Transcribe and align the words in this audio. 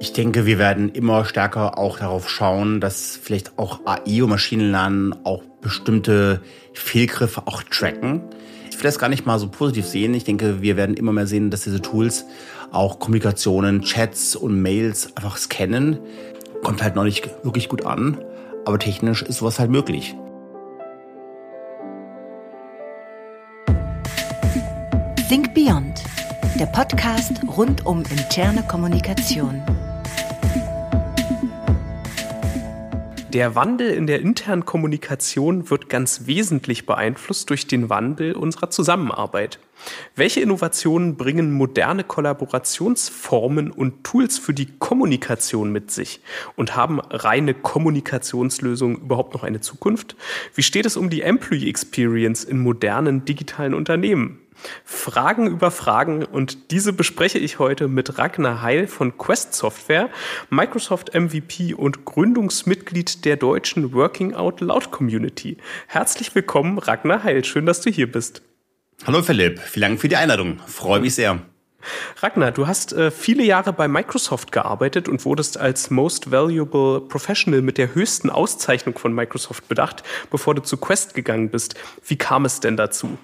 Ich 0.00 0.12
denke, 0.12 0.46
wir 0.46 0.58
werden 0.58 0.90
immer 0.90 1.24
stärker 1.24 1.76
auch 1.76 1.98
darauf 1.98 2.30
schauen, 2.30 2.80
dass 2.80 3.18
vielleicht 3.20 3.58
auch 3.58 3.80
AI 3.84 4.22
und 4.22 4.30
Maschinenlernen 4.30 5.12
auch 5.24 5.42
bestimmte 5.60 6.40
Fehlgriffe 6.72 7.42
auch 7.46 7.64
tracken. 7.64 8.22
Ich 8.70 8.76
will 8.76 8.84
das 8.84 9.00
gar 9.00 9.08
nicht 9.08 9.26
mal 9.26 9.40
so 9.40 9.48
positiv 9.48 9.86
sehen. 9.86 10.14
Ich 10.14 10.22
denke, 10.22 10.62
wir 10.62 10.76
werden 10.76 10.96
immer 10.96 11.10
mehr 11.10 11.26
sehen, 11.26 11.50
dass 11.50 11.62
diese 11.62 11.82
Tools 11.82 12.26
auch 12.70 13.00
Kommunikationen, 13.00 13.82
Chats 13.82 14.36
und 14.36 14.62
Mails 14.62 15.16
einfach 15.16 15.36
scannen. 15.36 15.98
Kommt 16.62 16.80
halt 16.80 16.94
noch 16.94 17.04
nicht 17.04 17.28
wirklich 17.42 17.68
gut 17.68 17.84
an, 17.84 18.18
aber 18.66 18.78
technisch 18.78 19.22
ist 19.22 19.38
sowas 19.38 19.58
halt 19.58 19.70
möglich. 19.70 20.14
Think 25.28 25.52
Beyond, 25.54 26.04
der 26.58 26.66
Podcast 26.66 27.32
rund 27.56 27.84
um 27.84 28.04
interne 28.04 28.62
Kommunikation. 28.62 29.60
Der 33.34 33.54
Wandel 33.54 33.90
in 33.90 34.06
der 34.06 34.20
internen 34.20 34.64
Kommunikation 34.64 35.68
wird 35.68 35.90
ganz 35.90 36.22
wesentlich 36.24 36.86
beeinflusst 36.86 37.50
durch 37.50 37.66
den 37.66 37.90
Wandel 37.90 38.32
unserer 38.32 38.70
Zusammenarbeit. 38.70 39.58
Welche 40.16 40.40
Innovationen 40.40 41.16
bringen 41.16 41.52
moderne 41.52 42.04
Kollaborationsformen 42.04 43.70
und 43.70 44.02
Tools 44.02 44.38
für 44.38 44.54
die 44.54 44.78
Kommunikation 44.78 45.70
mit 45.70 45.90
sich? 45.90 46.22
Und 46.56 46.74
haben 46.74 47.00
reine 47.00 47.52
Kommunikationslösungen 47.52 48.96
überhaupt 48.96 49.34
noch 49.34 49.42
eine 49.42 49.60
Zukunft? 49.60 50.16
Wie 50.54 50.62
steht 50.62 50.86
es 50.86 50.96
um 50.96 51.10
die 51.10 51.20
Employee 51.20 51.68
Experience 51.68 52.44
in 52.44 52.58
modernen 52.58 53.26
digitalen 53.26 53.74
Unternehmen? 53.74 54.40
Fragen 54.84 55.46
über 55.46 55.70
Fragen 55.70 56.24
und 56.24 56.70
diese 56.70 56.92
bespreche 56.92 57.38
ich 57.38 57.58
heute 57.58 57.88
mit 57.88 58.18
Ragnar 58.18 58.62
Heil 58.62 58.86
von 58.86 59.16
Quest 59.18 59.54
Software, 59.54 60.10
Microsoft 60.50 61.14
MVP 61.14 61.74
und 61.74 62.04
Gründungsmitglied 62.04 63.24
der 63.24 63.36
deutschen 63.36 63.92
Working 63.92 64.34
Out 64.34 64.60
Loud 64.60 64.90
Community. 64.90 65.56
Herzlich 65.86 66.34
willkommen, 66.34 66.78
Ragnar 66.78 67.24
Heil. 67.24 67.44
Schön, 67.44 67.66
dass 67.66 67.80
du 67.80 67.90
hier 67.90 68.10
bist. 68.10 68.42
Hallo 69.06 69.22
Philipp, 69.22 69.60
vielen 69.60 69.90
Dank 69.90 70.00
für 70.00 70.08
die 70.08 70.16
Einladung. 70.16 70.58
Freue 70.66 71.00
mich 71.00 71.14
sehr. 71.14 71.38
Ragnar, 72.16 72.50
du 72.50 72.66
hast 72.66 72.92
äh, 72.92 73.10
viele 73.10 73.44
Jahre 73.44 73.72
bei 73.72 73.86
Microsoft 73.86 74.50
gearbeitet 74.50 75.08
und 75.08 75.24
wurdest 75.24 75.58
als 75.58 75.90
Most 75.90 76.30
Valuable 76.30 77.00
Professional 77.00 77.62
mit 77.62 77.78
der 77.78 77.94
höchsten 77.94 78.30
Auszeichnung 78.30 78.98
von 78.98 79.12
Microsoft 79.12 79.68
bedacht, 79.68 80.02
bevor 80.30 80.54
du 80.54 80.62
zu 80.62 80.76
Quest 80.76 81.14
gegangen 81.14 81.50
bist. 81.50 81.76
Wie 82.04 82.16
kam 82.16 82.44
es 82.44 82.60
denn 82.60 82.76
dazu? 82.76 83.16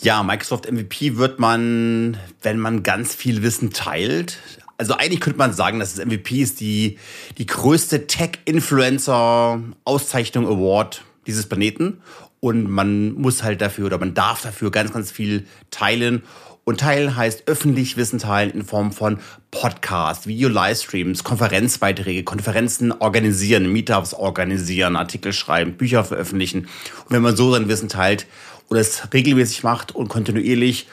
Ja, 0.00 0.22
Microsoft 0.22 0.70
MVP 0.70 1.16
wird 1.16 1.38
man, 1.38 2.18
wenn 2.42 2.58
man 2.58 2.82
ganz 2.82 3.14
viel 3.14 3.42
Wissen 3.42 3.72
teilt. 3.72 4.38
Also 4.78 4.94
eigentlich 4.94 5.20
könnte 5.20 5.38
man 5.38 5.52
sagen, 5.52 5.78
dass 5.78 5.94
das 5.94 6.02
MVP 6.04 6.42
ist 6.42 6.60
die, 6.60 6.98
die 7.38 7.46
größte 7.46 8.06
Tech-Influencer-Auszeichnung 8.06 10.46
Award 10.46 11.04
dieses 11.26 11.48
Planeten. 11.48 12.02
Und 12.40 12.68
man 12.68 13.14
muss 13.14 13.44
halt 13.44 13.60
dafür 13.60 13.86
oder 13.86 13.98
man 13.98 14.14
darf 14.14 14.42
dafür 14.42 14.72
ganz, 14.72 14.92
ganz 14.92 15.12
viel 15.12 15.46
teilen. 15.70 16.22
Und 16.64 16.80
teilen 16.80 17.16
heißt 17.16 17.44
öffentlich 17.46 17.96
Wissen 17.96 18.20
teilen 18.20 18.52
in 18.52 18.64
Form 18.64 18.92
von 18.92 19.18
Podcasts, 19.50 20.28
Video-Livestreams, 20.28 21.24
Konferenzbeiträge, 21.24 22.22
Konferenzen 22.22 22.92
organisieren, 22.92 23.72
Meetups 23.72 24.14
organisieren, 24.14 24.94
Artikel 24.94 25.32
schreiben, 25.32 25.72
Bücher 25.72 26.04
veröffentlichen. 26.04 26.60
Und 26.60 27.10
wenn 27.10 27.22
man 27.22 27.34
so 27.34 27.52
sein 27.52 27.68
Wissen 27.68 27.88
teilt, 27.88 28.26
und 28.72 28.78
es 28.78 29.12
regelmäßig 29.12 29.64
macht 29.64 29.94
und 29.94 30.08
kontinuierlich. 30.08 30.88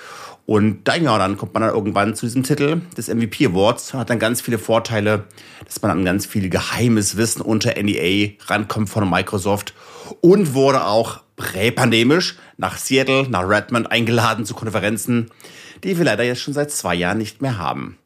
Und 0.45 0.83
dann, 0.83 1.01
ja, 1.01 1.17
dann 1.17 1.37
kommt 1.37 1.53
man 1.53 1.63
dann 1.63 1.73
irgendwann 1.73 2.13
zu 2.13 2.25
diesem 2.25 2.43
Titel 2.43 2.81
des 2.97 3.07
MVP 3.07 3.45
Awards, 3.45 3.93
hat 3.93 4.09
dann 4.09 4.19
ganz 4.19 4.41
viele 4.41 4.59
Vorteile, 4.59 5.23
dass 5.63 5.81
man 5.81 5.91
an 5.91 6.03
ganz 6.03 6.25
viel 6.25 6.49
geheimes 6.49 7.15
Wissen 7.15 7.41
unter 7.41 7.81
NEA 7.81 8.31
rankommt 8.47 8.89
von 8.89 9.09
Microsoft 9.09 9.73
und 10.19 10.53
wurde 10.55 10.83
auch 10.83 11.21
präpandemisch 11.37 12.35
nach 12.57 12.77
Seattle, 12.77 13.29
nach 13.29 13.47
Redmond 13.47 13.89
eingeladen 13.89 14.45
zu 14.45 14.55
Konferenzen, 14.55 15.31
die 15.85 15.97
wir 15.97 16.03
leider 16.03 16.25
jetzt 16.25 16.41
schon 16.41 16.53
seit 16.53 16.71
zwei 16.71 16.95
Jahren 16.95 17.19
nicht 17.19 17.41
mehr 17.41 17.57
haben. 17.59 17.97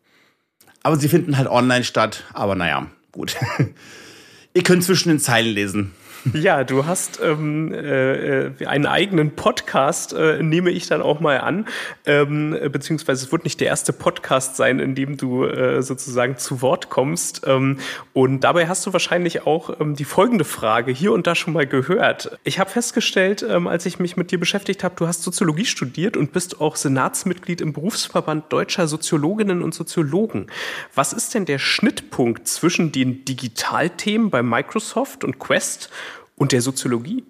Aber 0.84 0.98
sie 0.98 1.10
finden 1.10 1.36
halt 1.36 1.48
online 1.48 1.84
statt, 1.84 2.26
aber 2.34 2.54
naja, 2.54 2.86
gut. 3.12 3.38
Ihr 4.54 4.62
könnt 4.62 4.84
zwischen 4.84 5.10
den 5.10 5.20
Zeilen 5.20 5.52
lesen. 5.52 5.94
Ja, 6.32 6.64
du 6.64 6.86
hast 6.86 7.20
ähm, 7.22 7.74
äh, 7.74 8.46
äh, 8.46 8.66
einen 8.66 8.86
eigenen 8.86 9.32
Podcast, 9.32 10.14
äh, 10.14 10.42
nehme 10.42 10.70
ich 10.72 10.88
dann 10.88 11.02
auch 11.02 11.20
mal 11.20 11.40
an. 11.42 11.66
Ähm, 12.06 12.58
beziehungsweise 12.72 13.26
es 13.26 13.32
wird 13.32 13.44
nicht 13.44 13.60
der 13.60 13.68
erste 13.68 13.92
Podcast 13.92 14.56
sein, 14.56 14.80
in 14.80 14.96
dem 14.96 15.18
du 15.18 15.44
äh, 15.44 15.82
sozusagen 15.82 16.38
zu 16.38 16.62
Wort 16.62 16.90
kommst. 16.90 17.42
Ähm, 17.46 17.80
und 18.14 18.42
dabei 18.42 18.68
hast 18.68 18.86
du 18.86 18.94
wahrscheinlich 18.94 19.46
auch 19.46 19.82
ähm, 19.82 19.96
die 19.96 20.06
folgende 20.06 20.46
Frage 20.46 20.94
hier 20.94 21.12
und 21.12 21.28
da 21.28 21.36
schon 21.36 21.54
mal 21.54 21.68
gehört. 21.68 22.38
Ich 22.46 22.58
habe 22.58 22.70
festgestellt, 22.70 23.46
ähm, 23.48 23.68
als 23.68 23.86
ich 23.86 24.00
mich 24.00 24.16
mit 24.16 24.32
dir 24.32 24.40
beschäftigt 24.40 24.84
habe, 24.86 24.96
du 24.98 25.08
hast 25.08 25.24
Soziologie 25.24 25.66
studiert 25.66 26.16
und 26.16 26.32
bist 26.32 26.62
auch 26.62 26.78
Senatsmitglied 26.78 27.60
im 27.60 27.74
Berufsverband 27.74 28.52
deutscher 28.52 28.88
Soziologinnen 28.88 29.62
und 29.62 29.74
Soziologen. 29.74 30.48
Was 30.96 31.12
ist 31.12 31.34
denn 31.34 31.46
der 31.46 31.60
Schnittpunkt 31.60 32.48
zwischen 32.48 32.94
den 32.94 33.26
Digitalthemen 33.26 34.30
bei 34.30 34.42
Microsoft 34.42 35.26
und 35.26 35.40
Quest 35.40 35.90
und 36.36 36.52
der 36.52 36.62
Soziologie? 36.62 37.24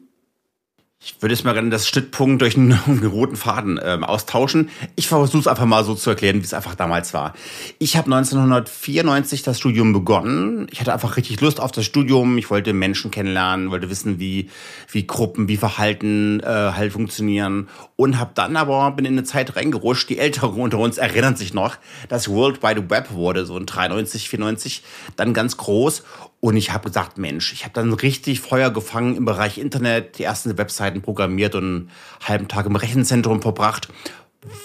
Ich 1.06 1.22
würde 1.22 1.36
jetzt 1.36 1.44
mal 1.44 1.52
gerne 1.52 1.70
das 1.70 1.86
Schnittpunkt 1.86 2.42
durch 2.42 2.56
einen, 2.56 2.72
roten 3.04 3.36
Faden 3.36 3.78
ähm, 3.84 4.06
austauschen. 4.06 4.70
Ich 4.96 5.10
versuche 5.10 5.40
es 5.40 5.48
einfach 5.48 5.66
mal 5.66 5.84
so 5.84 5.96
zu 5.96 6.10
erklären, 6.10 6.38
wie 6.38 6.46
es 6.46 6.54
einfach 6.54 6.76
damals 6.76 7.14
war. 7.14 7.34
Ich 7.78 7.98
habe 7.98 8.06
1994 8.06 9.44
das 9.44 9.60
Studium 9.60 9.92
begonnen. 9.92 10.68
Ich 10.72 10.80
hatte 10.80 10.94
einfach 10.94 11.18
richtig 11.18 11.42
Lust 11.42 11.60
auf 11.60 11.74
das 11.74 11.84
Studium. 11.84 12.38
Ich 12.38 12.50
wollte 12.50 12.72
Menschen 12.72 13.12
kennenlernen, 13.12 13.70
wollte 13.70 13.90
wissen, 13.90 14.18
wie, 14.20 14.50
wie 14.90 15.06
Gruppen, 15.06 15.50
wie 15.50 15.58
Verhalten 15.58 16.40
äh, 16.40 16.46
halt 16.46 16.94
funktionieren. 16.94 17.68
Und 18.04 18.20
habe 18.20 18.32
dann 18.36 18.58
aber, 18.58 18.92
bin 18.92 19.06
in 19.06 19.14
eine 19.14 19.24
Zeit 19.24 19.56
reingerutscht. 19.56 20.10
Die 20.10 20.18
Älteren 20.18 20.60
unter 20.60 20.78
uns 20.78 20.98
erinnern 20.98 21.38
sich 21.38 21.54
noch, 21.54 21.78
dass 22.10 22.28
World 22.28 22.62
Wide 22.62 22.90
Web 22.90 23.14
wurde, 23.14 23.46
so 23.46 23.58
in 23.58 23.66
93, 23.66 24.28
94, 24.28 24.84
dann 25.16 25.34
ganz 25.34 25.56
groß. 25.56 26.04
Und 26.42 26.58
ich 26.58 26.74
habe 26.74 26.90
gesagt, 26.90 27.18
Mensch, 27.18 27.54
ich 27.54 27.64
habe 27.64 27.74
dann 27.74 27.94
richtig 27.94 28.42
Feuer 28.42 28.72
gefangen 28.72 29.16
im 29.16 29.24
Bereich 29.24 29.58
Internet, 29.58 30.18
die 30.18 30.24
ersten 30.24 30.58
Webseiten 30.58 31.02
programmiert 31.02 31.56
und 31.56 31.64
einen 31.64 31.92
halben 32.22 32.50
Tag 32.50 32.66
im 32.66 32.76
Rechenzentrum 32.76 33.42
verbracht, 33.42 33.88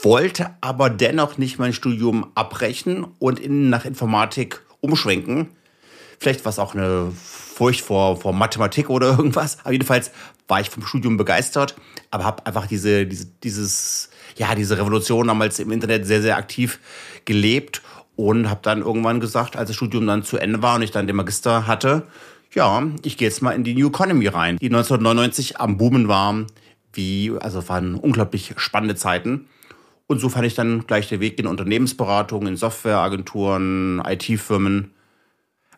wollte 0.02 0.50
aber 0.60 0.90
dennoch 0.90 1.38
nicht 1.38 1.60
mein 1.60 1.72
Studium 1.72 2.32
abbrechen 2.34 3.06
und 3.20 3.38
in, 3.38 3.70
nach 3.70 3.84
Informatik 3.84 4.62
umschwenken. 4.80 5.46
Vielleicht 6.18 6.44
war 6.44 6.50
es 6.50 6.58
auch 6.58 6.74
eine 6.74 7.12
Furcht 7.14 7.82
vor, 7.82 8.20
vor 8.20 8.32
Mathematik 8.32 8.90
oder 8.90 9.10
irgendwas. 9.10 9.58
Aber 9.60 9.70
jedenfalls 9.70 10.10
war 10.48 10.60
ich 10.60 10.70
vom 10.70 10.84
Studium 10.84 11.16
begeistert, 11.16 11.76
aber 12.10 12.24
habe 12.24 12.46
einfach 12.46 12.66
diese, 12.66 13.06
diese, 13.06 13.26
dieses, 13.42 14.10
ja, 14.36 14.54
diese 14.54 14.78
Revolution 14.78 15.28
damals 15.28 15.58
im 15.58 15.72
Internet 15.72 16.06
sehr, 16.06 16.22
sehr 16.22 16.36
aktiv 16.36 16.78
gelebt 17.24 17.82
und 18.16 18.50
habe 18.50 18.60
dann 18.62 18.82
irgendwann 18.82 19.20
gesagt, 19.20 19.56
als 19.56 19.68
das 19.68 19.76
Studium 19.76 20.06
dann 20.06 20.22
zu 20.22 20.38
Ende 20.38 20.62
war 20.62 20.76
und 20.76 20.82
ich 20.82 20.90
dann 20.90 21.06
den 21.06 21.16
Magister 21.16 21.66
hatte, 21.66 22.06
ja, 22.54 22.82
ich 23.04 23.16
gehe 23.16 23.28
jetzt 23.28 23.42
mal 23.42 23.52
in 23.52 23.64
die 23.64 23.74
New 23.74 23.88
Economy 23.88 24.26
rein, 24.26 24.56
die 24.56 24.66
1999 24.66 25.60
am 25.60 25.76
Boomen 25.76 26.08
war, 26.08 26.46
wie, 26.92 27.32
also 27.40 27.68
waren 27.68 27.94
unglaublich 27.94 28.54
spannende 28.56 28.96
Zeiten. 28.96 29.46
Und 30.06 30.20
so 30.20 30.30
fand 30.30 30.46
ich 30.46 30.54
dann 30.54 30.86
gleich 30.86 31.08
den 31.08 31.20
Weg 31.20 31.38
in 31.38 31.46
Unternehmensberatung, 31.46 32.46
in 32.46 32.56
Softwareagenturen, 32.56 34.02
IT-Firmen, 34.04 34.92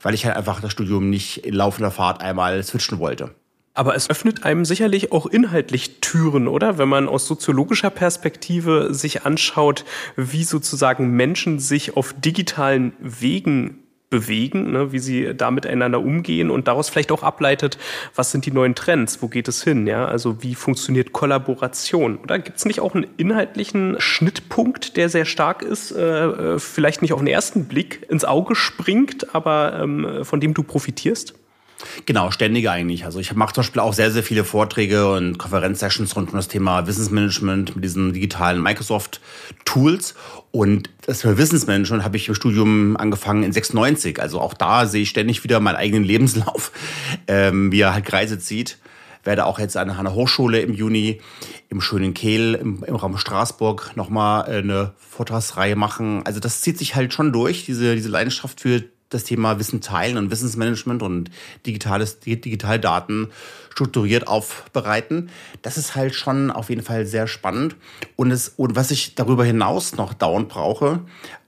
weil 0.00 0.14
ich 0.14 0.24
halt 0.24 0.36
einfach 0.36 0.60
das 0.60 0.70
Studium 0.70 1.10
nicht 1.10 1.44
in 1.44 1.54
laufender 1.54 1.90
Fahrt 1.90 2.22
einmal 2.22 2.62
switchen 2.62 3.00
wollte. 3.00 3.34
Aber 3.72 3.94
es 3.94 4.10
öffnet 4.10 4.44
einem 4.44 4.64
sicherlich 4.64 5.12
auch 5.12 5.26
inhaltlich 5.26 6.00
Türen, 6.00 6.48
oder? 6.48 6.76
Wenn 6.76 6.88
man 6.88 7.08
aus 7.08 7.26
soziologischer 7.26 7.90
Perspektive 7.90 8.92
sich 8.92 9.24
anschaut, 9.24 9.84
wie 10.16 10.44
sozusagen 10.44 11.12
Menschen 11.12 11.60
sich 11.60 11.96
auf 11.96 12.12
digitalen 12.12 12.92
Wegen 12.98 13.78
bewegen, 14.10 14.72
ne, 14.72 14.92
wie 14.92 14.98
sie 14.98 15.34
da 15.36 15.52
miteinander 15.52 16.00
umgehen 16.00 16.50
und 16.50 16.66
daraus 16.66 16.88
vielleicht 16.88 17.12
auch 17.12 17.22
ableitet, 17.22 17.78
was 18.16 18.32
sind 18.32 18.44
die 18.44 18.50
neuen 18.50 18.74
Trends, 18.74 19.22
wo 19.22 19.28
geht 19.28 19.46
es 19.46 19.62
hin, 19.62 19.86
ja? 19.86 20.04
Also 20.04 20.42
wie 20.42 20.56
funktioniert 20.56 21.12
Kollaboration? 21.12 22.18
Oder 22.18 22.40
gibt 22.40 22.58
es 22.58 22.64
nicht 22.64 22.80
auch 22.80 22.94
einen 22.94 23.06
inhaltlichen 23.16 23.96
Schnittpunkt, 24.00 24.96
der 24.96 25.08
sehr 25.08 25.24
stark 25.24 25.62
ist, 25.62 25.92
äh, 25.92 26.24
äh, 26.26 26.58
vielleicht 26.58 27.02
nicht 27.02 27.12
auf 27.12 27.20
den 27.20 27.28
ersten 27.28 27.66
Blick 27.66 28.04
ins 28.10 28.24
Auge 28.24 28.56
springt, 28.56 29.32
aber 29.32 29.78
ähm, 29.80 30.24
von 30.24 30.40
dem 30.40 30.54
du 30.54 30.64
profitierst? 30.64 31.34
Genau, 32.06 32.30
ständig 32.30 32.68
eigentlich. 32.68 33.04
Also 33.04 33.20
ich 33.20 33.34
mache 33.34 33.54
zum 33.54 33.62
Beispiel 33.62 33.80
auch 33.80 33.92
sehr, 33.92 34.10
sehr 34.10 34.22
viele 34.22 34.44
Vorträge 34.44 35.10
und 35.10 35.38
Konferenzsessions 35.38 36.14
rund 36.16 36.30
um 36.30 36.36
das 36.36 36.48
Thema 36.48 36.86
Wissensmanagement 36.86 37.74
mit 37.74 37.84
diesen 37.84 38.12
digitalen 38.12 38.62
Microsoft-Tools. 38.62 40.14
Und 40.50 40.90
das 41.06 41.22
für 41.22 41.38
Wissensmanagement 41.38 42.04
habe 42.04 42.16
ich 42.16 42.28
im 42.28 42.34
Studium 42.34 42.96
angefangen 42.96 43.42
in 43.42 43.52
96. 43.52 44.20
Also 44.20 44.40
auch 44.40 44.54
da 44.54 44.86
sehe 44.86 45.02
ich 45.02 45.10
ständig 45.10 45.44
wieder 45.44 45.60
meinen 45.60 45.76
eigenen 45.76 46.04
Lebenslauf, 46.04 46.72
ähm, 47.26 47.72
wie 47.72 47.80
er 47.80 47.94
halt 47.94 48.04
Kreise 48.04 48.38
zieht. 48.38 48.78
werde 49.24 49.46
auch 49.46 49.58
jetzt 49.58 49.76
an 49.76 49.90
einer 49.90 50.14
Hochschule 50.14 50.60
im 50.60 50.72
Juni 50.72 51.20
im 51.68 51.80
schönen 51.80 52.14
Kehl 52.14 52.54
im, 52.54 52.82
im 52.84 52.96
Raum 52.96 53.16
Straßburg 53.16 53.92
nochmal 53.94 54.44
eine 54.44 54.92
Vortragsreihe 54.98 55.76
machen. 55.76 56.22
Also 56.24 56.40
das 56.40 56.62
zieht 56.62 56.78
sich 56.78 56.96
halt 56.96 57.14
schon 57.14 57.32
durch, 57.32 57.64
diese, 57.64 57.94
diese 57.94 58.08
Leidenschaft 58.08 58.60
für 58.60 58.82
das 59.10 59.24
Thema 59.24 59.58
Wissen 59.58 59.80
teilen 59.80 60.16
und 60.16 60.30
Wissensmanagement 60.30 61.02
und 61.02 61.30
digitales, 61.66 62.20
digitale 62.20 62.80
Daten 62.80 63.28
strukturiert 63.70 64.26
aufbereiten. 64.26 65.30
Das 65.62 65.76
ist 65.76 65.94
halt 65.94 66.14
schon 66.14 66.50
auf 66.50 66.70
jeden 66.70 66.82
Fall 66.82 67.06
sehr 67.06 67.26
spannend. 67.26 67.76
Und, 68.16 68.30
es, 68.30 68.48
und 68.56 68.76
was 68.76 68.90
ich 68.90 69.14
darüber 69.14 69.44
hinaus 69.44 69.96
noch 69.96 70.14
dauernd 70.14 70.48
brauche, 70.48 71.00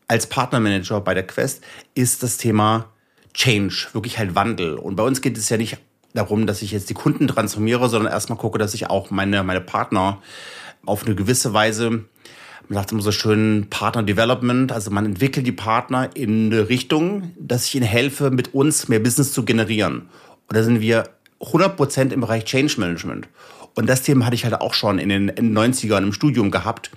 als 0.08 0.26
Partnermanager 0.26 1.00
bei 1.00 1.14
der 1.14 1.26
Quest, 1.26 1.62
ist 1.94 2.22
das 2.22 2.36
Thema 2.36 2.86
Change, 3.32 3.88
wirklich 3.92 4.18
halt 4.18 4.34
Wandel. 4.34 4.74
Und 4.74 4.96
bei 4.96 5.02
uns 5.04 5.22
geht 5.22 5.38
es 5.38 5.48
ja 5.48 5.56
nicht 5.56 5.78
darum, 6.14 6.46
dass 6.46 6.62
ich 6.62 6.72
jetzt 6.72 6.90
die 6.90 6.94
Kunden 6.94 7.28
transformiere, 7.28 7.88
sondern 7.88 8.12
erstmal 8.12 8.38
gucke, 8.38 8.58
dass 8.58 8.74
ich 8.74 8.90
auch 8.90 9.10
meine, 9.10 9.42
meine 9.42 9.60
Partner 9.60 10.20
auf 10.84 11.06
eine 11.06 11.14
gewisse 11.14 11.54
Weise 11.54 12.04
man 12.72 12.80
sagt 12.80 12.92
immer 12.92 13.02
so 13.02 13.12
schön 13.12 13.66
Partner 13.68 14.02
Development, 14.02 14.72
also 14.72 14.90
man 14.90 15.04
entwickelt 15.04 15.46
die 15.46 15.52
Partner 15.52 16.08
in 16.14 16.50
eine 16.50 16.70
Richtung, 16.70 17.32
dass 17.38 17.66
ich 17.66 17.74
ihnen 17.74 17.84
helfe, 17.84 18.30
mit 18.30 18.54
uns 18.54 18.88
mehr 18.88 18.98
Business 18.98 19.34
zu 19.34 19.44
generieren. 19.44 20.08
Und 20.48 20.56
da 20.56 20.62
sind 20.62 20.80
wir 20.80 21.04
100% 21.40 22.12
im 22.12 22.22
Bereich 22.22 22.46
Change 22.46 22.76
Management. 22.78 23.28
Und 23.74 23.90
das 23.90 24.02
Thema 24.02 24.24
hatte 24.24 24.36
ich 24.36 24.44
halt 24.44 24.54
auch 24.54 24.72
schon 24.72 24.98
in 24.98 25.10
den 25.10 25.30
90ern 25.30 26.02
im 26.02 26.12
Studium 26.14 26.50
gehabt, 26.50 26.90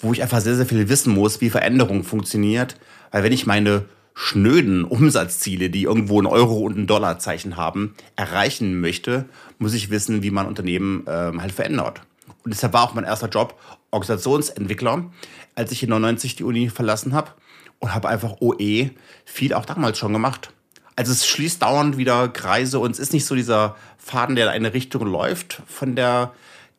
wo 0.00 0.12
ich 0.12 0.20
einfach 0.20 0.40
sehr, 0.40 0.56
sehr 0.56 0.66
viel 0.66 0.88
wissen 0.88 1.14
muss, 1.14 1.40
wie 1.40 1.48
Veränderung 1.48 2.02
funktioniert. 2.02 2.76
Weil 3.12 3.22
wenn 3.22 3.32
ich 3.32 3.46
meine 3.46 3.84
schnöden 4.14 4.84
Umsatzziele, 4.84 5.70
die 5.70 5.84
irgendwo 5.84 6.20
ein 6.20 6.26
Euro 6.26 6.58
und 6.58 6.76
ein 6.76 6.88
Dollarzeichen 6.88 7.56
haben, 7.56 7.94
erreichen 8.16 8.80
möchte, 8.80 9.26
muss 9.58 9.74
ich 9.74 9.90
wissen, 9.90 10.24
wie 10.24 10.32
man 10.32 10.46
Unternehmen 10.46 11.04
ähm, 11.06 11.40
halt 11.40 11.52
verändert. 11.52 12.00
Und 12.44 12.52
deshalb 12.52 12.74
war 12.74 12.84
auch 12.84 12.94
mein 12.94 13.04
erster 13.04 13.28
Job 13.28 13.58
Organisationsentwickler, 13.90 15.10
als 15.54 15.72
ich 15.72 15.82
in 15.82 15.90
99 15.90 16.36
die 16.36 16.44
Uni 16.44 16.68
verlassen 16.68 17.14
habe 17.14 17.30
und 17.78 17.94
habe 17.94 18.08
einfach 18.08 18.36
OE 18.40 18.90
viel 19.24 19.54
auch 19.54 19.64
damals 19.64 19.98
schon 19.98 20.12
gemacht. 20.12 20.50
Also 20.96 21.12
es 21.12 21.26
schließt 21.26 21.62
dauernd 21.62 21.96
wieder 21.96 22.28
Kreise 22.28 22.78
und 22.78 22.92
es 22.92 22.98
ist 22.98 23.12
nicht 23.12 23.24
so 23.24 23.34
dieser 23.34 23.76
Faden, 23.98 24.36
der 24.36 24.46
in 24.46 24.52
eine 24.52 24.74
Richtung 24.74 25.06
läuft 25.06 25.62
von 25.66 25.96
der 25.96 26.32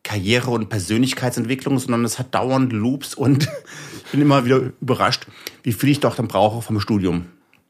Karriere- 0.03 0.51
und 0.51 0.69
Persönlichkeitsentwicklung, 0.69 1.79
sondern 1.79 2.05
es 2.05 2.19
hat 2.19 2.33
dauernd 2.33 2.71
Loops 2.71 3.15
und 3.15 3.43
ich 4.05 4.11
bin 4.11 4.21
immer 4.21 4.45
wieder 4.45 4.71
überrascht, 4.79 5.25
wie 5.63 5.73
viel 5.73 5.89
ich 5.89 5.99
doch 5.99 6.15
dann 6.15 6.27
brauche 6.27 6.61
vom 6.61 6.79
Studium. 6.79 7.25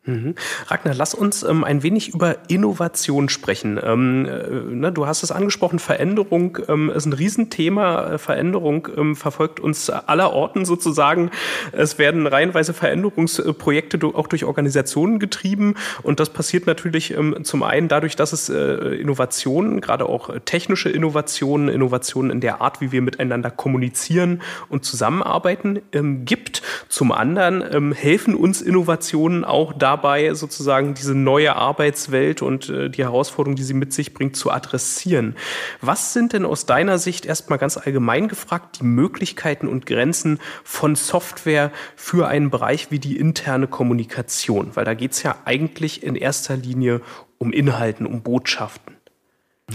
Mhm. 0.07 0.35
Ragnar, 0.67 0.93
lass 0.93 1.15
uns 1.15 1.41
ähm, 1.41 1.63
ein 1.63 1.81
wenig 1.81 2.13
über 2.13 2.37
Innovation 2.47 3.27
sprechen. 3.27 3.79
Ähm, 3.83 4.27
äh, 4.27 4.75
ne, 4.75 4.91
du 4.91 5.07
hast 5.07 5.23
es 5.23 5.31
angesprochen, 5.31 5.79
Veränderung 5.79 6.59
ähm, 6.67 6.91
ist 6.91 7.07
ein 7.07 7.13
Riesenthema. 7.13 8.13
Äh, 8.13 8.17
Veränderung 8.19 8.87
ähm, 8.95 9.15
verfolgt 9.15 9.59
uns 9.59 9.89
aller 9.89 10.31
Orten 10.31 10.63
sozusagen. 10.65 11.31
Es 11.71 11.97
werden 11.97 12.27
reihenweise 12.27 12.73
Veränderungsprojekte 12.73 13.99
auch 14.13 14.27
durch 14.27 14.45
Organisationen 14.45 15.17
getrieben 15.17 15.73
und 16.03 16.19
das 16.19 16.29
passiert 16.29 16.67
natürlich 16.67 17.11
ähm, 17.11 17.43
zum 17.43 17.63
einen 17.63 17.87
dadurch, 17.87 18.15
dass 18.15 18.31
es 18.31 18.49
äh, 18.49 18.55
Innovationen, 18.95 19.81
gerade 19.81 20.07
auch 20.07 20.29
technische 20.45 20.89
Innovationen, 20.89 21.67
Innovationen 21.67 22.29
in 22.29 22.41
der 22.41 22.61
Art, 22.61 22.79
wie 22.79 22.91
wir 22.91 23.01
miteinander 23.01 23.49
kommunizieren 23.49 24.43
und 24.69 24.85
zusammenarbeiten 24.85 25.79
ähm, 25.93 26.25
gibt. 26.25 26.61
Zum 26.89 27.11
anderen 27.11 27.93
helfen 27.93 28.35
uns 28.35 28.61
Innovationen 28.61 29.43
auch 29.43 29.73
da, 29.73 29.94
dabei, 29.95 30.33
sozusagen 30.33 30.93
diese 30.93 31.15
neue 31.15 31.55
Arbeitswelt 31.55 32.41
und 32.41 32.69
äh, 32.69 32.89
die 32.89 33.03
Herausforderungen, 33.03 33.55
die 33.55 33.63
sie 33.63 33.73
mit 33.73 33.93
sich 33.93 34.13
bringt, 34.13 34.35
zu 34.35 34.51
adressieren. 34.51 35.35
Was 35.79 36.11
sind 36.11 36.33
denn 36.33 36.45
aus 36.45 36.65
deiner 36.65 36.97
Sicht 36.97 37.25
erstmal 37.25 37.59
ganz 37.59 37.77
allgemein 37.77 38.27
gefragt 38.27 38.79
die 38.79 38.85
Möglichkeiten 38.85 39.67
und 39.67 39.85
Grenzen 39.85 40.39
von 40.63 40.95
Software 40.95 41.71
für 41.95 42.27
einen 42.27 42.49
Bereich 42.49 42.91
wie 42.91 42.99
die 42.99 43.17
interne 43.17 43.67
Kommunikation? 43.67 44.75
Weil 44.75 44.85
da 44.85 44.93
geht 44.93 45.13
es 45.13 45.23
ja 45.23 45.37
eigentlich 45.45 46.03
in 46.03 46.15
erster 46.15 46.57
Linie 46.57 47.01
um 47.37 47.53
Inhalten, 47.53 48.05
um 48.05 48.21
Botschaften. 48.21 48.94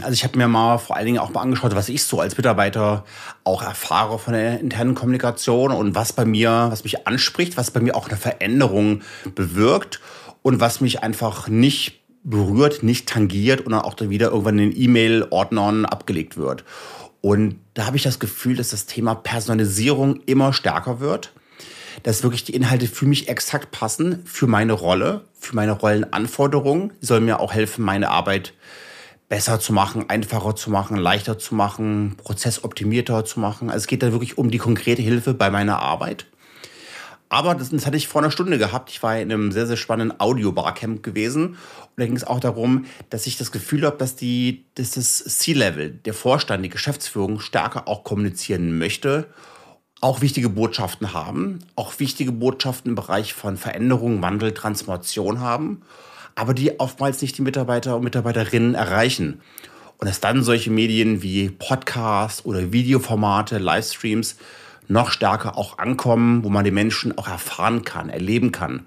Also 0.00 0.12
ich 0.12 0.22
habe 0.22 0.38
mir 0.38 0.46
mal 0.46 0.78
vor 0.78 0.96
allen 0.96 1.06
Dingen 1.06 1.18
auch 1.18 1.30
mal 1.30 1.42
angeschaut, 1.42 1.74
was 1.74 1.88
ich 1.88 2.04
so 2.04 2.20
als 2.20 2.36
Mitarbeiter 2.36 3.04
auch 3.42 3.62
erfahre 3.62 4.18
von 4.18 4.34
der 4.34 4.60
internen 4.60 4.94
Kommunikation 4.94 5.72
und 5.72 5.96
was 5.96 6.12
bei 6.12 6.24
mir, 6.24 6.68
was 6.70 6.84
mich 6.84 7.08
anspricht, 7.08 7.56
was 7.56 7.72
bei 7.72 7.80
mir 7.80 7.96
auch 7.96 8.08
eine 8.08 8.16
Veränderung 8.16 9.02
bewirkt 9.34 10.00
und 10.42 10.60
was 10.60 10.80
mich 10.80 11.02
einfach 11.02 11.48
nicht 11.48 12.00
berührt, 12.22 12.82
nicht 12.82 13.08
tangiert 13.08 13.62
und 13.62 13.72
dann 13.72 13.82
auch 13.82 13.94
dann 13.94 14.10
wieder 14.10 14.28
irgendwann 14.28 14.58
in 14.58 14.70
den 14.70 14.80
E-Mail-Ordnern 14.80 15.84
abgelegt 15.84 16.36
wird. 16.36 16.64
Und 17.20 17.58
da 17.74 17.86
habe 17.86 17.96
ich 17.96 18.02
das 18.02 18.20
Gefühl, 18.20 18.56
dass 18.56 18.70
das 18.70 18.86
Thema 18.86 19.14
Personalisierung 19.14 20.20
immer 20.26 20.52
stärker 20.52 21.00
wird, 21.00 21.32
dass 22.04 22.22
wirklich 22.22 22.44
die 22.44 22.54
Inhalte 22.54 22.86
für 22.86 23.06
mich 23.06 23.28
exakt 23.28 23.72
passen, 23.72 24.22
für 24.24 24.46
meine 24.46 24.72
Rolle, 24.72 25.24
für 25.38 25.56
meine 25.56 25.72
Rollenanforderungen. 25.72 26.92
Die 27.02 27.06
sollen 27.06 27.24
mir 27.24 27.40
auch 27.40 27.52
helfen, 27.52 27.84
meine 27.84 28.08
Arbeit 28.10 28.54
besser 29.30 29.60
zu 29.60 29.72
machen, 29.72 30.10
einfacher 30.10 30.56
zu 30.56 30.70
machen, 30.70 30.96
leichter 30.96 31.38
zu 31.38 31.54
machen, 31.54 32.16
prozessoptimierter 32.16 33.24
zu 33.24 33.38
machen. 33.38 33.70
Also 33.70 33.84
es 33.84 33.86
geht 33.86 34.02
da 34.02 34.10
wirklich 34.10 34.36
um 34.36 34.50
die 34.50 34.58
konkrete 34.58 35.00
Hilfe 35.00 35.34
bei 35.34 35.50
meiner 35.50 35.78
Arbeit. 35.78 36.26
Aber 37.28 37.54
das, 37.54 37.70
das 37.70 37.86
hatte 37.86 37.96
ich 37.96 38.08
vor 38.08 38.20
einer 38.20 38.32
Stunde 38.32 38.58
gehabt. 38.58 38.90
Ich 38.90 39.00
war 39.04 39.16
in 39.16 39.30
einem 39.30 39.52
sehr, 39.52 39.68
sehr 39.68 39.76
spannenden 39.76 40.18
Audio-Barcamp 40.18 41.04
gewesen. 41.04 41.50
Und 41.50 41.56
da 41.96 42.06
ging 42.06 42.16
es 42.16 42.24
auch 42.24 42.40
darum, 42.40 42.86
dass 43.08 43.28
ich 43.28 43.38
das 43.38 43.52
Gefühl 43.52 43.86
habe, 43.86 43.96
dass, 43.98 44.16
die, 44.16 44.64
dass 44.74 44.90
das 44.90 45.22
C-Level, 45.22 45.90
der 45.90 46.12
Vorstand, 46.12 46.64
die 46.64 46.68
Geschäftsführung 46.68 47.38
stärker 47.38 47.86
auch 47.86 48.02
kommunizieren 48.02 48.78
möchte, 48.78 49.28
auch 50.00 50.22
wichtige 50.22 50.48
Botschaften 50.48 51.14
haben, 51.14 51.60
auch 51.76 52.00
wichtige 52.00 52.32
Botschaften 52.32 52.90
im 52.90 52.94
Bereich 52.96 53.32
von 53.32 53.56
Veränderung, 53.56 54.22
Wandel, 54.22 54.52
Transformation 54.54 55.38
haben 55.38 55.82
aber 56.34 56.54
die 56.54 56.78
oftmals 56.80 57.22
nicht 57.22 57.36
die 57.38 57.42
Mitarbeiter 57.42 57.96
und 57.96 58.04
Mitarbeiterinnen 58.04 58.74
erreichen. 58.74 59.40
Und 59.98 60.08
dass 60.08 60.20
dann 60.20 60.42
solche 60.42 60.70
Medien 60.70 61.22
wie 61.22 61.50
Podcasts 61.50 62.44
oder 62.44 62.72
Videoformate, 62.72 63.58
Livestreams 63.58 64.36
noch 64.88 65.10
stärker 65.10 65.56
auch 65.56 65.78
ankommen, 65.78 66.42
wo 66.42 66.48
man 66.48 66.64
die 66.64 66.70
Menschen 66.70 67.16
auch 67.16 67.28
erfahren 67.28 67.84
kann, 67.84 68.08
erleben 68.08 68.50
kann. 68.50 68.86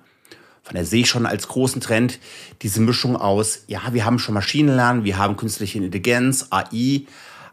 Von 0.64 0.76
der 0.76 0.86
sehe 0.86 1.02
ich 1.02 1.10
schon 1.10 1.26
als 1.26 1.48
großen 1.48 1.82
Trend 1.82 2.20
diese 2.62 2.82
Mischung 2.82 3.16
aus, 3.16 3.64
ja, 3.68 3.82
wir 3.92 4.06
haben 4.06 4.18
schon 4.18 4.34
Maschinenlernen, 4.34 5.04
wir 5.04 5.18
haben 5.18 5.36
künstliche 5.36 5.78
Intelligenz, 5.78 6.48
AI, 6.52 7.06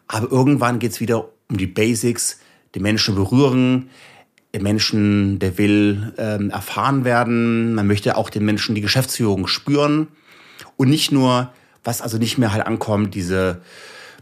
aber 0.06 0.30
irgendwann 0.30 0.78
geht 0.78 0.92
es 0.92 1.00
wieder 1.00 1.28
um 1.48 1.56
die 1.56 1.66
Basics, 1.66 2.40
die 2.74 2.80
Menschen 2.80 3.16
berühren, 3.16 3.90
der 4.52 4.62
Menschen, 4.62 5.38
der 5.38 5.58
will 5.58 6.12
ähm, 6.18 6.50
erfahren 6.50 7.04
werden. 7.04 7.74
Man 7.74 7.86
möchte 7.86 8.16
auch 8.16 8.30
den 8.30 8.44
Menschen 8.44 8.74
die 8.74 8.80
Geschäftsführung 8.80 9.46
spüren 9.46 10.08
und 10.76 10.88
nicht 10.88 11.12
nur, 11.12 11.52
was 11.84 12.02
also 12.02 12.18
nicht 12.18 12.38
mehr 12.38 12.52
halt 12.52 12.66
ankommt, 12.66 13.14
diese 13.14 13.60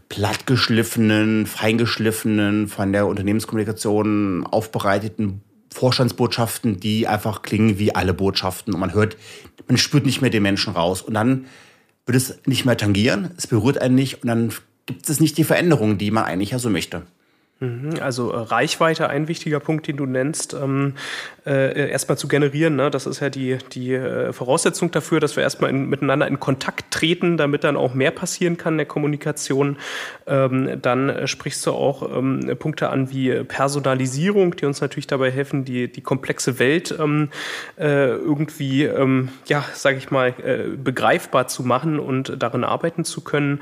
plattgeschliffenen, 0.09 1.45
feingeschliffenen, 1.45 2.67
von 2.67 2.91
der 2.91 3.07
Unternehmenskommunikation 3.07 4.45
aufbereiteten 4.45 5.41
Vorstandsbotschaften, 5.71 6.79
die 6.79 7.07
einfach 7.07 7.43
klingen 7.43 7.77
wie 7.77 7.93
alle 7.93 8.13
Botschaften 8.13 8.73
und 8.73 8.79
man 8.79 8.93
hört, 8.93 9.17
man 9.67 9.77
spürt 9.77 10.05
nicht 10.05 10.21
mehr 10.21 10.31
den 10.31 10.41
Menschen 10.41 10.73
raus 10.73 11.03
und 11.03 11.13
dann 11.13 11.45
wird 12.07 12.17
es 12.17 12.39
nicht 12.47 12.65
mehr 12.65 12.75
tangieren, 12.75 13.31
es 13.37 13.45
berührt 13.45 13.77
einen 13.77 13.93
nicht 13.93 14.23
und 14.23 14.27
dann 14.27 14.51
gibt 14.87 15.07
es 15.07 15.19
nicht 15.19 15.37
die 15.37 15.43
Veränderung, 15.43 15.99
die 15.99 16.09
man 16.09 16.23
eigentlich 16.23 16.51
ja 16.51 16.59
so 16.59 16.71
möchte. 16.71 17.03
Mhm, 17.61 17.95
also 17.99 18.31
äh, 18.31 18.37
Reichweite, 18.37 19.09
ein 19.09 19.27
wichtiger 19.27 19.59
Punkt, 19.59 19.85
den 19.87 19.97
du 19.97 20.05
nennst, 20.05 20.53
ähm, 20.53 20.93
äh, 21.45 21.89
erstmal 21.89 22.17
zu 22.17 22.29
generieren. 22.29 22.77
Ne? 22.77 22.89
Das 22.89 23.05
ist 23.05 23.19
ja 23.19 23.29
die, 23.29 23.57
die 23.73 23.93
äh, 23.93 24.31
Voraussetzung 24.31 24.91
dafür, 24.91 25.19
dass 25.19 25.35
wir 25.35 25.43
erstmal 25.43 25.69
in, 25.69 25.89
miteinander 25.89 26.25
in 26.27 26.39
Kontakt 26.39 26.91
treten, 26.91 27.35
damit 27.35 27.65
dann 27.65 27.75
auch 27.75 27.93
mehr 27.93 28.11
passieren 28.11 28.55
kann 28.55 28.75
in 28.75 28.77
der 28.77 28.85
Kommunikation. 28.85 29.75
Ähm, 30.25 30.81
dann 30.81 31.09
äh, 31.09 31.27
sprichst 31.27 31.65
du 31.65 31.71
auch 31.71 32.17
ähm, 32.17 32.55
Punkte 32.57 32.89
an 32.89 33.11
wie 33.11 33.43
Personalisierung, 33.43 34.55
die 34.55 34.65
uns 34.65 34.79
natürlich 34.79 35.07
dabei 35.07 35.29
helfen, 35.29 35.65
die, 35.65 35.91
die 35.91 36.01
komplexe 36.01 36.59
Welt 36.59 36.95
ähm, 36.97 37.27
äh, 37.77 38.07
irgendwie, 38.07 38.85
ähm, 38.85 39.29
ja, 39.47 39.65
sage 39.73 39.97
ich 39.97 40.11
mal, 40.11 40.33
äh, 40.45 40.77
begreifbar 40.77 41.49
zu 41.49 41.63
machen 41.63 41.99
und 41.99 42.41
darin 42.41 42.63
arbeiten 42.63 43.03
zu 43.03 43.19
können. 43.19 43.59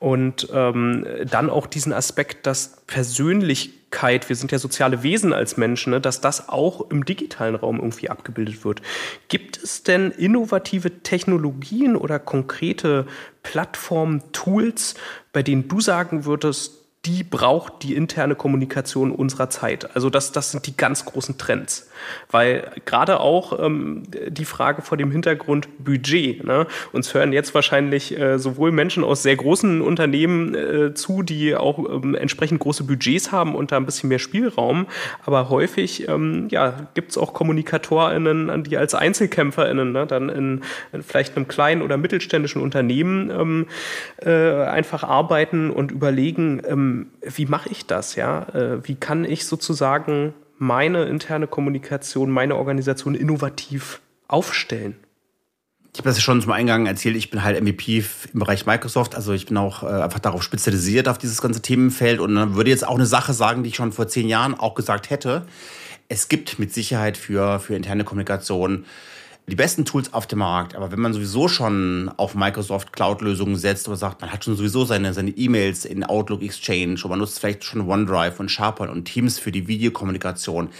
Und 0.00 0.48
ähm, 0.52 1.06
dann 1.30 1.50
auch 1.50 1.66
diesen 1.66 1.92
Aspekt, 1.92 2.46
dass 2.46 2.82
Persönlichkeit, 2.86 4.30
wir 4.30 4.34
sind 4.34 4.50
ja 4.50 4.58
soziale 4.58 5.02
Wesen 5.02 5.34
als 5.34 5.58
Menschen, 5.58 5.90
ne, 5.90 6.00
dass 6.00 6.22
das 6.22 6.48
auch 6.48 6.90
im 6.90 7.04
digitalen 7.04 7.54
Raum 7.54 7.76
irgendwie 7.76 8.08
abgebildet 8.08 8.64
wird. 8.64 8.80
Gibt 9.28 9.58
es 9.62 9.82
denn 9.82 10.10
innovative 10.10 11.02
Technologien 11.02 11.96
oder 11.96 12.18
konkrete 12.18 13.06
Plattformen, 13.42 14.22
Tools, 14.32 14.94
bei 15.34 15.42
denen 15.42 15.68
du 15.68 15.82
sagen 15.82 16.24
würdest, 16.24 16.79
die 17.06 17.24
braucht 17.24 17.82
die 17.82 17.94
interne 17.94 18.34
Kommunikation 18.34 19.10
unserer 19.10 19.48
Zeit. 19.48 19.96
Also 19.96 20.10
das, 20.10 20.32
das 20.32 20.50
sind 20.50 20.66
die 20.66 20.76
ganz 20.76 21.06
großen 21.06 21.38
Trends. 21.38 21.88
Weil 22.30 22.70
gerade 22.84 23.20
auch 23.20 23.58
ähm, 23.58 24.02
die 24.28 24.44
Frage 24.44 24.82
vor 24.82 24.98
dem 24.98 25.10
Hintergrund 25.10 25.68
Budget. 25.82 26.44
Ne? 26.44 26.66
Uns 26.92 27.14
hören 27.14 27.32
jetzt 27.32 27.54
wahrscheinlich 27.54 28.18
äh, 28.18 28.38
sowohl 28.38 28.70
Menschen 28.70 29.02
aus 29.02 29.22
sehr 29.22 29.36
großen 29.36 29.80
Unternehmen 29.80 30.54
äh, 30.54 30.94
zu, 30.94 31.22
die 31.22 31.56
auch 31.56 31.78
ähm, 31.78 32.14
entsprechend 32.14 32.60
große 32.60 32.84
Budgets 32.84 33.32
haben 33.32 33.54
und 33.54 33.72
da 33.72 33.78
ein 33.78 33.86
bisschen 33.86 34.10
mehr 34.10 34.18
Spielraum. 34.18 34.86
Aber 35.24 35.48
häufig 35.48 36.06
ähm, 36.06 36.48
ja, 36.50 36.86
gibt 36.92 37.12
es 37.12 37.18
auch 37.18 37.32
KommunikatorInnen, 37.32 38.62
die 38.64 38.76
als 38.76 38.94
EinzelkämpferInnen 38.94 39.92
ne, 39.92 40.06
dann 40.06 40.28
in, 40.28 40.60
in, 40.92 41.02
vielleicht 41.02 41.34
einem 41.36 41.48
kleinen 41.48 41.80
oder 41.80 41.96
mittelständischen 41.96 42.60
Unternehmen 42.60 43.30
ähm, 43.30 43.66
äh, 44.18 44.64
einfach 44.64 45.02
arbeiten 45.02 45.70
und 45.70 45.92
überlegen, 45.92 46.62
ähm, 46.90 47.10
wie 47.20 47.46
mache 47.46 47.68
ich 47.70 47.86
das? 47.86 48.16
Ja? 48.16 48.48
Äh, 48.54 48.86
wie 48.86 48.94
kann 48.94 49.24
ich 49.24 49.46
sozusagen 49.46 50.34
meine 50.58 51.04
interne 51.04 51.46
Kommunikation, 51.46 52.30
meine 52.30 52.56
Organisation 52.56 53.14
innovativ 53.14 54.00
aufstellen? 54.28 54.96
Ich 55.92 55.98
habe 55.98 56.08
das 56.08 56.18
ja 56.18 56.22
schon 56.22 56.40
zum 56.40 56.52
Eingang 56.52 56.86
erzählt, 56.86 57.16
ich 57.16 57.30
bin 57.30 57.42
halt 57.42 57.60
MVP 57.60 58.04
im 58.32 58.38
Bereich 58.38 58.64
Microsoft, 58.64 59.16
also 59.16 59.32
ich 59.32 59.46
bin 59.46 59.56
auch 59.56 59.82
äh, 59.82 59.86
einfach 59.86 60.20
darauf 60.20 60.44
spezialisiert 60.44 61.08
auf 61.08 61.18
dieses 61.18 61.42
ganze 61.42 61.62
Themenfeld 61.62 62.20
und 62.20 62.36
dann 62.36 62.54
würde 62.54 62.70
jetzt 62.70 62.86
auch 62.86 62.94
eine 62.94 63.06
Sache 63.06 63.32
sagen, 63.32 63.64
die 63.64 63.70
ich 63.70 63.76
schon 63.76 63.90
vor 63.90 64.06
zehn 64.06 64.28
Jahren 64.28 64.54
auch 64.54 64.74
gesagt 64.74 65.10
hätte. 65.10 65.46
Es 66.08 66.28
gibt 66.28 66.60
mit 66.60 66.72
Sicherheit 66.72 67.16
für, 67.16 67.58
für 67.58 67.74
interne 67.74 68.04
Kommunikation 68.04 68.84
die 69.50 69.56
besten 69.56 69.84
Tools 69.84 70.12
auf 70.14 70.26
dem 70.26 70.38
Markt. 70.38 70.74
Aber 70.74 70.90
wenn 70.90 71.00
man 71.00 71.12
sowieso 71.12 71.48
schon 71.48 72.10
auf 72.16 72.34
Microsoft 72.34 72.92
Cloud-Lösungen 72.92 73.56
setzt 73.56 73.88
oder 73.88 73.96
sagt, 73.96 74.20
man 74.22 74.32
hat 74.32 74.44
schon 74.44 74.56
sowieso 74.56 74.84
seine 74.84 75.12
seine 75.12 75.30
E-Mails 75.30 75.84
in 75.84 76.04
Outlook 76.04 76.42
Exchange 76.42 76.94
oder 77.00 77.10
man 77.10 77.18
nutzt 77.18 77.38
vielleicht 77.38 77.64
schon 77.64 77.88
OneDrive 77.88 78.40
und 78.40 78.50
SharePoint 78.50 78.90
und 78.90 79.04
Teams 79.04 79.38
für 79.38 79.52
die 79.52 79.68
Videokommunikation, 79.68 80.70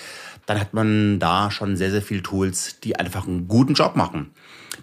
dann 0.47 0.59
hat 0.59 0.73
man 0.73 1.19
da 1.19 1.51
schon 1.51 1.77
sehr, 1.77 1.91
sehr 1.91 2.03
viele 2.03 2.23
Tools, 2.23 2.81
die 2.81 2.97
einfach 2.97 3.27
einen 3.27 3.47
guten 3.47 3.75
Job 3.75 3.95
machen. 3.97 4.31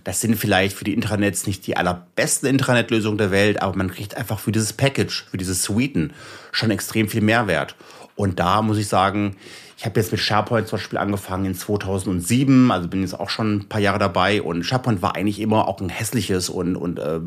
Das 0.03 0.21
sind 0.21 0.35
vielleicht 0.35 0.75
für 0.77 0.85
die 0.85 0.93
Intranets 0.93 1.47
nicht 1.47 1.67
die 1.67 1.75
allerbesten 1.75 2.47
Intranet-Lösungen 2.47 3.17
der 3.17 3.31
Welt, 3.31 3.61
aber 3.61 3.75
man 3.75 3.91
kriegt 3.91 4.15
einfach 4.15 4.39
für 4.39 4.51
dieses 4.51 4.73
Package, 4.73 5.25
für 5.29 5.37
dieses 5.37 5.63
Suiten 5.63 6.13
schon 6.51 6.71
extrem 6.71 7.09
viel 7.09 7.21
Mehrwert. 7.21 7.75
Und 8.15 8.39
da 8.39 8.61
muss 8.61 8.77
ich 8.77 8.87
sagen, 8.87 9.35
ich 9.77 9.85
habe 9.85 9.99
jetzt 9.99 10.11
mit 10.11 10.19
SharePoint 10.19 10.67
zum 10.67 10.79
Beispiel 10.79 10.97
angefangen 10.97 11.45
in 11.45 11.55
2007, 11.55 12.71
also 12.71 12.87
bin 12.87 13.01
jetzt 13.01 13.19
auch 13.19 13.29
schon 13.29 13.57
ein 13.57 13.69
paar 13.69 13.79
Jahre 13.79 13.99
dabei 13.99 14.41
und 14.41 14.63
SharePoint 14.63 15.03
war 15.03 15.15
eigentlich 15.15 15.39
immer 15.39 15.67
auch 15.67 15.79
ein 15.79 15.89
hässliches 15.89 16.49
und, 16.49 16.75
und 16.75 16.97
äh, 16.97 17.19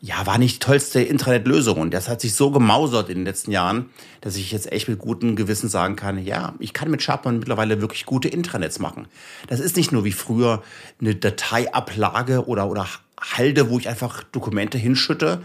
ja, 0.00 0.24
war 0.26 0.38
nicht 0.38 0.56
die 0.56 0.66
tollste 0.66 1.00
Intranet-Lösung. 1.00 1.78
Und 1.78 1.94
das 1.94 2.08
hat 2.08 2.20
sich 2.20 2.34
so 2.34 2.50
gemausert 2.50 3.08
in 3.08 3.18
den 3.18 3.24
letzten 3.24 3.52
Jahren, 3.52 3.86
dass 4.20 4.36
ich 4.36 4.50
jetzt 4.50 4.70
echt 4.70 4.88
mit 4.88 4.98
gutem 4.98 5.36
Gewissen 5.36 5.68
sagen 5.68 5.94
kann, 5.94 6.24
ja, 6.24 6.54
ich 6.60 6.72
kann 6.72 6.90
mit 6.90 7.02
SharePoint 7.02 7.38
mittlerweile 7.38 7.80
wirklich 7.80 8.06
gute 8.06 8.28
Intranets 8.28 8.78
machen. 8.78 9.06
Das 9.48 9.60
ist 9.60 9.76
nicht 9.76 9.92
nur 9.92 10.04
wie 10.04 10.12
früher 10.12 10.62
eine 11.00 11.16
Dateiablage 11.16 12.46
oder, 12.46 12.68
oder 12.68 12.86
Halde, 13.20 13.70
wo 13.70 13.78
ich 13.78 13.88
einfach 13.88 14.22
Dokumente 14.24 14.78
hinschütte, 14.78 15.42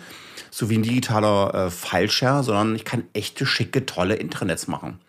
so 0.51 0.69
wie 0.69 0.77
ein 0.77 0.83
digitaler 0.83 1.67
äh, 1.67 1.71
Fileshare, 1.71 2.43
sondern 2.43 2.75
ich 2.75 2.85
kann 2.85 3.03
echte, 3.13 3.45
schicke, 3.45 3.85
tolle 3.85 4.15
Intranets 4.15 4.67
machen. 4.67 4.99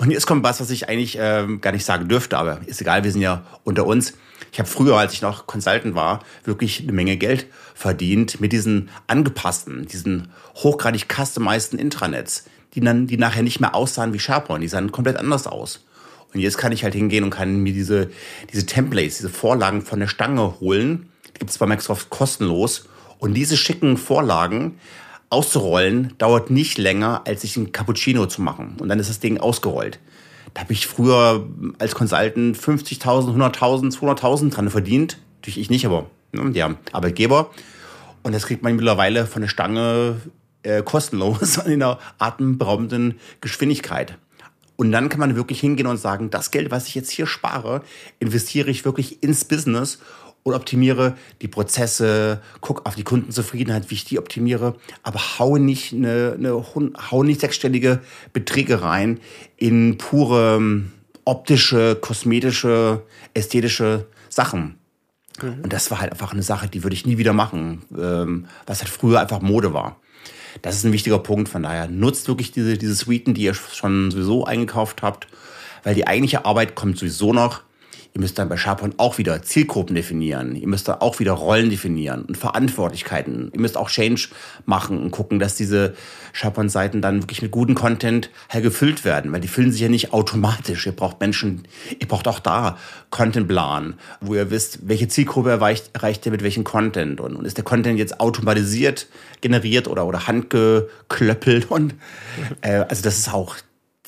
Und 0.00 0.12
jetzt 0.12 0.26
kommt 0.26 0.44
was, 0.44 0.60
was 0.60 0.70
ich 0.70 0.88
eigentlich 0.88 1.18
ähm, 1.20 1.60
gar 1.60 1.72
nicht 1.72 1.84
sagen 1.84 2.08
dürfte, 2.08 2.38
aber 2.38 2.60
ist 2.66 2.80
egal, 2.80 3.02
wir 3.02 3.10
sind 3.10 3.20
ja 3.20 3.44
unter 3.64 3.84
uns. 3.84 4.14
Ich 4.52 4.60
habe 4.60 4.68
früher, 4.68 4.96
als 4.96 5.12
ich 5.12 5.22
noch 5.22 5.48
Consultant 5.48 5.96
war, 5.96 6.20
wirklich 6.44 6.80
eine 6.80 6.92
Menge 6.92 7.16
Geld 7.16 7.46
verdient 7.74 8.40
mit 8.40 8.52
diesen 8.52 8.90
angepassten, 9.08 9.86
diesen 9.86 10.28
hochgradig 10.54 11.06
customizeden 11.12 11.80
Intranets, 11.80 12.44
die 12.74 12.80
dann, 12.80 13.08
die 13.08 13.16
nachher 13.16 13.42
nicht 13.42 13.58
mehr 13.58 13.74
aussahen 13.74 14.12
wie 14.12 14.20
SharePoint, 14.20 14.62
die 14.62 14.68
sahen 14.68 14.92
komplett 14.92 15.16
anders 15.16 15.48
aus. 15.48 15.84
Und 16.32 16.38
jetzt 16.40 16.58
kann 16.58 16.70
ich 16.70 16.84
halt 16.84 16.94
hingehen 16.94 17.24
und 17.24 17.30
kann 17.30 17.56
mir 17.56 17.72
diese, 17.72 18.08
diese 18.52 18.66
Templates, 18.66 19.16
diese 19.16 19.30
Vorlagen 19.30 19.82
von 19.82 19.98
der 19.98 20.06
Stange 20.06 20.60
holen. 20.60 21.08
Die 21.26 21.40
gibt 21.40 21.50
es 21.50 21.58
bei 21.58 21.66
Microsoft 21.66 22.08
kostenlos. 22.08 22.84
Und 23.18 23.34
diese 23.34 23.56
schicken 23.56 23.96
Vorlagen 23.96 24.78
auszurollen 25.30 26.14
dauert 26.18 26.50
nicht 26.50 26.78
länger, 26.78 27.22
als 27.26 27.42
sich 27.42 27.56
ein 27.56 27.72
Cappuccino 27.72 28.26
zu 28.26 28.42
machen. 28.42 28.76
Und 28.80 28.88
dann 28.88 28.98
ist 28.98 29.10
das 29.10 29.20
Ding 29.20 29.38
ausgerollt. 29.38 29.98
Da 30.54 30.62
habe 30.62 30.72
ich 30.72 30.86
früher 30.86 31.46
als 31.78 31.94
Consultant 31.94 32.56
50.000, 32.56 33.36
100.000, 33.36 33.96
200.000 33.96 34.50
dran 34.50 34.70
verdient. 34.70 35.18
Natürlich 35.36 35.58
ich 35.58 35.70
nicht, 35.70 35.86
aber 35.86 36.06
ne, 36.32 36.50
der 36.50 36.76
Arbeitgeber. 36.92 37.50
Und 38.22 38.34
das 38.34 38.46
kriegt 38.46 38.62
man 38.62 38.74
mittlerweile 38.74 39.26
von 39.26 39.42
der 39.42 39.48
Stange 39.48 40.20
äh, 40.62 40.82
kostenlos 40.82 41.56
in 41.66 41.82
einer 41.82 41.98
atemberaubenden 42.18 43.18
Geschwindigkeit. 43.40 44.18
Und 44.76 44.92
dann 44.92 45.08
kann 45.08 45.18
man 45.18 45.34
wirklich 45.34 45.60
hingehen 45.60 45.88
und 45.88 45.96
sagen, 45.96 46.30
das 46.30 46.50
Geld, 46.52 46.70
was 46.70 46.86
ich 46.86 46.94
jetzt 46.94 47.10
hier 47.10 47.26
spare, 47.26 47.82
investiere 48.20 48.70
ich 48.70 48.84
wirklich 48.84 49.22
ins 49.24 49.44
Business 49.44 49.98
und 50.42 50.54
optimiere 50.54 51.16
die 51.42 51.48
Prozesse, 51.48 52.40
guck 52.60 52.86
auf 52.86 52.94
die 52.94 53.04
Kundenzufriedenheit, 53.04 53.90
wie 53.90 53.94
ich 53.94 54.04
die 54.04 54.18
optimiere, 54.18 54.76
aber 55.02 55.20
hau 55.38 55.56
nicht 55.58 55.92
eine, 55.92 56.34
eine 56.38 56.52
hau 57.10 57.22
nicht 57.22 57.40
sechsstellige 57.40 58.00
Beträge 58.32 58.82
rein 58.82 59.20
in 59.56 59.98
pure 59.98 60.56
ähm, 60.56 60.92
optische, 61.24 61.96
kosmetische, 61.96 63.02
ästhetische 63.34 64.06
Sachen. 64.30 64.78
Mhm. 65.42 65.60
Und 65.64 65.72
das 65.72 65.90
war 65.90 66.00
halt 66.00 66.12
einfach 66.12 66.32
eine 66.32 66.42
Sache, 66.42 66.68
die 66.68 66.82
würde 66.82 66.94
ich 66.94 67.06
nie 67.06 67.18
wieder 67.18 67.34
machen, 67.34 67.82
ähm, 67.96 68.46
was 68.66 68.80
halt 68.80 68.90
früher 68.90 69.20
einfach 69.20 69.40
Mode 69.40 69.74
war. 69.74 70.00
Das 70.62 70.74
ist 70.74 70.84
ein 70.84 70.92
wichtiger 70.92 71.18
Punkt. 71.18 71.48
Von 71.48 71.62
daher 71.62 71.88
nutzt 71.88 72.28
wirklich 72.28 72.50
diese, 72.50 72.78
diese 72.78 72.94
Suiten, 72.94 73.34
die 73.34 73.42
ihr 73.42 73.54
schon 73.54 74.10
sowieso 74.10 74.44
eingekauft 74.44 75.02
habt, 75.02 75.28
weil 75.84 75.94
die 75.94 76.06
eigentliche 76.06 76.44
Arbeit 76.44 76.74
kommt 76.74 76.98
sowieso 76.98 77.32
noch 77.32 77.62
Ihr 78.18 78.22
müsst 78.22 78.36
dann 78.40 78.48
bei 78.48 78.56
SharePoint 78.56 78.98
auch 78.98 79.18
wieder 79.18 79.42
Zielgruppen 79.42 79.94
definieren. 79.94 80.56
Ihr 80.56 80.66
müsst 80.66 80.88
da 80.88 80.96
auch 80.98 81.20
wieder 81.20 81.34
Rollen 81.34 81.70
definieren 81.70 82.22
und 82.24 82.36
Verantwortlichkeiten. 82.36 83.52
Ihr 83.54 83.60
müsst 83.60 83.76
auch 83.76 83.88
Change 83.88 84.30
machen 84.66 85.00
und 85.00 85.12
gucken, 85.12 85.38
dass 85.38 85.54
diese 85.54 85.94
SharePoint-Seiten 86.32 87.00
dann 87.00 87.22
wirklich 87.22 87.42
mit 87.42 87.52
gutem 87.52 87.76
Content 87.76 88.30
gefüllt 88.52 89.04
werden, 89.04 89.30
weil 89.30 89.40
die 89.40 89.46
füllen 89.46 89.70
sich 89.70 89.82
ja 89.82 89.88
nicht 89.88 90.12
automatisch. 90.12 90.84
Ihr 90.84 90.96
braucht 90.96 91.20
Menschen, 91.20 91.62
ihr 91.96 92.08
braucht 92.08 92.26
auch 92.26 92.40
da 92.40 92.76
Contentplan, 93.10 93.94
wo 94.20 94.34
ihr 94.34 94.50
wisst, 94.50 94.88
welche 94.88 95.06
Zielgruppe 95.06 95.50
erreicht, 95.50 95.90
erreicht 95.92 96.26
ihr 96.26 96.32
mit 96.32 96.42
welchem 96.42 96.64
Content 96.64 97.20
und, 97.20 97.36
und 97.36 97.44
ist 97.44 97.56
der 97.56 97.64
Content 97.64 98.00
jetzt 98.00 98.18
automatisiert 98.18 99.06
generiert 99.42 99.86
oder, 99.86 100.04
oder 100.06 100.26
handgeklöppelt 100.26 101.70
und 101.70 101.94
äh, 102.62 102.78
also 102.78 103.00
das 103.00 103.16
ist 103.16 103.32
auch, 103.32 103.54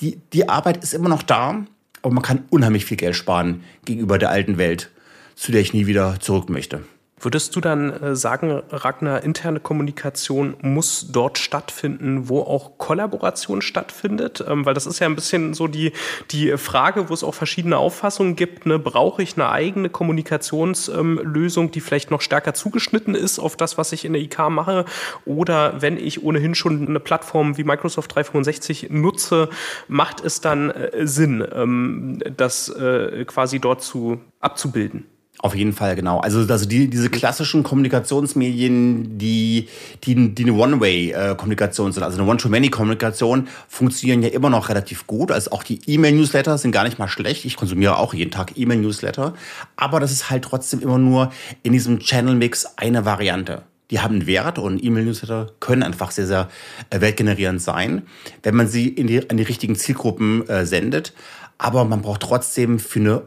die, 0.00 0.18
die 0.32 0.48
Arbeit 0.48 0.82
ist 0.82 0.94
immer 0.94 1.08
noch 1.08 1.22
da, 1.22 1.64
aber 2.02 2.14
man 2.14 2.22
kann 2.22 2.44
unheimlich 2.50 2.84
viel 2.84 2.96
Geld 2.96 3.16
sparen 3.16 3.62
gegenüber 3.84 4.18
der 4.18 4.30
alten 4.30 4.58
Welt, 4.58 4.90
zu 5.34 5.52
der 5.52 5.60
ich 5.60 5.72
nie 5.72 5.86
wieder 5.86 6.20
zurück 6.20 6.48
möchte. 6.48 6.82
Würdest 7.22 7.54
du 7.54 7.60
dann 7.60 7.90
äh, 7.90 8.16
sagen, 8.16 8.62
Ragnar, 8.70 9.22
interne 9.22 9.60
Kommunikation 9.60 10.56
muss 10.62 11.08
dort 11.12 11.36
stattfinden, 11.36 12.30
wo 12.30 12.40
auch 12.40 12.78
Kollaboration 12.78 13.60
stattfindet? 13.60 14.42
Ähm, 14.48 14.64
weil 14.64 14.72
das 14.72 14.86
ist 14.86 15.00
ja 15.00 15.06
ein 15.06 15.16
bisschen 15.16 15.52
so 15.52 15.66
die, 15.66 15.92
die 16.30 16.56
Frage, 16.56 17.10
wo 17.10 17.14
es 17.14 17.22
auch 17.22 17.34
verschiedene 17.34 17.76
Auffassungen 17.76 18.36
gibt. 18.36 18.64
Ne? 18.64 18.78
Brauche 18.78 19.22
ich 19.22 19.36
eine 19.36 19.50
eigene 19.50 19.90
Kommunikationslösung, 19.90 21.70
die 21.70 21.80
vielleicht 21.80 22.10
noch 22.10 22.22
stärker 22.22 22.54
zugeschnitten 22.54 23.14
ist 23.14 23.38
auf 23.38 23.54
das, 23.54 23.76
was 23.76 23.92
ich 23.92 24.06
in 24.06 24.14
der 24.14 24.22
IK 24.22 24.38
mache? 24.48 24.86
Oder 25.26 25.82
wenn 25.82 25.98
ich 25.98 26.24
ohnehin 26.24 26.54
schon 26.54 26.88
eine 26.88 27.00
Plattform 27.00 27.58
wie 27.58 27.64
Microsoft 27.64 28.14
365 28.14 28.88
nutze, 28.88 29.50
macht 29.88 30.24
es 30.24 30.40
dann 30.40 30.70
äh, 30.70 31.06
Sinn, 31.06 31.46
ähm, 31.52 32.18
das 32.34 32.70
äh, 32.70 33.26
quasi 33.26 33.60
dort 33.60 33.82
zu 33.82 34.20
abzubilden? 34.40 35.04
Auf 35.42 35.54
jeden 35.54 35.72
Fall, 35.72 35.96
genau. 35.96 36.20
Also, 36.20 36.40
also 36.40 36.66
die, 36.66 36.88
diese 36.90 37.08
klassischen 37.08 37.62
Kommunikationsmedien, 37.62 39.16
die, 39.16 39.68
die, 40.04 40.34
die 40.34 40.42
eine 40.42 40.52
One-Way-Kommunikation 40.52 41.92
sind, 41.92 42.02
also 42.02 42.20
eine 42.20 42.30
One-to-Many-Kommunikation, 42.30 43.48
funktionieren 43.66 44.22
ja 44.22 44.28
immer 44.28 44.50
noch 44.50 44.68
relativ 44.68 45.06
gut. 45.06 45.32
Also 45.32 45.52
auch 45.52 45.62
die 45.62 45.80
E-Mail-Newsletter 45.86 46.58
sind 46.58 46.72
gar 46.72 46.84
nicht 46.84 46.98
mal 46.98 47.08
schlecht. 47.08 47.46
Ich 47.46 47.56
konsumiere 47.56 47.96
auch 47.96 48.12
jeden 48.12 48.30
Tag 48.30 48.58
E-Mail-Newsletter. 48.58 49.32
Aber 49.76 49.98
das 49.98 50.12
ist 50.12 50.28
halt 50.28 50.44
trotzdem 50.44 50.82
immer 50.82 50.98
nur 50.98 51.32
in 51.62 51.72
diesem 51.72 52.00
Channel-Mix 52.00 52.76
eine 52.76 53.06
Variante. 53.06 53.62
Die 53.90 54.00
haben 54.00 54.16
einen 54.16 54.26
Wert 54.26 54.58
und 54.58 54.84
E-Mail-Newsletter 54.84 55.52
können 55.58 55.82
einfach 55.82 56.10
sehr, 56.10 56.26
sehr 56.26 56.48
äh, 56.90 57.00
wertgenerierend 57.00 57.62
sein, 57.62 58.02
wenn 58.42 58.54
man 58.54 58.68
sie 58.68 58.88
in 58.88 59.06
die, 59.06 59.28
an 59.30 59.38
die 59.38 59.42
richtigen 59.42 59.74
Zielgruppen 59.74 60.46
äh, 60.50 60.66
sendet. 60.66 61.14
Aber 61.56 61.86
man 61.86 62.02
braucht 62.02 62.20
trotzdem 62.20 62.78
für 62.78 63.00
eine 63.00 63.22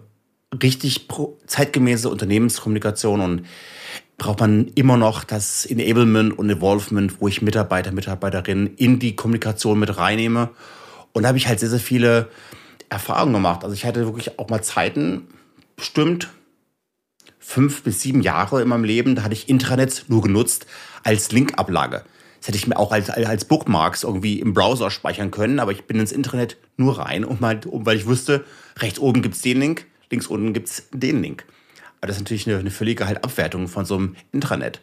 richtig 0.62 1.08
zeitgemäße 1.48 2.10
Unternehmenskommunikation 2.10 3.22
und 3.22 3.46
braucht 4.18 4.40
man 4.40 4.68
immer 4.76 4.98
noch 4.98 5.24
das 5.24 5.66
Enablement 5.66 6.38
und 6.38 6.50
Evolvement, 6.50 7.20
wo 7.20 7.28
ich 7.28 7.42
Mitarbeiter, 7.42 7.92
Mitarbeiterinnen 7.92 8.76
in 8.76 9.00
die 9.00 9.16
Kommunikation 9.16 9.80
mit 9.80 9.98
reinnehme. 9.98 10.50
Und 11.14 11.24
da 11.24 11.30
habe 11.30 11.38
ich 11.38 11.48
halt 11.48 11.60
sehr, 11.60 11.70
sehr 11.70 11.80
viele 11.80 12.30
Erfahrungen 12.90 13.34
gemacht. 13.34 13.64
Also 13.64 13.74
ich 13.74 13.86
hatte 13.86 14.06
wirklich 14.06 14.38
auch 14.40 14.50
mal 14.50 14.64
Zeiten, 14.64 15.28
bestimmt 15.76 16.30
fünf 17.40 17.84
bis 17.84 18.02
sieben 18.02 18.22
Jahre 18.22 18.62
in 18.62 18.70
meinem 18.70 18.86
Leben, 18.86 19.16
da 19.16 19.24
hatte 19.24 19.34
ich 19.34 19.50
Intranets 19.50 20.06
nur 20.08 20.22
genutzt 20.22 20.66
als 21.04 21.32
Linkablage. 21.32 22.04
Das 22.40 22.48
hätte 22.48 22.58
ich 22.58 22.68
mir 22.68 22.78
auch 22.78 22.92
als, 22.92 23.10
als 23.10 23.46
Bookmarks 23.46 24.04
irgendwie 24.04 24.40
im 24.40 24.54
Browser 24.54 24.92
speichern 24.92 25.32
können, 25.32 25.60
aber 25.60 25.72
ich 25.72 25.86
bin 25.86 26.00
ins 26.00 26.12
Internet 26.12 26.58
nur 26.78 27.00
rein, 27.00 27.26
um 27.26 27.40
halt, 27.42 27.66
um, 27.66 27.86
weil 27.86 27.98
ich 27.98 28.06
wusste, 28.06 28.46
rechts 28.80 29.00
oben 29.00 29.22
gibt's 29.22 29.42
den 29.42 29.60
Link, 29.60 29.86
links 30.14 30.28
unten 30.28 30.54
gibt's 30.54 30.88
den 30.94 31.22
Link. 31.22 31.46
Aber 32.00 32.08
das 32.08 32.18
ist 32.18 32.22
natürlich 32.22 32.48
eine, 32.48 32.60
eine 32.60 32.72
völlige 32.72 33.08
halt 33.08 33.24
Abwertung 33.24 33.68
von 33.68 33.86
so 33.86 33.96
einem 33.96 34.16
Intranet. 34.32 34.80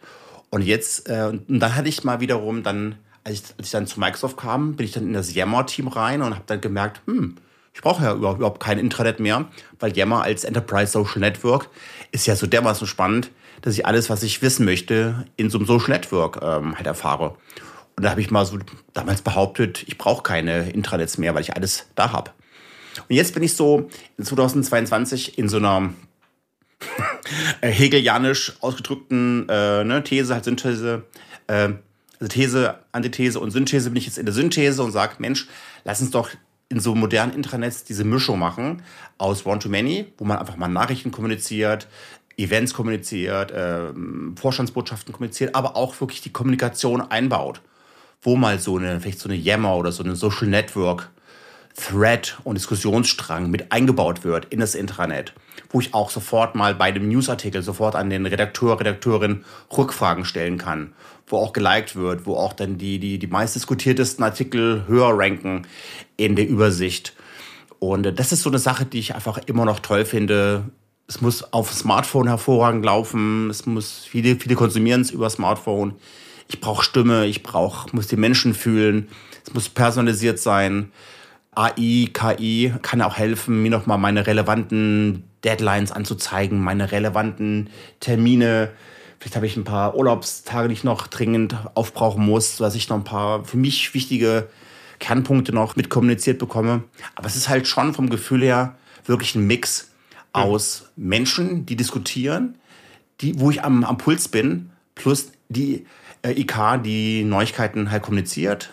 Und 0.49 0.61
jetzt, 0.61 1.09
äh, 1.09 1.31
und 1.31 1.59
dann 1.59 1.75
hatte 1.75 1.87
ich 1.87 2.03
mal 2.03 2.19
wiederum 2.19 2.61
dann, 2.61 2.95
als 3.23 3.35
ich, 3.35 3.43
als 3.57 3.67
ich 3.67 3.71
dann 3.71 3.87
zu 3.87 3.99
Microsoft 3.99 4.37
kam, 4.37 4.75
bin 4.75 4.85
ich 4.85 4.91
dann 4.91 5.03
in 5.03 5.13
das 5.13 5.33
Yammer-Team 5.33 5.87
rein 5.87 6.21
und 6.21 6.35
habe 6.35 6.43
dann 6.45 6.61
gemerkt, 6.61 7.01
hm, 7.05 7.37
ich 7.73 7.81
brauche 7.81 8.03
ja 8.03 8.13
überhaupt 8.13 8.61
kein 8.61 8.77
Intranet 8.77 9.19
mehr, 9.19 9.45
weil 9.79 9.95
Yammer 9.95 10.23
als 10.23 10.43
Enterprise 10.43 10.91
Social 10.91 11.19
Network 11.19 11.69
ist 12.11 12.27
ja 12.27 12.35
so 12.35 12.47
dermaßen 12.47 12.85
spannend, 12.85 13.31
dass 13.61 13.75
ich 13.75 13.85
alles, 13.85 14.09
was 14.09 14.23
ich 14.23 14.41
wissen 14.41 14.65
möchte, 14.65 15.25
in 15.37 15.49
so 15.49 15.57
einem 15.57 15.67
Social 15.67 15.91
Network 15.91 16.39
ähm, 16.41 16.75
halt 16.75 16.87
erfahre. 16.87 17.37
Und 17.95 18.03
da 18.03 18.09
habe 18.09 18.19
ich 18.19 18.31
mal 18.31 18.45
so 18.45 18.57
damals 18.93 19.21
behauptet, 19.21 19.83
ich 19.87 19.97
brauche 19.97 20.23
keine 20.23 20.69
Intranets 20.71 21.17
mehr, 21.17 21.33
weil 21.33 21.41
ich 21.41 21.55
alles 21.55 21.85
da 21.95 22.11
habe. 22.11 22.31
Und 23.07 23.15
jetzt 23.15 23.33
bin 23.33 23.43
ich 23.43 23.55
so 23.55 23.89
in 24.17 24.25
2022 24.25 25.37
in 25.37 25.49
so 25.49 25.57
einer 25.57 25.93
hegelianisch 27.61 28.53
ausgedrückten 28.61 29.47
äh, 29.49 29.83
ne, 29.83 30.03
These, 30.03 30.33
halt 30.33 30.45
Synthese, 30.45 31.03
äh, 31.47 31.69
also 32.19 32.27
These, 32.27 32.75
Antithese 32.91 33.39
und 33.39 33.51
Synthese 33.51 33.89
bin 33.89 33.97
ich 33.97 34.05
jetzt 34.05 34.17
in 34.17 34.25
der 34.25 34.33
Synthese 34.33 34.83
und 34.83 34.91
sage, 34.91 35.15
Mensch, 35.19 35.47
lass 35.83 36.01
uns 36.01 36.11
doch 36.11 36.29
in 36.69 36.79
so 36.79 36.95
modernen 36.95 37.33
Intranets 37.33 37.83
diese 37.83 38.03
Mischung 38.03 38.39
machen 38.39 38.81
aus 39.17 39.45
One-to-Many, 39.45 40.13
wo 40.17 40.25
man 40.25 40.37
einfach 40.37 40.55
mal 40.55 40.69
Nachrichten 40.69 41.11
kommuniziert, 41.11 41.87
Events 42.37 42.73
kommuniziert, 42.73 43.51
äh, 43.51 43.93
Vorstandsbotschaften 44.35 45.13
kommuniziert, 45.13 45.53
aber 45.53 45.75
auch 45.75 45.99
wirklich 45.99 46.21
die 46.21 46.31
Kommunikation 46.31 47.01
einbaut. 47.01 47.61
Wo 48.21 48.35
mal 48.35 48.59
so 48.59 48.77
eine, 48.77 48.99
vielleicht 49.01 49.19
so 49.19 49.27
eine 49.27 49.37
Yammer 49.37 49.75
oder 49.75 49.91
so 49.91 50.03
eine 50.03 50.15
Social 50.15 50.47
Network 50.47 51.09
Thread 51.75 52.37
und 52.43 52.55
Diskussionsstrang 52.55 53.49
mit 53.49 53.71
eingebaut 53.71 54.23
wird 54.23 54.45
in 54.45 54.59
das 54.59 54.75
Intranet, 54.75 55.33
wo 55.69 55.79
ich 55.79 55.93
auch 55.93 56.09
sofort 56.09 56.55
mal 56.55 56.75
bei 56.75 56.91
dem 56.91 57.07
Newsartikel 57.07 57.61
sofort 57.63 57.95
an 57.95 58.09
den 58.09 58.25
Redakteur, 58.25 58.79
Redakteurin 58.79 59.45
Rückfragen 59.75 60.25
stellen 60.25 60.57
kann, 60.57 60.93
wo 61.27 61.37
auch 61.37 61.53
geliked 61.53 61.95
wird, 61.95 62.25
wo 62.25 62.35
auch 62.35 62.53
dann 62.53 62.77
die, 62.77 62.99
die, 62.99 63.19
die 63.19 63.27
meistdiskutiertesten 63.27 64.23
Artikel 64.23 64.85
höher 64.87 65.17
ranken 65.17 65.67
in 66.17 66.35
der 66.35 66.47
Übersicht. 66.47 67.13
Und 67.79 68.05
äh, 68.05 68.13
das 68.13 68.31
ist 68.31 68.43
so 68.43 68.49
eine 68.49 68.59
Sache, 68.59 68.85
die 68.85 68.99
ich 68.99 69.15
einfach 69.15 69.39
immer 69.47 69.65
noch 69.65 69.79
toll 69.79 70.05
finde. 70.05 70.65
Es 71.07 71.19
muss 71.19 71.51
auf 71.51 71.73
Smartphone 71.73 72.27
hervorragend 72.27 72.85
laufen. 72.85 73.49
Es 73.49 73.65
muss 73.65 74.05
viele, 74.07 74.35
viele 74.35 74.55
konsumieren 74.55 75.01
es 75.01 75.11
über 75.11 75.29
Smartphone. 75.29 75.95
Ich 76.47 76.61
brauche 76.61 76.83
Stimme, 76.83 77.25
ich 77.25 77.43
brauche, 77.43 77.93
muss 77.95 78.07
die 78.07 78.17
Menschen 78.17 78.53
fühlen. 78.53 79.07
Es 79.45 79.53
muss 79.53 79.69
personalisiert 79.69 80.37
sein. 80.37 80.91
AI, 81.53 82.09
KI 82.13 82.73
kann 82.81 83.01
auch 83.01 83.17
helfen, 83.17 83.61
mir 83.61 83.71
nochmal 83.71 83.97
meine 83.97 84.25
relevanten 84.25 85.23
Deadlines 85.43 85.91
anzuzeigen, 85.91 86.61
meine 86.61 86.91
relevanten 86.91 87.69
Termine. 87.99 88.71
Vielleicht 89.19 89.35
habe 89.35 89.45
ich 89.45 89.57
ein 89.57 89.65
paar 89.65 89.95
Urlaubstage, 89.95 90.69
die 90.69 90.73
ich 90.73 90.83
noch 90.83 91.07
dringend 91.07 91.55
aufbrauchen 91.75 92.25
muss, 92.25 92.57
dass 92.57 92.75
ich 92.75 92.87
noch 92.89 92.97
ein 92.97 93.03
paar 93.03 93.43
für 93.43 93.57
mich 93.57 93.93
wichtige 93.93 94.47
Kernpunkte 94.99 95.51
noch 95.51 95.75
mitkommuniziert 95.75 96.39
bekomme. 96.39 96.83
Aber 97.15 97.27
es 97.27 97.35
ist 97.35 97.49
halt 97.49 97.67
schon 97.67 97.93
vom 97.93 98.09
Gefühl 98.09 98.43
her 98.43 98.77
wirklich 99.05 99.35
ein 99.35 99.45
Mix 99.45 99.91
aus 100.31 100.89
Menschen, 100.95 101.65
die 101.65 101.75
diskutieren, 101.75 102.55
die, 103.19 103.37
wo 103.39 103.51
ich 103.51 103.63
am, 103.63 103.83
am 103.83 103.97
Puls 103.97 104.29
bin, 104.29 104.69
plus 104.95 105.31
die 105.49 105.85
äh, 106.21 106.39
IK, 106.39 106.81
die 106.83 107.23
Neuigkeiten 107.23 107.91
halt 107.91 108.03
kommuniziert, 108.03 108.69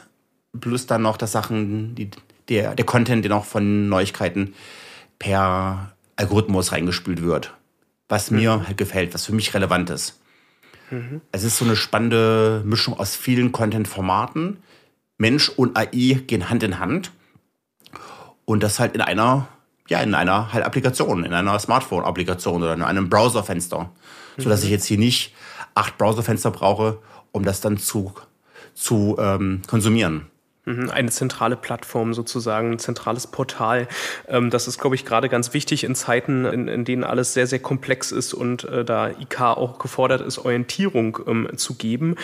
plus 0.60 0.86
dann 0.86 1.02
noch 1.02 1.16
das 1.16 1.32
Sachen, 1.32 1.94
die 1.96 2.10
der, 2.48 2.74
der 2.74 2.86
Content, 2.86 3.24
der 3.24 3.30
noch 3.30 3.44
von 3.44 3.88
Neuigkeiten 3.88 4.54
per 5.18 5.92
Algorithmus 6.16 6.72
reingespült 6.72 7.22
wird. 7.22 7.54
Was 8.08 8.30
mhm. 8.30 8.38
mir 8.38 8.66
halt 8.66 8.76
gefällt, 8.76 9.14
was 9.14 9.26
für 9.26 9.34
mich 9.34 9.54
relevant 9.54 9.90
ist. 9.90 10.18
Mhm. 10.90 11.20
Es 11.32 11.44
ist 11.44 11.58
so 11.58 11.64
eine 11.64 11.76
spannende 11.76 12.62
Mischung 12.64 12.98
aus 12.98 13.14
vielen 13.16 13.52
Content-Formaten. 13.52 14.58
Mensch 15.18 15.48
und 15.48 15.76
AI 15.76 16.20
gehen 16.26 16.48
Hand 16.48 16.62
in 16.62 16.78
Hand. 16.78 17.12
Und 18.44 18.62
das 18.62 18.78
halt 18.78 18.94
in 18.94 19.00
einer, 19.00 19.48
ja, 19.88 20.00
in 20.00 20.14
einer 20.14 20.52
halt 20.52 20.64
Applikation, 20.64 21.24
in 21.24 21.34
einer 21.34 21.58
Smartphone-Applikation 21.58 22.62
oder 22.62 22.74
in 22.74 22.82
einem 22.82 23.10
Browserfenster. 23.10 23.90
Mhm. 24.36 24.42
Sodass 24.42 24.64
ich 24.64 24.70
jetzt 24.70 24.86
hier 24.86 24.98
nicht 24.98 25.34
acht 25.74 25.98
Browserfenster 25.98 26.50
brauche, 26.50 26.98
um 27.32 27.44
das 27.44 27.60
dann 27.60 27.76
zu, 27.76 28.14
zu 28.74 29.16
ähm, 29.18 29.62
konsumieren. 29.66 30.26
Mhm, 30.68 30.90
eine 30.90 31.08
zentrale 31.08 31.56
Plattform 31.56 32.12
sozusagen, 32.12 32.72
ein 32.72 32.78
zentrales 32.78 33.26
Portal. 33.26 33.88
Ähm, 34.28 34.50
das 34.50 34.68
ist, 34.68 34.78
glaube 34.78 34.96
ich, 34.96 35.06
gerade 35.06 35.30
ganz 35.30 35.54
wichtig 35.54 35.82
in 35.82 35.94
Zeiten, 35.94 36.44
in, 36.44 36.68
in 36.68 36.84
denen 36.84 37.04
alles 37.04 37.32
sehr, 37.32 37.46
sehr 37.46 37.58
komplex 37.58 38.12
ist 38.12 38.34
und 38.34 38.64
äh, 38.64 38.84
da 38.84 39.08
IK 39.08 39.40
auch 39.40 39.78
gefordert 39.78 40.20
ist, 40.20 40.36
Orientierung 40.36 41.20
ähm, 41.26 41.48
zu 41.56 41.74
geben. 41.74 42.16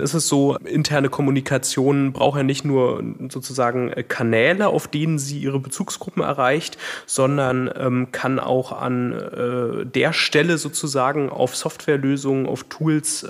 Es 0.00 0.14
ist 0.14 0.28
so, 0.28 0.56
interne 0.58 1.08
Kommunikation 1.08 2.12
braucht 2.12 2.36
ja 2.36 2.44
nicht 2.44 2.64
nur 2.64 3.02
sozusagen 3.28 3.90
äh, 3.92 4.04
Kanäle, 4.04 4.68
auf 4.68 4.86
denen 4.86 5.18
sie 5.18 5.40
ihre 5.40 5.58
Bezugsgruppen 5.58 6.22
erreicht, 6.22 6.78
sondern 7.06 7.68
ähm, 7.76 8.12
kann 8.12 8.38
auch 8.38 8.70
an 8.70 9.12
äh, 9.12 9.84
der 9.84 10.12
Stelle 10.12 10.58
sozusagen 10.58 11.28
auf 11.28 11.56
Softwarelösungen, 11.56 12.46
auf 12.46 12.64
Tools, 12.64 13.26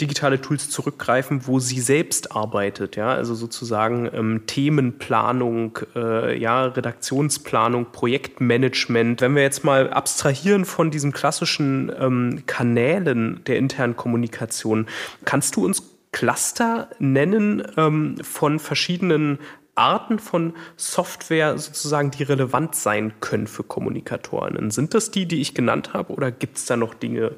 digitale 0.00 0.40
Tools 0.40 0.70
zurückgreifen, 0.70 1.46
wo 1.46 1.58
sie 1.58 1.80
selbst 1.80 2.32
arbeitet. 2.32 2.96
Ja, 2.96 3.10
also 3.10 3.34
sozusagen 3.34 3.65
sozusagen 3.66 4.08
ähm, 4.14 4.42
Themenplanung, 4.46 5.78
äh, 5.96 6.38
ja, 6.38 6.66
Redaktionsplanung, 6.66 7.86
Projektmanagement. 7.90 9.20
Wenn 9.20 9.34
wir 9.34 9.42
jetzt 9.42 9.64
mal 9.64 9.90
abstrahieren 9.90 10.64
von 10.64 10.92
diesen 10.92 11.12
klassischen 11.12 11.90
ähm, 11.98 12.44
Kanälen 12.46 13.40
der 13.46 13.58
internen 13.58 13.96
Kommunikation, 13.96 14.86
kannst 15.24 15.56
du 15.56 15.64
uns 15.64 15.82
Cluster 16.12 16.88
nennen 17.00 17.62
ähm, 17.76 18.16
von 18.22 18.60
verschiedenen 18.60 19.38
Arten 19.74 20.20
von 20.20 20.54
Software 20.76 21.58
sozusagen, 21.58 22.12
die 22.12 22.22
relevant 22.22 22.74
sein 22.74 23.12
können 23.20 23.48
für 23.48 23.64
Kommunikatoren. 23.64 24.70
Sind 24.70 24.94
das 24.94 25.10
die, 25.10 25.26
die 25.26 25.40
ich 25.40 25.54
genannt 25.54 25.92
habe, 25.92 26.12
oder 26.12 26.30
gibt 26.30 26.56
es 26.56 26.66
da 26.66 26.76
noch 26.76 26.94
Dinge, 26.94 27.32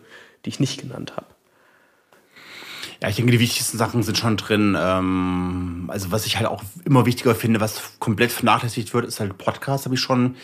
die 0.44 0.50
ich 0.50 0.60
nicht 0.60 0.80
genannt 0.80 1.16
habe? 1.16 1.26
Ja, 3.00 3.08
ich 3.08 3.16
denke, 3.16 3.30
die 3.30 3.38
wichtigsten 3.38 3.78
Sachen 3.78 4.02
sind 4.02 4.18
schon 4.18 4.36
drin. 4.36 4.76
Ähm, 4.78 5.84
also 5.86 6.10
was 6.10 6.26
ich 6.26 6.36
halt 6.36 6.48
auch 6.48 6.64
immer 6.84 7.06
wichtiger 7.06 7.34
finde, 7.36 7.60
was 7.60 7.80
komplett 8.00 8.32
vernachlässigt 8.32 8.92
wird, 8.92 9.06
ist 9.06 9.20
halt 9.20 9.38
Podcast, 9.38 9.84
habe 9.84 9.94
ich 9.94 10.00
schon 10.00 10.34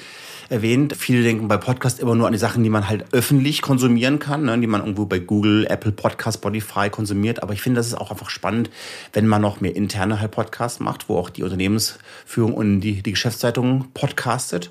erwähnt. 0.50 0.94
Viele 0.96 1.24
denken 1.24 1.48
bei 1.48 1.56
Podcast 1.56 1.98
immer 1.98 2.14
nur 2.14 2.28
an 2.28 2.32
die 2.32 2.38
Sachen, 2.38 2.62
die 2.62 2.70
man 2.70 2.88
halt 2.88 3.12
öffentlich 3.12 3.60
konsumieren 3.60 4.20
kann, 4.20 4.44
ne, 4.44 4.56
die 4.58 4.68
man 4.68 4.82
irgendwo 4.82 5.04
bei 5.06 5.18
Google, 5.18 5.66
Apple 5.68 5.90
Podcast, 5.90 6.38
Spotify 6.38 6.90
konsumiert. 6.90 7.42
Aber 7.42 7.54
ich 7.54 7.60
finde, 7.60 7.80
das 7.80 7.88
ist 7.88 7.94
auch 7.94 8.12
einfach 8.12 8.30
spannend, 8.30 8.70
wenn 9.12 9.26
man 9.26 9.42
noch 9.42 9.60
mehr 9.60 9.74
interne 9.74 10.20
halt 10.20 10.30
Podcasts 10.30 10.78
macht, 10.78 11.08
wo 11.08 11.18
auch 11.18 11.30
die 11.30 11.42
Unternehmensführung 11.42 12.54
und 12.54 12.82
die, 12.82 13.02
die 13.02 13.12
Geschäftszeitung 13.12 13.88
podcastet 13.94 14.70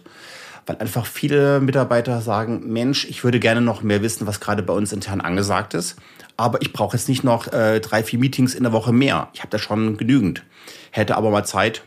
weil 0.65 0.78
einfach 0.78 1.06
viele 1.06 1.60
Mitarbeiter 1.60 2.22
sagen, 2.22 2.72
Mensch, 2.72 3.04
ich 3.10 3.26
würde 3.26 3.41
gerne 3.41 3.60
noch 3.60 3.84
mehr 3.84 4.02
wissen, 4.02 4.28
was 4.28 4.39
gerade 4.39 4.63
bei 4.63 4.72
uns 4.72 4.93
intern 4.93 5.19
angesagt 5.19 5.74
ist 5.74 5.98
aber 6.38 6.62
ich 6.62 6.74
brauche 6.74 6.98
jetzt 6.98 7.10
nicht 7.10 7.24
noch 7.24 7.52
äh, 7.52 7.80
drei, 7.80 8.04
vier 8.04 8.19
Meetings 8.19 8.56
in 8.56 8.63
der 8.63 8.72
Woche 8.72 8.91
mehr. 8.91 9.30
Ich 9.34 9.41
habe 9.41 9.50
da 9.50 9.60
schon 9.60 9.98
genügend. 9.98 10.43
Hätte 10.91 11.15
aber 11.15 11.32
mal 11.32 11.46
Zeit 11.46 11.84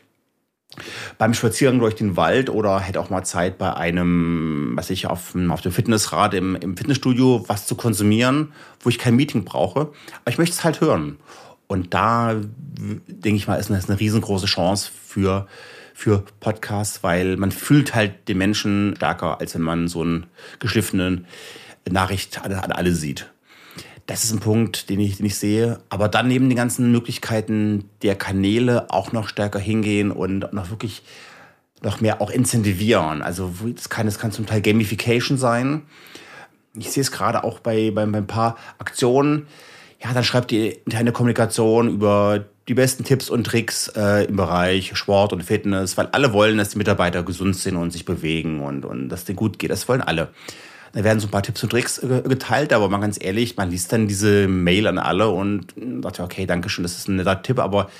beim 1.16 1.32
Spaziergang 1.32 1.78
durch 1.78 1.94
den 1.94 2.16
Wald 2.16 2.50
oder 2.50 2.80
hätte 2.80 3.00
auch 3.00 3.08
mal 3.08 3.24
Zeit 3.24 3.56
bei 3.56 3.74
einem, 3.74 4.72
was 4.74 4.90
ich 4.90 5.06
auf, 5.06 5.34
auf 5.48 5.60
dem 5.60 5.72
Fitnessrad 5.72 6.34
im, 6.34 6.54
im 6.56 6.76
Fitnessstudio 6.76 7.44
was 7.48 7.66
zu 7.66 7.76
konsumieren, 7.76 8.52
wo 8.80 8.88
ich 8.88 8.98
kein 8.98 9.16
Meeting 9.16 9.44
brauche. 9.44 9.80
Aber 9.80 10.30
ich 10.30 10.38
möchte 10.38 10.54
es 10.54 10.64
halt 10.64 10.80
hören. 10.80 11.18
Und 11.66 11.94
da 11.94 12.34
denke 12.74 13.36
ich 13.36 13.48
mal, 13.48 13.56
ist 13.56 13.70
das 13.70 13.88
eine 13.88 13.98
riesengroße 13.98 14.46
Chance 14.46 14.90
für 15.06 15.46
für 15.96 16.24
Podcasts, 16.40 17.02
weil 17.02 17.38
man 17.38 17.50
fühlt 17.50 17.94
halt 17.94 18.28
den 18.28 18.36
Menschen 18.36 18.92
stärker, 18.96 19.40
als 19.40 19.54
wenn 19.54 19.62
man 19.62 19.88
so 19.88 20.02
einen 20.02 20.26
geschliffenen 20.58 21.26
Nachricht 21.88 22.44
an 22.44 22.52
alle 22.52 22.92
sieht. 22.92 23.32
Das 24.06 24.22
ist 24.22 24.32
ein 24.32 24.40
Punkt, 24.40 24.88
den 24.88 25.00
ich, 25.00 25.16
den 25.16 25.26
ich 25.26 25.36
sehe. 25.36 25.80
Aber 25.88 26.08
dann 26.08 26.28
neben 26.28 26.48
den 26.48 26.56
ganzen 26.56 26.92
Möglichkeiten 26.92 27.90
der 28.02 28.14
Kanäle 28.14 28.90
auch 28.90 29.12
noch 29.12 29.28
stärker 29.28 29.58
hingehen 29.58 30.12
und 30.12 30.52
noch 30.52 30.70
wirklich 30.70 31.02
noch 31.82 32.00
mehr 32.00 32.20
auch 32.20 32.30
incentivieren. 32.30 33.22
Also 33.22 33.52
das 33.74 33.88
kann, 33.88 34.06
das 34.06 34.18
kann 34.18 34.32
zum 34.32 34.46
Teil 34.46 34.60
Gamification 34.60 35.38
sein. 35.38 35.82
Ich 36.74 36.90
sehe 36.90 37.00
es 37.00 37.10
gerade 37.10 37.42
auch 37.42 37.58
bei, 37.58 37.90
bei, 37.90 38.06
bei 38.06 38.18
ein 38.18 38.26
paar 38.26 38.56
Aktionen. 38.78 39.46
Ja, 40.02 40.12
dann 40.12 40.24
schreibt 40.24 40.50
die 40.50 40.68
interne 40.68 41.12
Kommunikation 41.12 41.88
über 41.88 42.44
die 42.68 42.74
besten 42.74 43.04
Tipps 43.04 43.30
und 43.30 43.44
Tricks 43.44 43.88
äh, 43.96 44.24
im 44.26 44.36
Bereich 44.36 44.96
Sport 44.96 45.32
und 45.32 45.42
Fitness, 45.42 45.96
weil 45.96 46.06
alle 46.08 46.32
wollen, 46.32 46.58
dass 46.58 46.70
die 46.70 46.78
Mitarbeiter 46.78 47.22
gesund 47.22 47.56
sind 47.56 47.76
und 47.76 47.92
sich 47.92 48.04
bewegen 48.04 48.60
und, 48.60 48.84
und 48.84 49.08
dass 49.08 49.24
denen 49.24 49.36
gut 49.36 49.58
geht. 49.58 49.70
Das 49.70 49.88
wollen 49.88 50.02
alle. 50.02 50.28
Da 50.96 51.04
werden 51.04 51.20
so 51.20 51.26
ein 51.26 51.30
paar 51.30 51.42
Tipps 51.42 51.62
und 51.62 51.68
Tricks 51.68 51.98
äh, 51.98 52.22
geteilt, 52.26 52.72
aber 52.72 52.88
mal 52.88 53.00
ganz 53.00 53.22
ehrlich, 53.22 53.54
man 53.58 53.70
liest 53.70 53.92
dann 53.92 54.08
diese 54.08 54.48
Mail 54.48 54.86
an 54.86 54.96
alle 54.96 55.28
und 55.28 55.74
sagt, 56.02 56.20
okay, 56.20 56.46
danke 56.46 56.70
schön, 56.70 56.84
das 56.84 56.96
ist 56.96 57.06
ein 57.06 57.16
netter 57.16 57.42
Tipp, 57.42 57.58
aber 57.58 57.90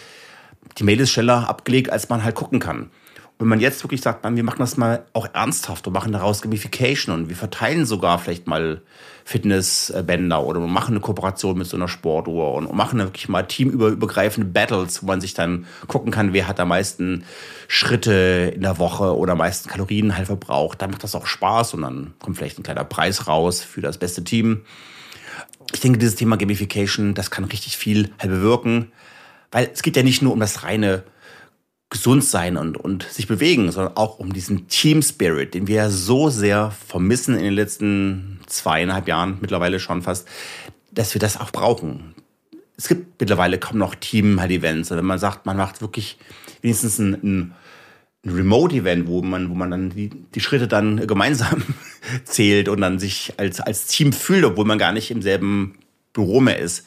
die 0.78 0.82
Mail 0.82 1.00
ist 1.00 1.10
schneller 1.10 1.46
abgelegt, 1.46 1.90
als 1.90 2.08
man 2.08 2.24
halt 2.24 2.34
gucken 2.34 2.58
kann 2.58 2.88
wenn 3.38 3.48
man 3.48 3.60
jetzt 3.60 3.84
wirklich 3.84 4.00
sagt, 4.00 4.24
man, 4.24 4.36
wir 4.36 4.44
machen 4.44 4.60
das 4.60 4.78
mal 4.78 5.04
auch 5.12 5.28
ernsthaft 5.34 5.86
und 5.86 5.92
machen 5.92 6.12
daraus 6.12 6.40
Gamification 6.40 7.14
und 7.14 7.28
wir 7.28 7.36
verteilen 7.36 7.84
sogar 7.84 8.18
vielleicht 8.18 8.46
mal 8.46 8.80
Fitnessbänder 9.26 10.42
oder 10.42 10.60
wir 10.60 10.68
machen 10.68 10.92
eine 10.92 11.00
Kooperation 11.00 11.58
mit 11.58 11.66
so 11.66 11.76
einer 11.76 11.88
Sportuhr 11.88 12.54
und 12.54 12.72
machen 12.72 12.98
wirklich 12.98 13.28
mal 13.28 13.42
teamübergreifende 13.42 14.48
Battles, 14.48 15.02
wo 15.02 15.06
man 15.06 15.20
sich 15.20 15.34
dann 15.34 15.66
gucken 15.86 16.12
kann, 16.12 16.32
wer 16.32 16.48
hat 16.48 16.60
am 16.60 16.68
meisten 16.68 17.24
Schritte 17.68 18.52
in 18.54 18.62
der 18.62 18.78
Woche 18.78 19.14
oder 19.16 19.32
am 19.32 19.38
meisten 19.38 19.68
Kalorien 19.68 20.16
halt 20.16 20.28
verbraucht. 20.28 20.80
Dann 20.80 20.90
macht 20.90 21.04
das 21.04 21.14
auch 21.14 21.26
Spaß 21.26 21.74
und 21.74 21.82
dann 21.82 22.14
kommt 22.20 22.38
vielleicht 22.38 22.58
ein 22.58 22.62
kleiner 22.62 22.84
Preis 22.84 23.26
raus 23.26 23.60
für 23.60 23.82
das 23.82 23.98
beste 23.98 24.24
Team. 24.24 24.62
Ich 25.74 25.80
denke, 25.80 25.98
dieses 25.98 26.14
Thema 26.14 26.36
Gamification, 26.36 27.12
das 27.12 27.30
kann 27.30 27.44
richtig 27.44 27.76
viel 27.76 28.12
halt 28.18 28.30
bewirken, 28.30 28.92
weil 29.50 29.68
es 29.74 29.82
geht 29.82 29.96
ja 29.96 30.02
nicht 30.02 30.22
nur 30.22 30.32
um 30.32 30.40
das 30.40 30.62
reine 30.62 31.02
gesund 31.90 32.24
sein 32.24 32.56
und, 32.56 32.76
und 32.76 33.04
sich 33.04 33.28
bewegen, 33.28 33.70
sondern 33.70 33.96
auch 33.96 34.18
um 34.18 34.32
diesen 34.32 34.66
Team 34.68 35.02
Spirit, 35.02 35.54
den 35.54 35.68
wir 35.68 35.76
ja 35.76 35.90
so 35.90 36.30
sehr 36.30 36.70
vermissen 36.70 37.36
in 37.36 37.44
den 37.44 37.54
letzten 37.54 38.40
zweieinhalb 38.46 39.06
Jahren, 39.06 39.38
mittlerweile 39.40 39.78
schon 39.78 40.02
fast, 40.02 40.26
dass 40.90 41.14
wir 41.14 41.20
das 41.20 41.38
auch 41.38 41.50
brauchen. 41.50 42.14
Es 42.76 42.88
gibt 42.88 43.20
mittlerweile 43.20 43.58
kaum 43.58 43.78
noch 43.78 43.94
Team-Events. 43.94 44.90
Wenn 44.90 45.04
man 45.04 45.18
sagt, 45.18 45.46
man 45.46 45.56
macht 45.56 45.80
wirklich 45.80 46.18
wenigstens 46.60 46.98
ein, 46.98 47.14
ein, 47.14 47.54
ein 48.24 48.30
Remote-Event, 48.30 49.06
wo 49.06 49.22
man, 49.22 49.48
wo 49.48 49.54
man 49.54 49.70
dann 49.70 49.90
die, 49.90 50.10
die 50.10 50.40
Schritte 50.40 50.66
dann 50.68 50.96
gemeinsam 51.06 51.62
zählt 52.24 52.68
und 52.68 52.80
dann 52.80 52.98
sich 52.98 53.34
als, 53.36 53.60
als 53.60 53.86
Team 53.86 54.12
fühlt, 54.12 54.44
obwohl 54.44 54.64
man 54.64 54.78
gar 54.78 54.92
nicht 54.92 55.10
im 55.10 55.22
selben 55.22 55.78
Büro 56.12 56.40
mehr 56.40 56.58
ist. 56.58 56.86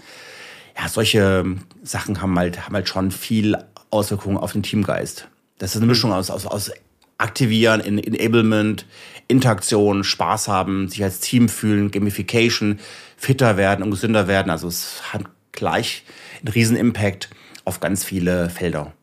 Ja, 0.77 0.87
solche 0.87 1.45
Sachen 1.83 2.21
haben 2.21 2.37
halt, 2.37 2.65
haben 2.65 2.75
halt 2.75 2.87
schon 2.87 3.11
viel 3.11 3.55
Auswirkungen 3.91 4.37
auf 4.37 4.53
den 4.53 4.63
Teamgeist. 4.63 5.27
Das 5.57 5.71
ist 5.71 5.77
eine 5.77 5.85
Mischung 5.85 6.11
aus, 6.11 6.29
aus, 6.29 6.45
aus 6.45 6.71
Aktivieren, 7.17 7.81
Enablement, 7.81 8.85
Interaktion, 9.27 10.05
Spaß 10.05 10.47
haben, 10.47 10.87
sich 10.87 11.03
als 11.03 11.19
Team 11.19 11.49
fühlen, 11.49 11.91
Gamification, 11.91 12.79
fitter 13.17 13.57
werden 13.57 13.83
und 13.83 13.91
gesünder 13.91 14.27
werden. 14.29 14.49
Also 14.49 14.69
es 14.69 15.13
hat 15.13 15.23
gleich 15.51 16.03
einen 16.39 16.53
riesen 16.53 16.77
Impact 16.77 17.29
auf 17.65 17.81
ganz 17.81 18.05
viele 18.05 18.49
Felder. 18.49 18.93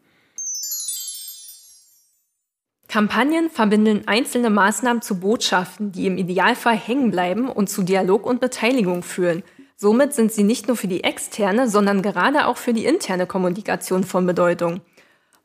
Kampagnen 2.88 3.50
verbinden 3.50 4.08
einzelne 4.08 4.48
Maßnahmen 4.48 5.02
zu 5.02 5.20
Botschaften, 5.20 5.92
die 5.92 6.06
im 6.06 6.16
Idealfall 6.16 6.76
hängen 6.76 7.10
bleiben 7.10 7.50
und 7.50 7.68
zu 7.68 7.82
Dialog 7.82 8.24
und 8.24 8.40
Beteiligung 8.40 9.02
führen. 9.02 9.42
Somit 9.78 10.14
sind 10.14 10.32
sie 10.32 10.42
nicht 10.42 10.68
nur 10.68 10.76
für 10.76 10.88
die 10.88 11.04
externe, 11.04 11.68
sondern 11.68 12.00
gerade 12.00 12.46
auch 12.46 12.56
für 12.56 12.72
die 12.72 12.86
interne 12.86 13.26
Kommunikation 13.26 14.04
von 14.04 14.26
Bedeutung. 14.26 14.80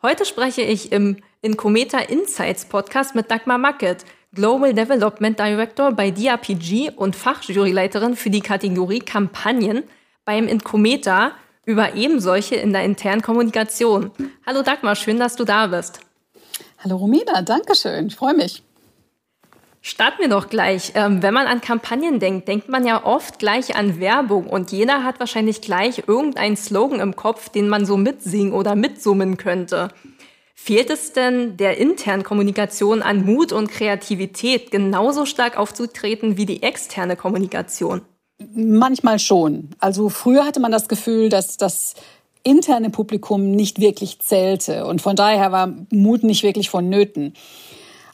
Heute 0.02 0.24
spreche 0.24 0.62
ich 0.62 0.94
im 0.94 1.18
Incometa 1.42 1.98
Insights 2.00 2.64
Podcast 2.64 3.14
mit 3.14 3.30
Dagmar 3.30 3.58
Macket, 3.58 4.06
Global 4.34 4.74
Development 4.74 5.38
Director 5.38 5.92
bei 5.92 6.12
DRPG 6.12 6.92
und 6.96 7.18
Fachjuryleiterin 7.18 8.16
für 8.16 8.30
die 8.30 8.40
Kategorie 8.40 9.00
Kampagnen 9.00 9.84
beim 10.24 10.48
Incometa 10.48 11.34
über 11.66 11.96
eben 11.96 12.22
solche 12.22 12.56
in 12.56 12.72
der 12.72 12.86
internen 12.86 13.22
Kommunikation. 13.22 14.12
Hallo 14.46 14.62
Dagmar, 14.62 14.96
schön, 14.96 15.20
dass 15.20 15.36
du 15.36 15.44
da 15.44 15.68
bist. 15.68 16.00
Hallo 16.78 16.96
Romina, 16.96 17.42
danke 17.42 17.76
schön, 17.76 18.08
ich 18.08 18.16
freue 18.16 18.34
mich. 18.34 18.64
Starten 19.84 20.22
wir 20.22 20.30
doch 20.30 20.50
gleich. 20.50 20.92
Ähm, 20.94 21.24
wenn 21.24 21.34
man 21.34 21.48
an 21.48 21.60
Kampagnen 21.60 22.20
denkt, 22.20 22.48
denkt 22.48 22.70
man 22.70 22.86
ja 22.86 23.04
oft 23.04 23.40
gleich 23.40 23.76
an 23.76 24.00
Werbung 24.00 24.46
und 24.46 24.72
jeder 24.72 25.04
hat 25.04 25.20
wahrscheinlich 25.20 25.62
gleich 25.62 26.04
irgendeinen 26.08 26.56
Slogan 26.56 27.00
im 27.00 27.16
Kopf, 27.16 27.50
den 27.50 27.68
man 27.68 27.88
so 27.88 27.98
mitsingen 27.98 28.54
oder 28.54 28.76
mitsummen 28.76 29.38
könnte. 29.38 29.90
Fehlt 30.54 30.92
es 30.92 31.14
denn 31.14 31.58
der 31.58 31.80
internen 31.80 32.22
Kommunikation 32.22 33.02
an 33.02 33.26
Mut 33.26 33.52
und 33.52 33.72
Kreativität, 33.72 34.70
genauso 34.70 35.26
stark 35.26 35.58
aufzutreten 35.58 36.38
wie 36.38 36.46
die 36.46 36.62
externe 36.62 37.16
Kommunikation? 37.16 38.02
Manchmal 38.54 39.18
schon. 39.18 39.70
Also 39.80 40.10
früher 40.10 40.46
hatte 40.46 40.60
man 40.60 40.72
das 40.72 40.88
Gefühl, 40.88 41.30
dass 41.30 41.58
das 41.58 41.96
interne 42.44 42.92
Publikum 42.92 43.50
nicht 43.50 43.80
wirklich 43.80 44.20
zählte 44.20 44.86
und 44.86 45.02
von 45.02 45.16
daher 45.16 45.52
war 45.52 45.74
Mut 45.90 46.24
nicht 46.24 46.44
wirklich 46.44 46.70
vonnöten. 46.70 47.34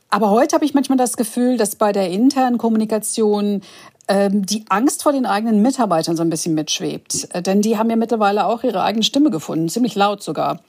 Aber 0.09 0.29
heute 0.29 0.55
habe 0.55 0.65
ich 0.65 0.73
manchmal 0.73 0.97
das 0.97 1.17
Gefühl, 1.17 1.57
dass 1.57 1.75
bei 1.75 1.91
der 1.91 2.09
internen 2.09 2.57
Kommunikation 2.57 3.61
ähm, 4.07 4.45
die 4.45 4.65
Angst 4.69 5.03
vor 5.03 5.11
den 5.11 5.25
eigenen 5.25 5.61
Mitarbeitern 5.61 6.15
so 6.15 6.23
ein 6.23 6.29
bisschen 6.29 6.53
mitschwebt. 6.53 7.27
Äh, 7.33 7.41
denn 7.41 7.61
die 7.61 7.77
haben 7.77 7.89
ja 7.89 7.95
mittlerweile 7.95 8.45
auch 8.45 8.63
ihre 8.63 8.83
eigene 8.83 9.03
Stimme 9.03 9.29
gefunden, 9.31 9.69
ziemlich 9.69 9.95
laut 9.95 10.23
sogar. 10.23 10.61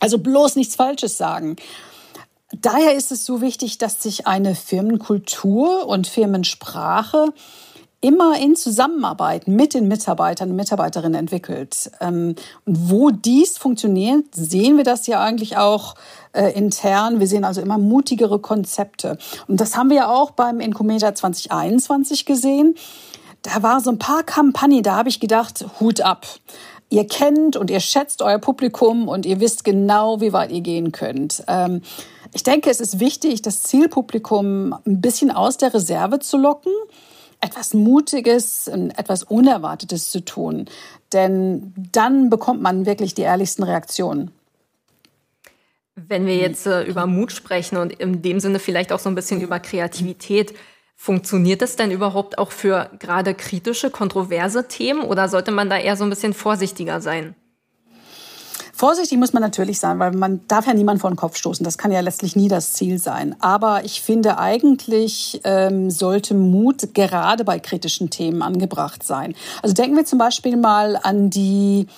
Also 0.00 0.18
bloß 0.18 0.56
nichts 0.56 0.76
Falsches 0.76 1.16
sagen. 1.16 1.56
Daher 2.52 2.94
ist 2.94 3.12
es 3.12 3.26
so 3.26 3.42
wichtig, 3.42 3.78
dass 3.78 4.02
sich 4.02 4.26
eine 4.26 4.54
Firmenkultur 4.54 5.86
und 5.86 6.06
Firmensprache 6.06 7.32
immer 8.00 8.38
in 8.38 8.54
Zusammenarbeit 8.54 9.48
mit 9.48 9.74
den 9.74 9.88
Mitarbeitern 9.88 10.50
und 10.50 10.56
Mitarbeiterinnen 10.56 11.18
entwickelt. 11.18 11.90
Ähm, 12.00 12.36
und 12.64 12.90
wo 12.90 13.10
dies 13.10 13.58
funktioniert, 13.58 14.24
sehen 14.34 14.76
wir 14.76 14.84
das 14.84 15.06
ja 15.08 15.20
eigentlich 15.20 15.56
auch 15.56 15.96
äh, 16.32 16.52
intern. 16.52 17.18
Wir 17.18 17.26
sehen 17.26 17.44
also 17.44 17.60
immer 17.60 17.78
mutigere 17.78 18.38
Konzepte. 18.38 19.18
Und 19.48 19.60
das 19.60 19.76
haben 19.76 19.90
wir 19.90 19.96
ja 19.96 20.08
auch 20.08 20.30
beim 20.30 20.60
Incometa 20.60 21.14
2021 21.14 22.24
gesehen. 22.24 22.76
Da 23.42 23.62
war 23.62 23.80
so 23.80 23.90
ein 23.90 23.98
paar 23.98 24.22
Kampagnen, 24.22 24.82
da 24.82 24.96
habe 24.96 25.08
ich 25.08 25.20
gedacht, 25.20 25.64
Hut 25.80 26.00
ab. 26.00 26.26
Ihr 26.90 27.06
kennt 27.06 27.56
und 27.56 27.70
ihr 27.70 27.80
schätzt 27.80 28.22
euer 28.22 28.38
Publikum 28.38 29.08
und 29.08 29.26
ihr 29.26 29.40
wisst 29.40 29.64
genau, 29.64 30.20
wie 30.20 30.32
weit 30.32 30.52
ihr 30.52 30.60
gehen 30.60 30.92
könnt. 30.92 31.42
Ähm, 31.48 31.82
ich 32.32 32.44
denke, 32.44 32.70
es 32.70 32.80
ist 32.80 33.00
wichtig, 33.00 33.42
das 33.42 33.62
Zielpublikum 33.62 34.74
ein 34.86 35.00
bisschen 35.00 35.30
aus 35.30 35.56
der 35.56 35.74
Reserve 35.74 36.20
zu 36.20 36.36
locken 36.36 36.72
etwas 37.40 37.74
Mutiges, 37.74 38.68
etwas 38.68 39.22
Unerwartetes 39.22 40.10
zu 40.10 40.24
tun. 40.24 40.66
Denn 41.12 41.72
dann 41.92 42.30
bekommt 42.30 42.60
man 42.60 42.86
wirklich 42.86 43.14
die 43.14 43.22
ehrlichsten 43.22 43.62
Reaktionen. 43.62 44.30
Wenn 45.94 46.26
wir 46.26 46.36
jetzt 46.36 46.66
äh, 46.66 46.82
über 46.84 47.06
Mut 47.06 47.32
sprechen 47.32 47.76
und 47.76 47.92
in 47.92 48.22
dem 48.22 48.38
Sinne 48.38 48.60
vielleicht 48.60 48.92
auch 48.92 49.00
so 49.00 49.08
ein 49.08 49.14
bisschen 49.14 49.40
über 49.40 49.58
Kreativität, 49.58 50.54
funktioniert 50.94 51.62
das 51.62 51.76
denn 51.76 51.90
überhaupt 51.90 52.38
auch 52.38 52.52
für 52.52 52.90
gerade 52.98 53.34
kritische, 53.34 53.90
kontroverse 53.90 54.68
Themen 54.68 55.02
oder 55.02 55.28
sollte 55.28 55.50
man 55.50 55.70
da 55.70 55.78
eher 55.78 55.96
so 55.96 56.04
ein 56.04 56.10
bisschen 56.10 56.34
vorsichtiger 56.34 57.00
sein? 57.00 57.34
Vorsichtig 58.78 59.18
muss 59.18 59.32
man 59.32 59.42
natürlich 59.42 59.80
sein, 59.80 59.98
weil 59.98 60.12
man 60.12 60.40
darf 60.46 60.68
ja 60.68 60.72
niemand 60.72 61.00
vor 61.00 61.10
den 61.10 61.16
Kopf 61.16 61.36
stoßen. 61.36 61.64
Das 61.64 61.78
kann 61.78 61.90
ja 61.90 61.98
letztlich 61.98 62.36
nie 62.36 62.46
das 62.46 62.74
Ziel 62.74 63.00
sein. 63.00 63.34
Aber 63.40 63.84
ich 63.84 64.02
finde 64.02 64.38
eigentlich 64.38 65.40
ähm, 65.42 65.90
sollte 65.90 66.34
Mut 66.34 66.94
gerade 66.94 67.42
bei 67.42 67.58
kritischen 67.58 68.08
Themen 68.08 68.40
angebracht 68.40 69.02
sein. 69.02 69.34
Also 69.62 69.74
denken 69.74 69.96
wir 69.96 70.04
zum 70.04 70.20
Beispiel 70.20 70.56
mal 70.56 70.96
an 71.02 71.28
die 71.28 71.88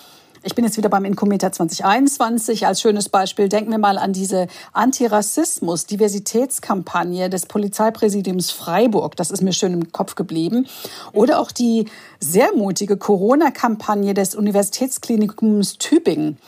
ich 0.43 0.55
bin 0.55 0.65
jetzt 0.65 0.79
wieder 0.79 0.89
beim 0.89 1.05
Incometer 1.05 1.53
2021 1.53 2.67
als 2.67 2.81
schönes 2.81 3.11
Beispiel. 3.11 3.51
Denken 3.51 3.73
wir 3.73 3.79
mal 3.79 3.99
an 3.99 4.15
diese 4.15 4.47
Antirassismus, 4.73 5.85
Diversitätskampagne 5.85 7.29
des 7.29 7.45
Polizeipräsidiums 7.45 8.51
Freiburg. 8.51 9.17
Das 9.17 9.31
ist 9.31 9.43
mir 9.43 9.53
schön 9.53 9.75
im 9.75 9.93
Kopf 9.93 10.15
geblieben. 10.15 10.67
Oder 11.13 11.41
auch 11.41 11.53
die 11.53 11.85
sehr 12.21 12.55
mutige 12.57 12.97
Corona-Kampagne 12.97 14.15
des 14.15 14.35
Universitätsklinikums 14.35 15.77
Tübingen 15.77 16.39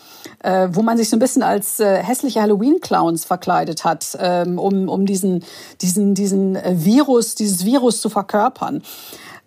äh, 0.42 0.68
wo 0.72 0.82
man 0.82 0.96
sich 0.96 1.08
so 1.08 1.16
ein 1.16 1.20
bisschen 1.20 1.42
als 1.42 1.80
äh, 1.80 2.02
hässliche 2.02 2.40
Halloween-Clowns 2.40 3.24
verkleidet 3.24 3.84
hat, 3.84 4.16
ähm, 4.20 4.58
um, 4.58 4.88
um 4.88 5.06
diesen, 5.06 5.44
diesen, 5.80 6.14
diesen 6.14 6.56
äh, 6.56 6.74
Virus, 6.76 7.34
dieses 7.34 7.64
Virus 7.64 8.00
zu 8.00 8.08
verkörpern. 8.08 8.82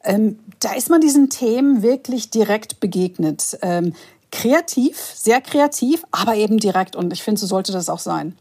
Ähm, 0.03 0.39
da 0.59 0.73
ist 0.73 0.89
man 0.89 1.01
diesen 1.01 1.29
Themen 1.29 1.81
wirklich 1.81 2.29
direkt 2.29 2.79
begegnet. 2.79 3.57
Ähm, 3.61 3.93
kreativ, 4.31 4.97
sehr 4.97 5.41
kreativ, 5.41 6.03
aber 6.11 6.35
eben 6.35 6.57
direkt. 6.57 6.95
Und 6.95 7.11
ich 7.13 7.23
finde, 7.23 7.39
so 7.39 7.47
sollte 7.47 7.71
das 7.71 7.89
auch 7.89 7.99
sein. 7.99 8.37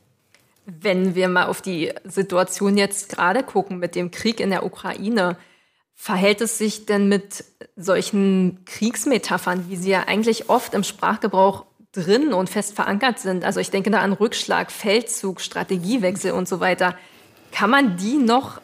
Wenn 0.67 1.15
wir 1.15 1.29
mal 1.29 1.47
auf 1.47 1.61
die 1.61 1.93
Situation 2.05 2.77
jetzt 2.77 3.09
gerade 3.09 3.43
gucken 3.43 3.79
mit 3.79 3.95
dem 3.95 4.11
Krieg 4.11 4.41
in 4.41 4.51
der 4.51 4.65
Ukraine, 4.65 5.37
verhält 5.95 6.41
es 6.41 6.59
sich 6.59 6.87
denn 6.87 7.09
mit 7.09 7.45
solchen 7.77 8.65
Kriegsmetaphern, 8.65 9.69
wie 9.69 9.77
sie 9.77 9.91
ja 9.91 10.05
eigentlich 10.07 10.49
oft 10.49 10.75
im 10.75 10.85
Sprachgebrauch 10.85 11.65
drin 11.95 12.33
und 12.33 12.51
fest 12.51 12.75
verankert 12.75 13.19
sind? 13.19 13.45
Also 13.45 13.61
ich 13.61 13.71
denke 13.71 13.91
da 13.91 14.01
an 14.01 14.13
Rückschlag, 14.13 14.71
Feldzug, 14.71 15.41
Strategiewechsel 15.41 16.33
und 16.33 16.49
so 16.49 16.61
weiter. 16.61 16.97
Kann 17.53 17.71
man 17.71 17.97
die 17.97 18.17
noch 18.17 18.61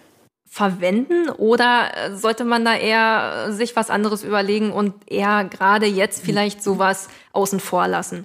verwenden 0.50 1.30
oder 1.30 1.90
äh, 1.94 2.16
sollte 2.16 2.44
man 2.44 2.64
da 2.64 2.74
eher 2.74 3.52
sich 3.52 3.76
was 3.76 3.88
anderes 3.88 4.24
überlegen 4.24 4.72
und 4.72 4.94
eher 5.06 5.44
gerade 5.44 5.86
jetzt 5.86 6.22
vielleicht 6.24 6.62
sowas 6.62 7.08
außen 7.32 7.60
vor 7.60 7.86
lassen? 7.86 8.24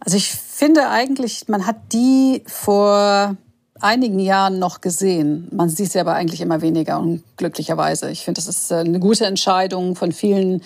Also 0.00 0.16
ich 0.16 0.30
finde 0.30 0.88
eigentlich, 0.88 1.46
man 1.48 1.66
hat 1.66 1.76
die 1.92 2.42
vor 2.46 3.36
einigen 3.80 4.18
Jahren 4.18 4.58
noch 4.58 4.80
gesehen. 4.80 5.48
Man 5.52 5.68
sieht 5.68 5.92
sie 5.92 6.00
aber 6.00 6.14
eigentlich 6.14 6.40
immer 6.40 6.62
weniger 6.62 6.98
und 6.98 7.22
glücklicherweise. 7.36 8.10
Ich 8.10 8.24
finde, 8.24 8.38
das 8.38 8.48
ist 8.48 8.70
äh, 8.70 8.76
eine 8.76 8.98
gute 8.98 9.26
Entscheidung 9.26 9.94
von 9.94 10.12
vielen 10.12 10.62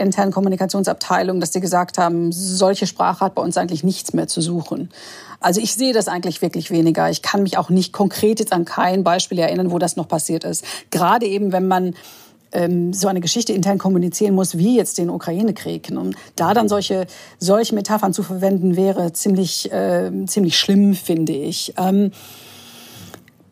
internen 0.00 0.32
Kommunikationsabteilungen, 0.32 1.40
dass 1.40 1.52
sie 1.52 1.60
gesagt 1.60 1.98
haben, 1.98 2.32
solche 2.32 2.86
Sprache 2.86 3.24
hat 3.24 3.34
bei 3.34 3.42
uns 3.42 3.56
eigentlich 3.56 3.84
nichts 3.84 4.12
mehr 4.12 4.26
zu 4.26 4.40
suchen. 4.40 4.90
Also 5.40 5.60
ich 5.60 5.74
sehe 5.74 5.92
das 5.92 6.08
eigentlich 6.08 6.42
wirklich 6.42 6.70
weniger. 6.70 7.10
Ich 7.10 7.22
kann 7.22 7.42
mich 7.42 7.56
auch 7.56 7.70
nicht 7.70 7.92
konkret 7.92 8.40
jetzt 8.40 8.52
an 8.52 8.64
kein 8.64 9.04
Beispiel 9.04 9.38
erinnern, 9.38 9.70
wo 9.70 9.78
das 9.78 9.96
noch 9.96 10.08
passiert 10.08 10.44
ist. 10.44 10.64
Gerade 10.90 11.26
eben, 11.26 11.52
wenn 11.52 11.66
man 11.66 11.94
ähm, 12.52 12.92
so 12.92 13.08
eine 13.08 13.20
Geschichte 13.20 13.52
intern 13.52 13.78
kommunizieren 13.78 14.34
muss, 14.34 14.58
wie 14.58 14.76
jetzt 14.76 14.98
den 14.98 15.10
Ukraine-Krieg. 15.10 15.90
Und 15.90 16.16
da 16.36 16.54
dann 16.54 16.68
solche, 16.68 17.06
solche 17.38 17.74
Metaphern 17.74 18.12
zu 18.12 18.22
verwenden, 18.22 18.76
wäre 18.76 19.12
ziemlich, 19.12 19.72
äh, 19.72 20.10
ziemlich 20.26 20.58
schlimm, 20.58 20.94
finde 20.94 21.32
ich. 21.32 21.74
Ähm, 21.76 22.12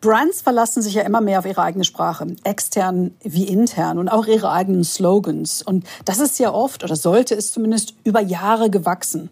Brands 0.00 0.42
verlassen 0.42 0.82
sich 0.82 0.94
ja 0.94 1.02
immer 1.02 1.20
mehr 1.20 1.40
auf 1.40 1.46
ihre 1.46 1.62
eigene 1.62 1.84
Sprache, 1.84 2.26
extern 2.44 3.14
wie 3.22 3.44
intern 3.44 3.98
und 3.98 4.08
auch 4.08 4.26
ihre 4.26 4.50
eigenen 4.50 4.84
Slogans. 4.84 5.62
Und 5.62 5.84
das 6.04 6.18
ist 6.20 6.38
ja 6.38 6.52
oft, 6.52 6.84
oder 6.84 6.96
sollte 6.96 7.34
es 7.34 7.52
zumindest, 7.52 7.94
über 8.04 8.20
Jahre 8.20 8.70
gewachsen 8.70 9.30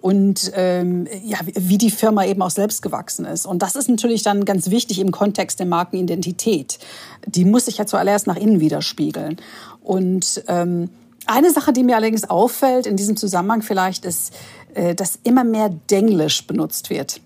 und 0.00 0.52
ähm, 0.54 1.08
ja, 1.24 1.38
wie 1.54 1.78
die 1.78 1.90
Firma 1.90 2.24
eben 2.24 2.42
auch 2.42 2.50
selbst 2.50 2.82
gewachsen 2.82 3.24
ist. 3.24 3.46
Und 3.46 3.62
das 3.62 3.74
ist 3.76 3.88
natürlich 3.88 4.22
dann 4.22 4.44
ganz 4.44 4.70
wichtig 4.70 5.00
im 5.00 5.10
Kontext 5.10 5.58
der 5.58 5.66
Markenidentität. 5.66 6.78
Die 7.26 7.44
muss 7.44 7.64
sich 7.64 7.78
ja 7.78 7.86
zuallererst 7.86 8.26
nach 8.26 8.36
innen 8.36 8.60
widerspiegeln. 8.60 9.36
Und 9.82 10.44
ähm, 10.48 10.90
eine 11.26 11.50
Sache, 11.50 11.72
die 11.72 11.82
mir 11.82 11.96
allerdings 11.96 12.28
auffällt 12.28 12.86
in 12.86 12.96
diesem 12.96 13.16
Zusammenhang 13.16 13.62
vielleicht, 13.62 14.04
ist, 14.04 14.32
äh, 14.74 14.94
dass 14.94 15.18
immer 15.24 15.42
mehr 15.42 15.70
Denglisch 15.90 16.46
benutzt 16.46 16.90
wird 16.90 17.20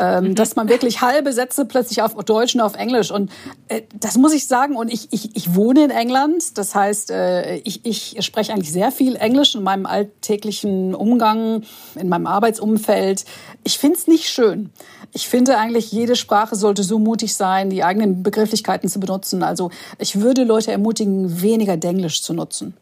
ähm, 0.00 0.24
mhm. 0.24 0.34
dass 0.34 0.56
man 0.56 0.70
wirklich 0.70 1.02
halbe 1.02 1.32
Sätze 1.34 1.66
plötzlich 1.66 2.00
auf 2.00 2.14
Deutsch 2.24 2.54
und 2.54 2.62
auf 2.62 2.74
Englisch 2.74 3.10
und 3.10 3.30
äh, 3.68 3.82
das 3.94 4.16
muss 4.16 4.32
ich 4.32 4.48
sagen 4.48 4.74
und 4.74 4.90
ich, 4.90 5.08
ich, 5.10 5.36
ich 5.36 5.54
wohne 5.54 5.84
in 5.84 5.90
England, 5.90 6.56
das 6.56 6.74
heißt, 6.74 7.10
äh, 7.10 7.56
ich, 7.58 7.84
ich 7.84 8.16
spreche 8.24 8.52
eigentlich 8.52 8.72
sehr 8.72 8.92
viel 8.92 9.14
Englisch 9.16 9.54
in 9.54 9.62
meinem 9.62 9.84
alltäglichen 9.84 10.94
Umgang, 10.94 11.64
in 11.96 12.08
meinem 12.08 12.26
Arbeitsumfeld. 12.26 13.26
Ich 13.62 13.78
finde 13.78 13.98
es 13.98 14.06
nicht 14.06 14.30
schön. 14.30 14.70
Ich 15.12 15.28
finde 15.28 15.58
eigentlich, 15.58 15.92
jede 15.92 16.16
Sprache 16.16 16.56
sollte 16.56 16.82
so 16.82 16.98
mutig 16.98 17.34
sein, 17.34 17.68
die 17.68 17.84
eigenen 17.84 18.22
Begrifflichkeiten 18.22 18.88
zu 18.88 19.00
benutzen. 19.00 19.42
Also 19.42 19.70
ich 19.98 20.20
würde 20.20 20.44
Leute 20.44 20.72
ermutigen, 20.72 21.42
weniger 21.42 21.76
Denglisch 21.76 22.22
zu 22.22 22.32
nutzen. 22.32 22.74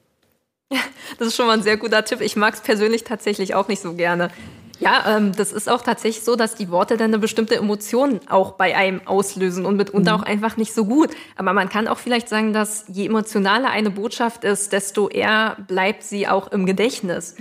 Das 1.19 1.29
ist 1.29 1.37
schon 1.37 1.47
mal 1.47 1.55
ein 1.55 1.63
sehr 1.63 1.79
guter 1.79 2.05
Tipp. 2.05 2.21
Ich 2.21 2.37
mag 2.37 2.53
es 2.53 2.61
persönlich 2.61 3.03
tatsächlich 3.03 3.55
auch 3.55 3.67
nicht 3.67 3.81
so 3.81 3.95
gerne. 3.95 4.31
Ja, 4.81 5.17
ähm, 5.17 5.33
das 5.35 5.53
ist 5.53 5.69
auch 5.69 5.83
tatsächlich 5.83 6.25
so, 6.25 6.37
dass 6.37 6.55
die 6.55 6.71
Worte 6.71 6.97
dann 6.97 7.11
eine 7.11 7.19
bestimmte 7.19 7.57
Emotion 7.57 8.21
auch 8.29 8.53
bei 8.53 8.77
einem 8.77 9.01
auslösen 9.07 9.67
und 9.67 9.77
mitunter 9.77 10.17
mhm. 10.17 10.23
auch 10.23 10.27
einfach 10.27 10.57
nicht 10.57 10.73
so 10.73 10.85
gut. 10.85 11.11
Aber 11.37 11.53
man 11.53 11.69
kann 11.69 11.89
auch 11.89 11.99
vielleicht 11.99 12.29
sagen, 12.29 12.53
dass 12.53 12.85
je 12.89 13.07
emotionaler 13.07 13.71
eine 13.71 13.91
Botschaft 13.91 14.45
ist, 14.45 14.73
desto 14.73 15.09
eher 15.09 15.57
bleibt 15.67 16.03
sie 16.05 16.29
auch 16.29 16.53
im 16.53 16.65
Gedächtnis. 16.67 17.37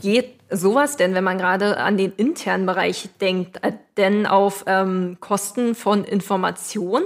Geht 0.00 0.34
sowas 0.50 0.96
denn, 0.96 1.14
wenn 1.14 1.24
man 1.24 1.38
gerade 1.38 1.76
an 1.76 1.96
den 1.96 2.12
internen 2.16 2.66
Bereich 2.66 3.08
denkt, 3.20 3.62
äh, 3.62 3.72
denn 3.96 4.26
auf 4.26 4.64
ähm, 4.66 5.18
Kosten 5.20 5.74
von 5.74 6.04
Information? 6.04 7.02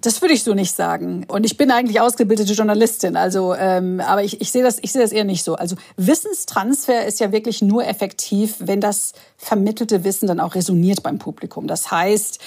Das 0.00 0.22
würde 0.22 0.32
ich 0.32 0.42
so 0.42 0.54
nicht 0.54 0.74
sagen. 0.74 1.26
Und 1.28 1.44
ich 1.44 1.56
bin 1.56 1.70
eigentlich 1.70 2.00
ausgebildete 2.00 2.54
Journalistin, 2.54 3.16
also 3.16 3.54
ähm, 3.54 4.00
aber 4.00 4.24
ich, 4.24 4.40
ich 4.40 4.50
sehe 4.50 4.62
das, 4.62 4.78
ich 4.80 4.92
sehe 4.92 5.02
das 5.02 5.12
eher 5.12 5.24
nicht 5.24 5.44
so. 5.44 5.56
Also 5.56 5.76
Wissenstransfer 5.96 7.04
ist 7.04 7.20
ja 7.20 7.32
wirklich 7.32 7.60
nur 7.60 7.86
effektiv, 7.86 8.56
wenn 8.60 8.80
das 8.80 9.12
vermittelte 9.36 10.02
Wissen 10.04 10.26
dann 10.26 10.40
auch 10.40 10.54
resoniert 10.54 11.02
beim 11.02 11.18
Publikum. 11.18 11.66
Das 11.66 11.90
heißt, 11.90 12.40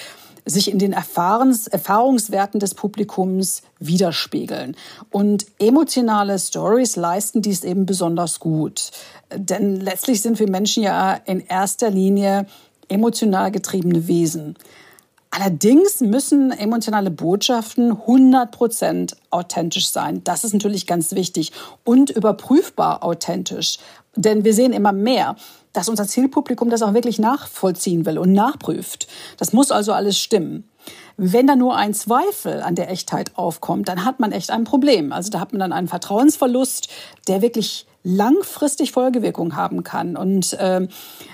sich 0.46 0.70
in 0.70 0.78
den 0.78 0.92
Erfahrens, 0.92 1.66
Erfahrungswerten 1.66 2.60
des 2.60 2.74
Publikums 2.74 3.62
widerspiegeln. 3.78 4.76
Und 5.10 5.46
emotionale 5.58 6.38
Stories 6.38 6.96
leisten 6.96 7.40
dies 7.40 7.64
eben 7.64 7.86
besonders 7.86 8.40
gut. 8.40 8.90
Denn 9.34 9.80
letztlich 9.80 10.20
sind 10.20 10.38
wir 10.38 10.50
Menschen 10.50 10.82
ja 10.82 11.14
in 11.24 11.40
erster 11.40 11.90
Linie 11.90 12.46
emotional 12.88 13.50
getriebene 13.50 14.06
Wesen. 14.06 14.56
Allerdings 15.36 16.00
müssen 16.00 16.52
emotionale 16.52 17.10
Botschaften 17.10 17.92
100% 17.92 19.16
authentisch 19.30 19.88
sein. 19.88 20.22
Das 20.22 20.44
ist 20.44 20.52
natürlich 20.52 20.86
ganz 20.86 21.10
wichtig 21.10 21.50
und 21.82 22.10
überprüfbar 22.10 23.02
authentisch. 23.02 23.78
Denn 24.14 24.44
wir 24.44 24.54
sehen 24.54 24.72
immer 24.72 24.92
mehr, 24.92 25.34
dass 25.72 25.88
unser 25.88 26.06
Zielpublikum 26.06 26.70
das 26.70 26.82
auch 26.82 26.94
wirklich 26.94 27.18
nachvollziehen 27.18 28.06
will 28.06 28.16
und 28.16 28.32
nachprüft. 28.32 29.08
Das 29.36 29.52
muss 29.52 29.72
also 29.72 29.92
alles 29.92 30.20
stimmen. 30.20 30.70
Wenn 31.16 31.48
da 31.48 31.56
nur 31.56 31.74
ein 31.74 31.94
Zweifel 31.94 32.62
an 32.62 32.76
der 32.76 32.88
Echtheit 32.88 33.36
aufkommt, 33.36 33.88
dann 33.88 34.04
hat 34.04 34.20
man 34.20 34.30
echt 34.30 34.52
ein 34.52 34.62
Problem. 34.62 35.12
Also 35.12 35.30
da 35.30 35.40
hat 35.40 35.52
man 35.52 35.58
dann 35.58 35.72
einen 35.72 35.88
Vertrauensverlust, 35.88 36.86
der 37.26 37.42
wirklich 37.42 37.86
langfristig 38.04 38.92
Folgewirkungen 38.92 39.56
haben 39.56 39.82
kann. 39.82 40.16
Und 40.16 40.52
äh, 40.52 40.86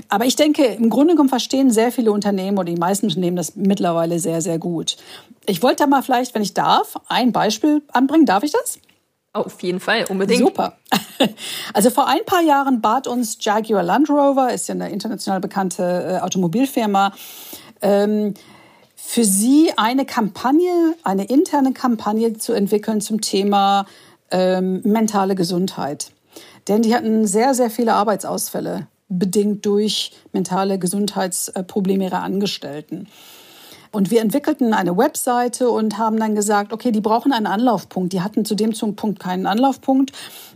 aber 0.09 0.25
ich 0.25 0.37
denke, 0.37 0.65
im 0.65 0.89
Grunde 0.89 1.15
genommen 1.15 1.29
verstehen 1.29 1.71
sehr 1.71 1.93
viele 1.93 2.13
Unternehmen 2.13 2.57
oder 2.57 2.73
die 2.73 2.81
meisten 2.81 3.07
Unternehmen 3.07 3.37
das 3.37 3.57
mittlerweile 3.57 4.19
sehr, 4.21 4.41
sehr 4.41 4.59
gut. 4.59 4.97
Ich 5.47 5.63
wollte 5.63 5.83
da 5.83 5.87
mal 5.87 6.03
vielleicht, 6.03 6.35
wenn 6.35 6.43
ich 6.43 6.55
darf, 6.55 6.99
ein 7.09 7.33
Beispiel 7.33 7.83
anbringen. 7.93 8.25
Darf 8.25 8.45
ich 8.45 8.53
das? 8.53 8.79
Auf 9.33 9.63
jeden 9.63 9.79
Fall, 9.81 10.07
unbedingt. 10.09 10.41
Super. 10.41 10.79
Also 11.75 11.91
vor 11.91 12.09
ein 12.09 12.25
paar 12.25 12.41
Jahren 12.41 12.81
bat 12.81 13.07
uns 13.07 13.37
Jaguar 13.41 13.83
Land 13.83 14.09
Rover, 14.09 14.55
ist 14.55 14.69
ja 14.69 14.75
eine 14.75 14.91
international 14.91 15.39
bekannte 15.39 15.83
äh, 15.83 16.25
Automobilfirma, 16.25 17.13
ähm, 17.83 18.33
für 18.97 19.25
sie 19.25 19.71
eine 19.77 20.07
Kampagne, 20.07 20.95
eine 21.05 21.27
interne 21.27 21.75
Kampagne 21.75 22.39
zu 22.39 22.55
entwickeln 22.55 23.03
zum 23.03 23.21
Thema 23.21 23.85
ähm, 24.31 24.81
mentale 24.83 25.35
Gesundheit. 25.35 26.11
Denn 26.69 26.83
die 26.83 26.95
hatten 26.95 27.27
sehr, 27.27 27.55
sehr 27.55 27.71
viele 27.71 27.95
Arbeitsausfälle, 27.95 28.87
bedingt 29.09 29.67
durch 29.67 30.13
mentale 30.33 30.79
Gesundheitsprobleme 30.79 32.05
ihrer 32.05 32.23
Angestellten. 32.23 33.09
Und 33.93 34.13
wir 34.13 34.21
entwickelten 34.21 34.73
eine 34.73 34.97
Webseite 34.97 35.69
und 35.69 35.99
haben 35.99 36.17
dann 36.17 36.37
gesagt, 36.37 36.73
okay, 36.73 36.93
die 36.93 37.01
brauchen 37.01 37.33
einen 37.33 37.49
Anlaufpunkt. 37.49 38.13
Die 38.13 38.21
hatten 38.21 38.45
zu 38.45 38.55
dem 38.55 38.73
Punkt 38.95 39.19
keinen 39.19 39.47
Anlaufpunkt. 39.47 40.13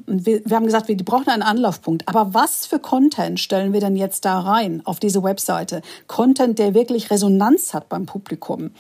Und 0.07 0.25
wir, 0.25 0.41
wir 0.45 0.57
haben 0.57 0.67
gesagt, 0.67 0.87
wir, 0.87 0.97
die 0.97 1.03
brauchen 1.03 1.29
einen 1.29 1.43
Anlaufpunkt. 1.43 2.09
Aber 2.09 2.33
was 2.33 2.67
für 2.67 2.79
Content 2.79 3.41
stellen 3.41 3.73
wir 3.73 3.81
denn 3.81 3.97
jetzt 3.97 4.25
da 4.25 4.39
rein 4.39 4.83
auf 4.85 5.01
diese 5.01 5.25
Webseite? 5.25 5.83
Content, 6.07 6.61
der 6.61 6.75
wirklich 6.75 7.11
Resonanz 7.11 7.75
hat 7.75 7.89
beim 7.89 8.07
Publikum. 8.07 8.71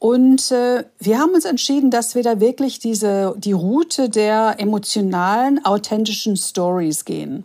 Und 0.00 0.50
äh, 0.50 0.84
wir 0.98 1.18
haben 1.18 1.34
uns 1.34 1.44
entschieden, 1.44 1.90
dass 1.90 2.14
wir 2.14 2.22
da 2.22 2.40
wirklich 2.40 2.78
diese, 2.78 3.34
die 3.36 3.52
Route 3.52 4.08
der 4.08 4.54
emotionalen, 4.56 5.62
authentischen 5.62 6.38
Stories 6.38 7.04
gehen. 7.04 7.44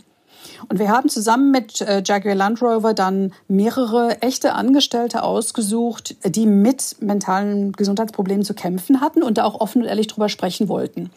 Und 0.69 0.79
wir 0.79 0.87
haben 0.87 1.09
zusammen 1.09 1.51
mit 1.51 1.81
äh, 1.81 2.01
Jaguar 2.03 2.33
Land 2.33 2.61
Rover 2.61 2.93
dann 2.93 3.33
mehrere 3.49 4.21
echte 4.21 4.53
Angestellte 4.53 5.21
ausgesucht, 5.21 6.15
die 6.23 6.45
mit 6.45 6.95
mentalen 7.01 7.73
Gesundheitsproblemen 7.73 8.45
zu 8.45 8.53
kämpfen 8.53 9.01
hatten 9.01 9.21
und 9.21 9.37
da 9.37 9.43
auch 9.43 9.59
offen 9.59 9.81
und 9.81 9.89
ehrlich 9.89 10.07
drüber 10.07 10.29
sprechen 10.29 10.69
wollten. 10.69 11.11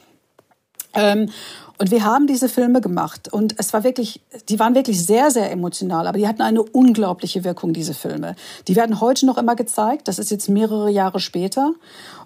Ähm, 0.94 1.30
und 1.78 1.92
wir 1.92 2.04
haben 2.04 2.26
diese 2.26 2.48
Filme 2.48 2.80
gemacht 2.80 3.32
und 3.32 3.54
es 3.58 3.72
war 3.72 3.84
wirklich, 3.84 4.20
die 4.48 4.58
waren 4.58 4.74
wirklich 4.74 5.04
sehr, 5.04 5.30
sehr 5.30 5.50
emotional, 5.52 6.08
aber 6.08 6.18
die 6.18 6.26
hatten 6.26 6.42
eine 6.42 6.62
unglaubliche 6.62 7.44
Wirkung, 7.44 7.72
diese 7.72 7.94
Filme. 7.94 8.34
Die 8.66 8.74
werden 8.74 9.00
heute 9.00 9.26
noch 9.26 9.38
immer 9.38 9.54
gezeigt, 9.54 10.08
das 10.08 10.18
ist 10.18 10.30
jetzt 10.30 10.48
mehrere 10.48 10.90
Jahre 10.90 11.20
später. 11.20 11.74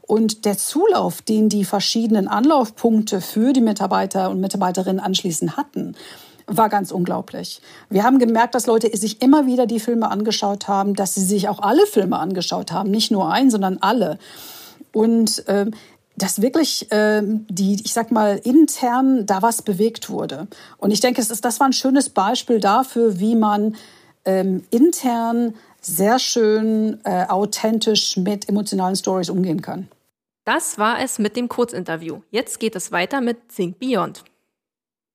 Und 0.06 0.46
der 0.46 0.56
Zulauf, 0.56 1.20
den 1.22 1.48
die 1.48 1.64
verschiedenen 1.64 2.28
Anlaufpunkte 2.28 3.20
für 3.20 3.52
die 3.52 3.60
Mitarbeiter 3.60 4.30
und 4.30 4.40
Mitarbeiterinnen 4.40 5.00
anschließend 5.00 5.56
hatten, 5.56 5.94
war 6.46 6.68
ganz 6.68 6.90
unglaublich. 6.90 7.60
Wir 7.88 8.04
haben 8.04 8.18
gemerkt, 8.18 8.54
dass 8.54 8.66
Leute 8.66 8.94
sich 8.96 9.22
immer 9.22 9.46
wieder 9.46 9.66
die 9.66 9.80
Filme 9.80 10.10
angeschaut 10.10 10.66
haben, 10.66 10.94
dass 10.94 11.14
sie 11.14 11.24
sich 11.24 11.48
auch 11.48 11.60
alle 11.60 11.86
Filme 11.86 12.18
angeschaut 12.18 12.72
haben, 12.72 12.90
nicht 12.90 13.10
nur 13.10 13.30
einen, 13.30 13.50
sondern 13.50 13.78
alle. 13.80 14.18
Und 14.92 15.46
äh, 15.48 15.66
dass 16.16 16.42
wirklich 16.42 16.90
äh, 16.92 17.22
die, 17.24 17.80
ich 17.84 17.92
sag 17.92 18.10
mal, 18.10 18.40
intern 18.44 19.26
da 19.26 19.42
was 19.42 19.62
bewegt 19.62 20.10
wurde. 20.10 20.46
Und 20.78 20.90
ich 20.90 21.00
denke, 21.00 21.20
es 21.20 21.30
ist, 21.30 21.44
das 21.44 21.60
war 21.60 21.68
ein 21.68 21.72
schönes 21.72 22.10
Beispiel 22.10 22.60
dafür, 22.60 23.18
wie 23.18 23.34
man 23.34 23.76
ähm, 24.24 24.64
intern 24.70 25.54
sehr 25.80 26.18
schön 26.18 27.00
äh, 27.04 27.26
authentisch 27.26 28.16
mit 28.16 28.48
emotionalen 28.48 28.96
Stories 28.96 29.30
umgehen 29.30 29.62
kann. 29.62 29.88
Das 30.44 30.78
war 30.78 31.00
es 31.00 31.18
mit 31.18 31.36
dem 31.36 31.48
Kurzinterview. 31.48 32.22
Jetzt 32.30 32.58
geht 32.60 32.76
es 32.76 32.92
weiter 32.92 33.20
mit 33.20 33.48
Think 33.48 33.78
Beyond. 33.78 34.24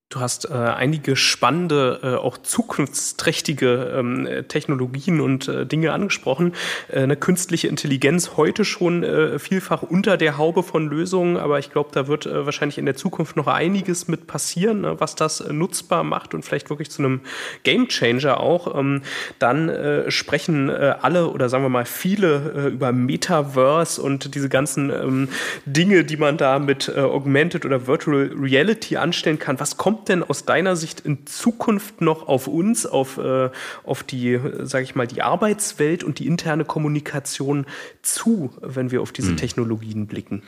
Du 0.10 0.22
hast 0.22 0.50
äh, 0.50 0.54
einige 0.54 1.18
spannende, 1.18 2.00
äh, 2.02 2.16
auch 2.16 2.38
zukunftsträchtige 2.38 3.94
ähm, 3.94 4.46
Technologien 4.48 5.20
und 5.20 5.50
äh, 5.50 5.66
Dinge 5.66 5.92
angesprochen. 5.92 6.54
Äh, 6.88 7.02
eine 7.02 7.18
künstliche 7.18 7.68
Intelligenz 7.68 8.38
heute 8.38 8.64
schon 8.64 9.04
äh, 9.04 9.38
vielfach 9.38 9.82
unter 9.82 10.16
der 10.16 10.38
Haube 10.38 10.64
von 10.64 10.88
Lösungen, 10.88 11.36
aber 11.36 11.60
ich 11.60 11.74
glaube, 11.74 11.90
da 11.92 12.08
wird 12.08 12.26
äh, 12.26 12.46
wahrscheinlich 12.46 12.78
in 12.78 12.86
der 12.86 12.96
Zukunft 12.96 13.36
noch 13.36 13.48
einiges 13.48 14.08
mit 14.08 14.28
passieren, 14.28 14.80
ne, 14.80 14.98
was 14.98 15.16
das 15.16 15.46
nutzbar 15.52 16.06
macht 16.06 16.34
und 16.34 16.46
vielleicht 16.46 16.70
wirklich 16.70 16.90
zu 16.90 17.02
einem 17.04 17.20
Gamechanger 17.64 18.40
auch. 18.40 18.80
Ähm, 18.80 19.02
dann 19.40 19.72
sprechen 20.08 20.70
alle 20.70 21.30
oder 21.30 21.50
sagen 21.50 21.64
wir 21.64 21.70
mal 21.70 21.86
viele 21.86 22.70
über 22.74 22.92
Metaverse 22.92 24.02
und 24.02 24.36
diese 24.36 24.50
ganzen 24.50 24.90
ähm, 24.90 25.30
Dinge, 25.66 26.04
die 26.04 26.18
man 26.18 26.38
da 26.38 26.60
mit 26.60 26.96
Augmented 26.96 27.66
oder 27.66 27.88
Virtual 27.88 28.32
Reality 28.40 28.98
anstellen 28.98 29.40
kann. 29.40 29.60
Was 29.60 29.78
kommt 29.78 29.97
kommt 29.98 30.10
denn 30.10 30.24
aus 30.24 30.46
deiner 30.46 30.76
Sicht 30.76 31.00
in 31.00 31.26
Zukunft 31.26 32.02
noch 32.02 32.28
auf 32.28 32.48
uns, 32.48 32.86
auf, 32.86 33.18
äh, 33.18 33.50
auf 33.84 34.04
die, 34.04 34.40
sage 34.62 34.84
ich 34.84 34.94
mal, 34.94 35.08
die 35.08 35.24
Arbeitswelt 35.24 36.04
und 36.04 36.20
die 36.20 36.28
interne 36.28 36.66
Kommunikation 36.66 37.66
zu, 38.04 38.52
wenn 38.62 38.92
wir 38.92 39.02
auf 39.02 39.12
diese 39.12 39.30
hm. 39.30 39.38
Technologien 39.38 40.06
blicken? 40.06 40.44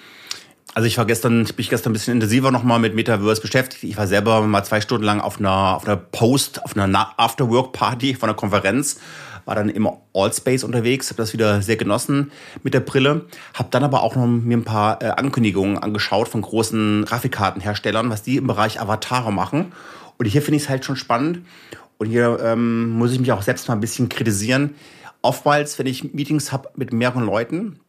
Also 0.76 0.86
ich 0.86 1.00
war 1.00 1.06
gestern, 1.06 1.42
ich 1.42 1.56
bin 1.56 1.66
gestern 1.68 1.90
ein 1.90 1.94
bisschen 1.94 2.14
intensiver 2.14 2.52
nochmal 2.52 2.78
mit 2.78 2.94
Metaverse 2.94 3.42
beschäftigt. 3.42 3.84
Ich 3.86 3.98
war 3.98 4.06
selber 4.06 4.42
mal 4.42 4.64
zwei 4.64 4.82
Stunden 4.82 5.04
lang 5.04 5.20
auf 5.20 5.40
einer, 5.40 5.76
auf 5.76 5.88
einer 5.88 5.98
Post, 5.98 6.64
auf 6.64 6.78
einer 6.78 7.16
Afterwork-Party 7.18 8.14
von 8.14 8.30
einer 8.30 8.38
Konferenz 8.38 9.00
war 9.50 9.56
dann 9.56 9.70
im 9.70 9.90
Allspace 10.14 10.64
unterwegs, 10.64 11.10
habe 11.10 11.18
das 11.18 11.34
wieder 11.34 11.64
sehr 11.64 11.76
genossen 11.76 12.32
mit 12.62 12.76
der 12.76 12.82
Brille, 12.82 13.26
habe 13.56 13.70
dann 13.72 13.84
aber 13.84 14.04
auch 14.04 14.16
noch 14.16 14.28
mir 14.28 14.56
ein 14.56 14.64
paar 14.64 15.02
äh, 15.02 15.08
Ankündigungen 15.08 15.80
angeschaut 15.80 16.28
von 16.28 16.44
großen 16.44 17.04
Grafikkartenherstellern, 17.06 18.12
was 18.12 18.22
die 18.22 18.38
im 18.38 18.46
Bereich 18.46 18.80
Avatare 18.80 19.34
machen. 19.34 19.72
Und 20.20 20.28
hier 20.28 20.44
finde 20.44 20.58
ich 20.58 20.64
es 20.64 20.70
halt 20.70 20.86
schon 20.86 20.96
spannend. 20.96 21.40
Und 21.98 22.12
hier 22.12 22.40
ähm, 22.44 22.92
muss 22.92 23.12
ich 23.12 23.20
mich 23.20 23.32
auch 23.32 23.42
selbst 23.42 23.68
mal 23.68 23.74
ein 23.74 23.80
bisschen 23.80 24.08
kritisieren. 24.08 24.76
Oftmals, 25.24 25.80
wenn 25.80 25.88
ich 25.88 26.14
Meetings 26.14 26.52
habe 26.52 26.70
mit 26.76 26.94
mehreren 26.94 27.26
Leuten, 27.26 27.80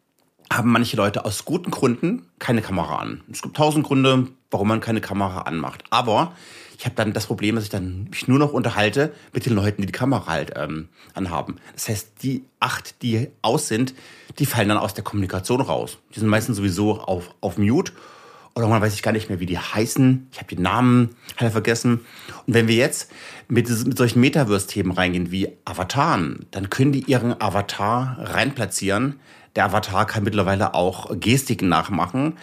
haben 0.51 0.73
manche 0.73 0.97
Leute 0.97 1.27
aus 1.27 1.45
guten 1.45 1.71
Gründen 1.71 2.23
keine 2.39 2.63
Kamera 2.63 2.97
an. 2.97 3.21
Es 3.31 3.43
gibt 3.43 3.59
tausend 3.59 3.87
Gründe, 3.87 4.29
warum 4.51 4.69
man 4.69 4.81
keine 4.81 5.03
Kamera 5.03 5.43
anmacht. 5.43 5.85
Aber 5.91 6.33
ich 6.81 6.87
habe 6.87 6.95
dann 6.95 7.13
das 7.13 7.27
Problem, 7.27 7.57
dass 7.57 7.65
ich 7.65 7.71
dann 7.71 8.09
mich 8.09 8.27
nur 8.27 8.39
noch 8.39 8.55
unterhalte 8.55 9.13
mit 9.35 9.45
den 9.45 9.53
Leuten, 9.53 9.83
die 9.83 9.87
die 9.87 9.93
Kamera 9.93 10.25
halt 10.29 10.55
ähm, 10.57 10.89
anhaben. 11.13 11.57
Das 11.75 11.91
heißt, 11.91 12.13
die 12.23 12.43
acht, 12.59 13.03
die 13.03 13.29
aus 13.43 13.69
sind, 13.69 13.93
die 14.39 14.47
fallen 14.47 14.71
dann 14.71 14.79
aus 14.79 14.95
der 14.95 15.05
Kommunikation 15.05 15.61
raus. 15.61 15.99
Die 16.15 16.21
sind 16.21 16.31
meistens 16.31 16.57
sowieso 16.57 16.99
auf, 16.99 17.35
auf 17.43 17.59
Mute. 17.59 17.93
Oder 18.55 18.67
man 18.67 18.81
weiß 18.81 18.95
ich 18.95 19.03
gar 19.03 19.13
nicht 19.13 19.29
mehr, 19.29 19.41
wie 19.41 19.47
die 19.47 19.59
heißen. 19.59 20.29
Ich 20.33 20.39
habe 20.39 20.49
die 20.49 20.63
Namen 20.63 21.11
halt 21.37 21.53
vergessen. 21.53 22.01
Und 22.47 22.55
wenn 22.55 22.67
wir 22.67 22.77
jetzt 22.77 23.13
mit, 23.49 23.69
mit 23.69 23.99
solchen 23.99 24.21
Metaverse-Themen 24.21 24.93
reingehen 24.93 25.31
wie 25.31 25.53
Avataren, 25.67 26.47
dann 26.51 26.71
können 26.71 26.93
die 26.93 27.03
ihren 27.03 27.39
Avatar 27.43 28.17
reinplatzieren. 28.21 29.21
Der 29.55 29.67
Avatar 29.67 30.07
kann 30.07 30.25
mittlerweile 30.25 30.73
auch 30.73 31.11
Gestiken 31.21 31.69
nachmachen. 31.69 32.39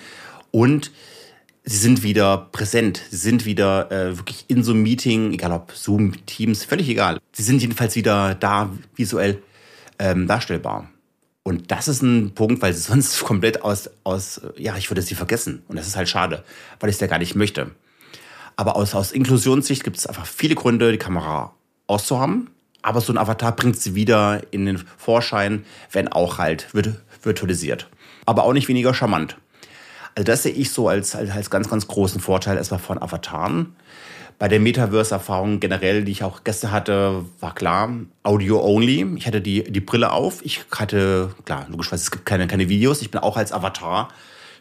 Und 0.52 0.91
sie 1.67 1.77
sind 1.77 2.01
wieder 2.01 2.47
präsent, 2.53 3.01
sie 3.10 3.17
sind 3.17 3.45
wieder 3.45 3.91
äh, 3.91 4.17
wirklich 4.17 4.45
in 4.47 4.63
so 4.63 4.71
einem 4.71 4.84
Meeting, 4.84 5.34
egal 5.34 5.51
ob 5.51 5.73
Zoom, 5.73 6.25
Teams, 6.25 6.63
völlig 6.63 6.88
egal. 6.88 7.19
Sie 7.34 7.43
sind 7.43 7.62
jedenfalls 7.62 7.95
wieder 7.95 8.36
da 8.36 8.69
visuell 8.95 9.43
ähm, 9.99 10.27
darstellbar. 10.27 10.89
Und 11.43 11.69
das 11.69 11.89
ist 11.89 12.01
ein 12.01 12.34
Punkt, 12.34 12.62
weil 12.62 12.73
sie 12.73 12.82
sonst 12.82 13.19
komplett 13.23 13.63
aus, 13.63 13.89
aus, 14.06 14.41
ja, 14.56 14.77
ich 14.77 14.89
würde 14.89 15.01
sie 15.01 15.15
vergessen. 15.15 15.62
Und 15.67 15.75
das 15.75 15.88
ist 15.88 15.97
halt 15.97 16.08
schade, 16.08 16.43
weil 16.80 16.89
ich 16.89 16.95
es 16.95 17.01
ja 17.01 17.08
gar 17.08 17.19
nicht 17.19 17.36
möchte. 17.36 17.71
Aber 18.56 18.77
aus, 18.77 18.95
aus 18.95 19.12
Inklusionssicht 19.12 19.84
gibt 19.84 19.97
es 19.97 20.08
einfach 20.08 20.25
viele 20.25 20.56
Gründe, 20.56 20.91
die 20.91 20.97
Kamera 20.97 21.53
auszuhaben. 21.86 22.49
Aber 22.82 23.01
so 23.01 23.12
ein 23.12 23.17
Avatar 23.17 23.53
bringt 23.53 23.77
sie 23.77 23.93
wieder 23.93 24.41
in 24.51 24.65
den 24.65 24.77
Vorschein, 24.77 25.65
wenn 25.91 26.08
auch 26.08 26.38
halt 26.38 26.69
virtualisiert. 27.23 27.89
Aber 28.25 28.43
auch 28.43 28.53
nicht 28.53 28.69
weniger 28.69 28.93
charmant. 28.93 29.38
Also 30.17 30.25
das 30.25 30.41
sehe 30.41 30.51
ich 30.51 30.71
so 30.71 30.89
als, 30.89 31.15
als, 31.15 31.30
als 31.30 31.51
ganz, 31.51 31.69
ganz 31.69 31.88
großen 31.88 32.19
Vorteil 32.19 32.58
erstmal 32.58 32.80
von 32.80 32.99
Avataren. 32.99 33.75
Bei 34.39 34.47
der 34.47 34.60
Metaverse-Erfahrung 34.60 35.60
generell, 35.60 36.06
die 36.06 36.12
ich 36.12 36.23
auch 36.23 36.43
gestern 36.43 36.71
hatte, 36.71 37.23
war 37.39 37.53
klar, 37.53 37.93
Audio-only. 38.23 39.06
Ich 39.15 39.27
hatte 39.27 39.41
die, 39.41 39.71
die 39.71 39.80
Brille 39.80 40.12
auf. 40.12 40.43
Ich 40.43 40.65
hatte, 40.71 41.36
klar, 41.45 41.67
logischerweise, 41.69 42.01
es 42.01 42.10
gibt 42.10 42.25
keine, 42.25 42.47
keine 42.47 42.67
Videos. 42.67 43.03
Ich 43.03 43.12
bin 43.12 43.21
auch 43.21 43.38
als 43.38 43.51
Avatar, 43.51 44.08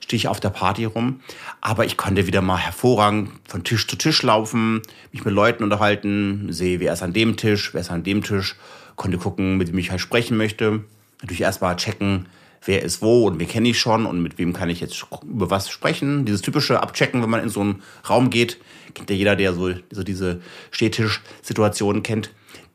stehe 0.00 0.18
ich 0.18 0.28
auf 0.28 0.40
der 0.40 0.50
Party 0.50 0.84
rum. 0.84 1.20
Aber 1.62 1.86
ich 1.86 1.96
konnte 1.96 2.26
wieder 2.26 2.42
mal 2.42 2.58
hervorragend 2.58 3.30
von 3.48 3.64
Tisch 3.64 3.86
zu 3.86 3.96
Tisch 3.96 4.22
laufen, 4.22 4.82
mich 5.10 5.24
mit 5.24 5.32
Leuten 5.32 5.64
unterhalten, 5.64 6.52
sehe, 6.52 6.80
wer 6.80 6.92
ist 6.92 7.02
an 7.02 7.14
dem 7.14 7.38
Tisch, 7.38 7.72
wer 7.72 7.80
ist 7.80 7.90
an 7.90 8.04
dem 8.04 8.22
Tisch, 8.22 8.56
konnte 8.96 9.16
gucken, 9.16 9.56
mit 9.56 9.68
wem 9.68 9.78
ich 9.78 9.90
halt 9.90 10.02
sprechen 10.02 10.36
möchte. 10.36 10.84
Natürlich 11.22 11.40
erstmal 11.40 11.76
checken, 11.76 12.26
wer 12.66 12.82
ist 12.82 13.02
wo 13.02 13.26
und 13.26 13.38
wen 13.38 13.48
kenne 13.48 13.68
ich 13.68 13.78
schon 13.78 14.06
und 14.06 14.22
mit 14.22 14.38
wem 14.38 14.52
kann 14.52 14.68
ich 14.70 14.80
jetzt 14.80 15.06
über 15.22 15.50
was 15.50 15.70
sprechen. 15.70 16.24
Dieses 16.24 16.42
typische 16.42 16.82
Abchecken, 16.82 17.22
wenn 17.22 17.30
man 17.30 17.42
in 17.42 17.48
so 17.48 17.60
einen 17.60 17.82
Raum 18.08 18.30
geht, 18.30 18.58
kennt 18.94 19.10
ja 19.10 19.16
jeder, 19.16 19.36
der 19.36 19.54
so, 19.54 19.70
so 19.90 20.02
diese 20.02 20.40
Stehtisch-Situationen 20.70 22.02
kennt. 22.02 22.30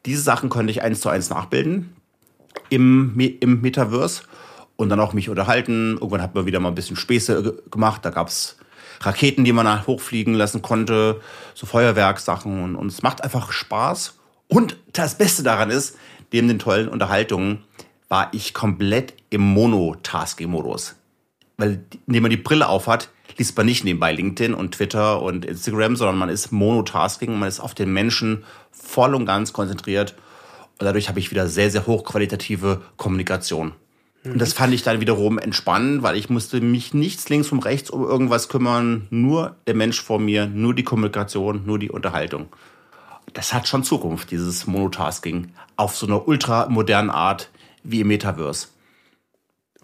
Diese 0.06 0.22
Sachen 0.22 0.50
konnte 0.50 0.72
ich 0.72 0.82
eins 0.82 1.02
zu 1.02 1.10
eins 1.10 1.30
nachbilden 1.30 1.96
im, 2.70 3.20
im 3.20 3.62
Metaverse 3.62 4.24
und 4.76 4.90
dann 4.90 5.00
auch 5.00 5.14
mich 5.14 5.30
unterhalten. 5.30 5.94
Irgendwann 5.94 6.22
hat 6.22 6.36
man 6.36 6.46
wieder 6.46 6.60
mal 6.60 6.70
ein 6.70 6.76
bisschen 6.76 6.96
Späße 6.96 7.62
gemacht. 7.70 8.04
Da 8.04 8.10
gab 8.10 8.28
es 8.28 8.58
Raketen, 9.02 9.44
die 9.44 9.54
man 9.54 9.86
hochfliegen 9.88 10.34
lassen 10.34 10.62
konnte, 10.62 11.22
so 11.54 11.66
Feuerwerkssachen 11.66 12.64
und, 12.64 12.76
und 12.76 12.88
es 12.88 13.02
macht 13.02 13.24
einfach 13.24 13.52
Spaß. 13.52 14.18
Und 14.48 14.78
das 14.94 15.18
Beste 15.18 15.44
daran 15.44 15.70
ist, 15.70 15.98
neben 16.32 16.48
den 16.48 16.60
tollen 16.60 16.88
Unterhaltungen, 16.88 17.64
war 18.10 18.30
ich 18.34 18.54
komplett 18.54 19.14
im 19.32 19.42
Monotasking-Modus. 19.42 20.96
Weil, 21.58 21.84
indem 22.06 22.24
man 22.24 22.30
die 22.30 22.38
Brille 22.38 22.68
aufhat, 22.68 23.10
liest 23.38 23.58
man 23.58 23.66
nicht 23.66 23.84
nebenbei 23.84 24.12
LinkedIn 24.12 24.54
und 24.54 24.74
Twitter 24.74 25.22
und 25.22 25.46
Instagram, 25.46 25.96
sondern 25.96 26.18
man 26.18 26.30
ist 26.30 26.52
Monotasking, 26.52 27.40
man 27.40 27.50
ist 27.50 27.60
auf 27.60 27.74
den 27.74 27.92
Menschen 27.92 28.44
voll 28.72 29.16
und 29.16 29.26
ganz 29.26 29.54
konzentriert. 29.54 30.16
Und 30.80 30.86
dadurch 30.86 31.10
habe 31.10 31.20
ich 31.20 31.32
wieder 31.32 31.48
sehr, 31.48 31.72
sehr 31.72 31.88
hochqualitative 31.88 32.82
Kommunikation. 32.98 33.72
Und 34.24 34.40
das 34.40 34.54
fand 34.54 34.74
ich 34.74 34.84
dann 34.84 35.00
wiederum 35.00 35.40
entspannend, 35.40 36.04
weil 36.04 36.16
ich 36.16 36.30
musste 36.30 36.62
mich 36.62 36.94
nichts 36.94 37.28
links 37.30 37.52
und 37.52 37.66
rechts 37.66 37.90
um 37.90 38.04
irgendwas 38.04 38.50
kümmern. 38.50 39.08
Nur 39.10 39.56
der 39.66 39.76
Mensch 39.76 40.02
vor 40.02 40.20
mir, 40.20 40.46
nur 40.46 40.76
die 40.76 40.84
Kommunikation, 40.84 41.66
nur 41.66 41.80
die 41.80 41.90
Unterhaltung. 41.90 42.48
Das 43.34 43.54
hat 43.54 43.68
schon 43.68 43.84
Zukunft, 43.84 44.30
dieses 44.30 44.68
Monotasking. 44.68 45.54
Auf 45.78 45.96
so 45.96 46.06
einer 46.06 46.28
ultramodernen 46.28 47.10
Art, 47.10 47.50
wie 47.84 48.02
im 48.02 48.10
Metaverse 48.10 48.68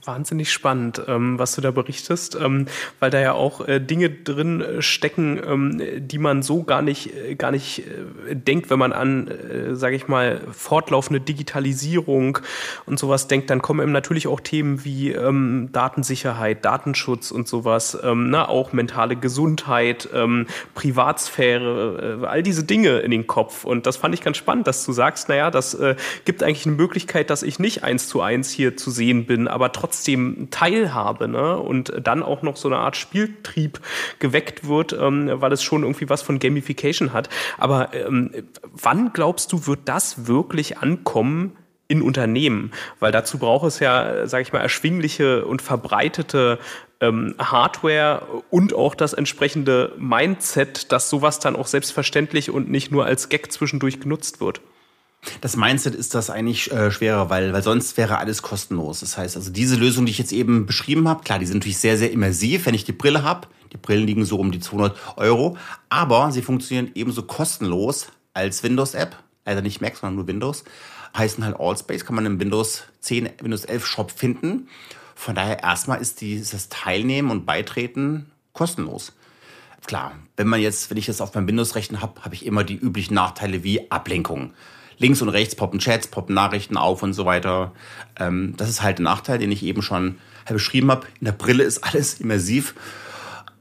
wahnsinnig 0.03 0.51
spannend, 0.51 1.01
ähm, 1.07 1.37
was 1.39 1.55
du 1.55 1.61
da 1.61 1.71
berichtest, 1.71 2.37
ähm, 2.39 2.67
weil 2.99 3.09
da 3.09 3.19
ja 3.19 3.33
auch 3.33 3.67
äh, 3.67 3.79
Dinge 3.79 4.09
drin 4.09 4.61
äh, 4.61 4.81
stecken, 4.81 5.39
ähm, 5.45 5.81
die 5.97 6.19
man 6.19 6.43
so 6.43 6.63
gar 6.63 6.81
nicht, 6.81 7.13
äh, 7.13 7.35
gar 7.35 7.51
nicht 7.51 7.83
denkt, 8.31 8.69
wenn 8.69 8.79
man 8.79 8.93
an, 8.93 9.27
äh, 9.27 9.75
sage 9.75 9.95
ich 9.95 10.07
mal, 10.07 10.41
fortlaufende 10.51 11.19
Digitalisierung 11.19 12.39
und 12.85 12.99
sowas 12.99 13.27
denkt. 13.27 13.49
Dann 13.49 13.61
kommen 13.61 13.81
eben 13.81 13.91
natürlich 13.91 14.27
auch 14.27 14.39
Themen 14.39 14.85
wie 14.85 15.15
Datensicherheit, 15.71 16.63
Datenschutz 16.63 17.31
und 17.31 17.47
sowas, 17.47 17.97
na, 18.03 18.47
auch 18.47 18.73
mentale 18.73 19.15
Gesundheit, 19.15 20.09
Privatsphäre, 20.73 22.27
all 22.27 22.43
diese 22.43 22.63
Dinge 22.63 22.99
in 22.99 23.11
den 23.11 23.27
Kopf. 23.27 23.63
Und 23.65 23.85
das 23.85 23.97
fand 23.97 24.13
ich 24.13 24.21
ganz 24.21 24.37
spannend, 24.37 24.67
dass 24.67 24.85
du 24.85 24.91
sagst, 24.91 25.29
naja, 25.29 25.51
das 25.51 25.77
gibt 26.25 26.43
eigentlich 26.43 26.65
eine 26.65 26.75
Möglichkeit, 26.75 27.29
dass 27.29 27.43
ich 27.43 27.59
nicht 27.59 27.83
eins 27.83 28.07
zu 28.07 28.21
eins 28.21 28.51
hier 28.51 28.77
zu 28.77 28.91
sehen 28.91 29.25
bin, 29.25 29.47
aber 29.47 29.71
trotzdem 29.71 29.86
trotzdem 29.87 30.49
Teilhabe 30.51 31.27
ne? 31.29 31.57
und 31.57 31.93
dann 32.01 32.23
auch 32.23 32.41
noch 32.41 32.57
so 32.57 32.67
eine 32.67 32.77
Art 32.77 32.97
Spieltrieb 32.97 33.79
geweckt 34.19 34.67
wird, 34.67 34.91
ähm, 34.93 35.29
weil 35.33 35.53
es 35.53 35.63
schon 35.63 35.83
irgendwie 35.83 36.09
was 36.09 36.21
von 36.21 36.39
Gamification 36.39 37.13
hat. 37.13 37.29
Aber 37.57 37.93
ähm, 37.93 38.31
wann 38.61 39.13
glaubst 39.13 39.53
du, 39.53 39.65
wird 39.65 39.81
das 39.85 40.27
wirklich 40.27 40.79
ankommen? 40.79 41.53
in 41.89 42.01
Unternehmen, 42.01 42.73
weil 42.99 43.13
dazu 43.13 43.37
braucht 43.37 43.65
es 43.65 43.79
ja, 43.79 44.27
sage 44.27 44.41
ich 44.41 44.51
mal, 44.51 44.59
erschwingliche 44.59 45.45
und 45.45 45.61
verbreitete 45.61 46.59
ähm, 46.99 47.33
Hardware 47.39 48.23
und 48.49 48.73
auch 48.73 48.93
das 48.93 49.13
entsprechende 49.13 49.93
Mindset, 49.97 50.91
dass 50.91 51.09
sowas 51.09 51.39
dann 51.39 51.55
auch 51.55 51.67
selbstverständlich 51.67 52.49
und 52.49 52.69
nicht 52.69 52.91
nur 52.91 53.05
als 53.05 53.29
Gag 53.29 53.53
zwischendurch 53.53 54.01
genutzt 54.01 54.41
wird. 54.41 54.59
Das 55.41 55.57
Mindset 55.57 55.95
ist 55.95 56.15
das 56.15 56.29
eigentlich 56.29 56.71
äh, 56.71 56.91
schwerer, 56.91 57.29
weil, 57.29 57.53
weil 57.53 57.63
sonst 57.63 57.97
wäre 57.97 58.17
alles 58.17 58.41
kostenlos. 58.41 59.01
Das 59.01 59.17
heißt, 59.17 59.35
also 59.35 59.51
diese 59.51 59.75
Lösung, 59.75 60.05
die 60.05 60.11
ich 60.11 60.17
jetzt 60.17 60.31
eben 60.31 60.65
beschrieben 60.65 61.07
habe, 61.07 61.23
klar, 61.23 61.39
die 61.39 61.45
sind 61.45 61.57
natürlich 61.57 61.79
sehr, 61.79 61.97
sehr 61.97 62.11
immersiv, 62.11 62.65
wenn 62.65 62.75
ich 62.75 62.85
die 62.85 62.93
Brille 62.93 63.23
habe. 63.23 63.47
Die 63.73 63.77
Brillen 63.77 64.07
liegen 64.07 64.25
so 64.25 64.37
um 64.39 64.51
die 64.51 64.59
200 64.59 64.95
Euro, 65.17 65.57
aber 65.89 66.31
sie 66.31 66.41
funktionieren 66.41 66.91
ebenso 66.95 67.23
kostenlos 67.23 68.07
als 68.33 68.63
Windows-App. 68.63 69.17
Leider 69.45 69.61
nicht 69.61 69.81
Mac, 69.81 69.97
sondern 69.97 70.15
nur 70.15 70.27
Windows. 70.27 70.63
Heißen 71.17 71.43
halt 71.43 71.59
Allspace, 71.59 72.05
kann 72.05 72.15
man 72.15 72.25
im 72.25 72.39
Windows 72.39 72.83
10, 73.01 73.29
Windows 73.41 73.65
11 73.65 73.85
Shop 73.85 74.11
finden. 74.11 74.69
Von 75.15 75.35
daher 75.35 75.63
erstmal 75.63 75.99
ist 75.99 76.21
dieses 76.21 76.69
Teilnehmen 76.69 77.31
und 77.31 77.45
Beitreten 77.45 78.31
kostenlos. 78.53 79.13
klar, 79.85 80.13
wenn 80.35 80.47
man 80.47 80.59
jetzt, 80.59 80.89
wenn 80.89 80.97
ich 80.97 81.05
das 81.05 81.21
auf 81.21 81.33
meinem 81.33 81.47
Windows-Rechner 81.47 82.01
habe, 82.01 82.23
habe 82.23 82.35
ich 82.35 82.45
immer 82.45 82.63
die 82.63 82.75
üblichen 82.75 83.15
Nachteile 83.15 83.63
wie 83.63 83.89
Ablenkung. 83.89 84.53
Links 84.97 85.21
und 85.21 85.29
rechts 85.29 85.55
poppen 85.55 85.79
Chats, 85.79 86.07
poppen 86.07 86.35
Nachrichten 86.35 86.77
auf 86.77 87.03
und 87.03 87.13
so 87.13 87.25
weiter. 87.25 87.73
Ähm, 88.19 88.53
das 88.57 88.69
ist 88.69 88.81
halt 88.81 88.99
ein 88.99 89.03
Nachteil, 89.03 89.39
den 89.39 89.51
ich 89.51 89.63
eben 89.63 89.81
schon 89.81 90.17
beschrieben 90.47 90.91
habe. 90.91 91.07
In 91.19 91.25
der 91.25 91.33
Brille 91.33 91.63
ist 91.63 91.83
alles 91.83 92.19
immersiv, 92.19 92.73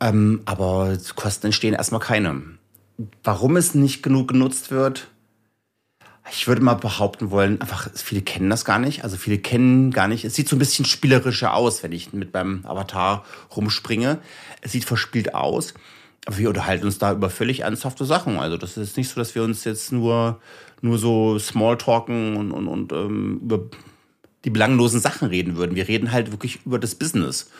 ähm, 0.00 0.42
aber 0.44 0.96
Kosten 1.14 1.46
entstehen 1.46 1.74
erstmal 1.74 2.00
keine. 2.00 2.42
Warum 3.22 3.56
es 3.56 3.74
nicht 3.74 4.02
genug 4.02 4.28
genutzt 4.28 4.70
wird, 4.70 5.08
ich 6.30 6.48
würde 6.48 6.62
mal 6.62 6.74
behaupten 6.74 7.30
wollen, 7.30 7.60
einfach 7.60 7.88
viele 7.94 8.22
kennen 8.22 8.50
das 8.50 8.64
gar 8.64 8.78
nicht. 8.78 9.04
Also 9.04 9.16
viele 9.16 9.38
kennen 9.38 9.92
gar 9.92 10.08
nicht. 10.08 10.24
Es 10.24 10.34
sieht 10.34 10.48
so 10.48 10.56
ein 10.56 10.58
bisschen 10.58 10.84
spielerischer 10.84 11.54
aus, 11.54 11.82
wenn 11.82 11.92
ich 11.92 12.12
mit 12.12 12.32
meinem 12.32 12.64
Avatar 12.66 13.24
rumspringe. 13.54 14.18
Es 14.60 14.72
sieht 14.72 14.84
verspielt 14.84 15.34
aus. 15.34 15.74
Aber 16.24 16.38
wir 16.38 16.48
unterhalten 16.48 16.86
uns 16.86 16.98
da 16.98 17.12
über 17.12 17.30
völlig 17.30 17.60
ernsthafte 17.60 18.04
Sachen. 18.04 18.38
Also 18.38 18.56
das 18.56 18.76
ist 18.76 18.96
nicht 18.96 19.08
so, 19.08 19.20
dass 19.20 19.34
wir 19.34 19.42
uns 19.42 19.64
jetzt 19.64 19.92
nur, 19.92 20.40
nur 20.80 20.98
so 20.98 21.38
Smalltalken 21.38 22.36
und, 22.36 22.50
und, 22.52 22.68
und 22.68 22.92
ähm, 22.92 23.40
über 23.42 23.60
die 24.44 24.50
belanglosen 24.50 25.00
Sachen 25.00 25.28
reden 25.28 25.56
würden. 25.56 25.76
Wir 25.76 25.88
reden 25.88 26.12
halt 26.12 26.32
wirklich 26.32 26.60
über 26.64 26.78
das 26.78 26.94
Business. 26.94 27.50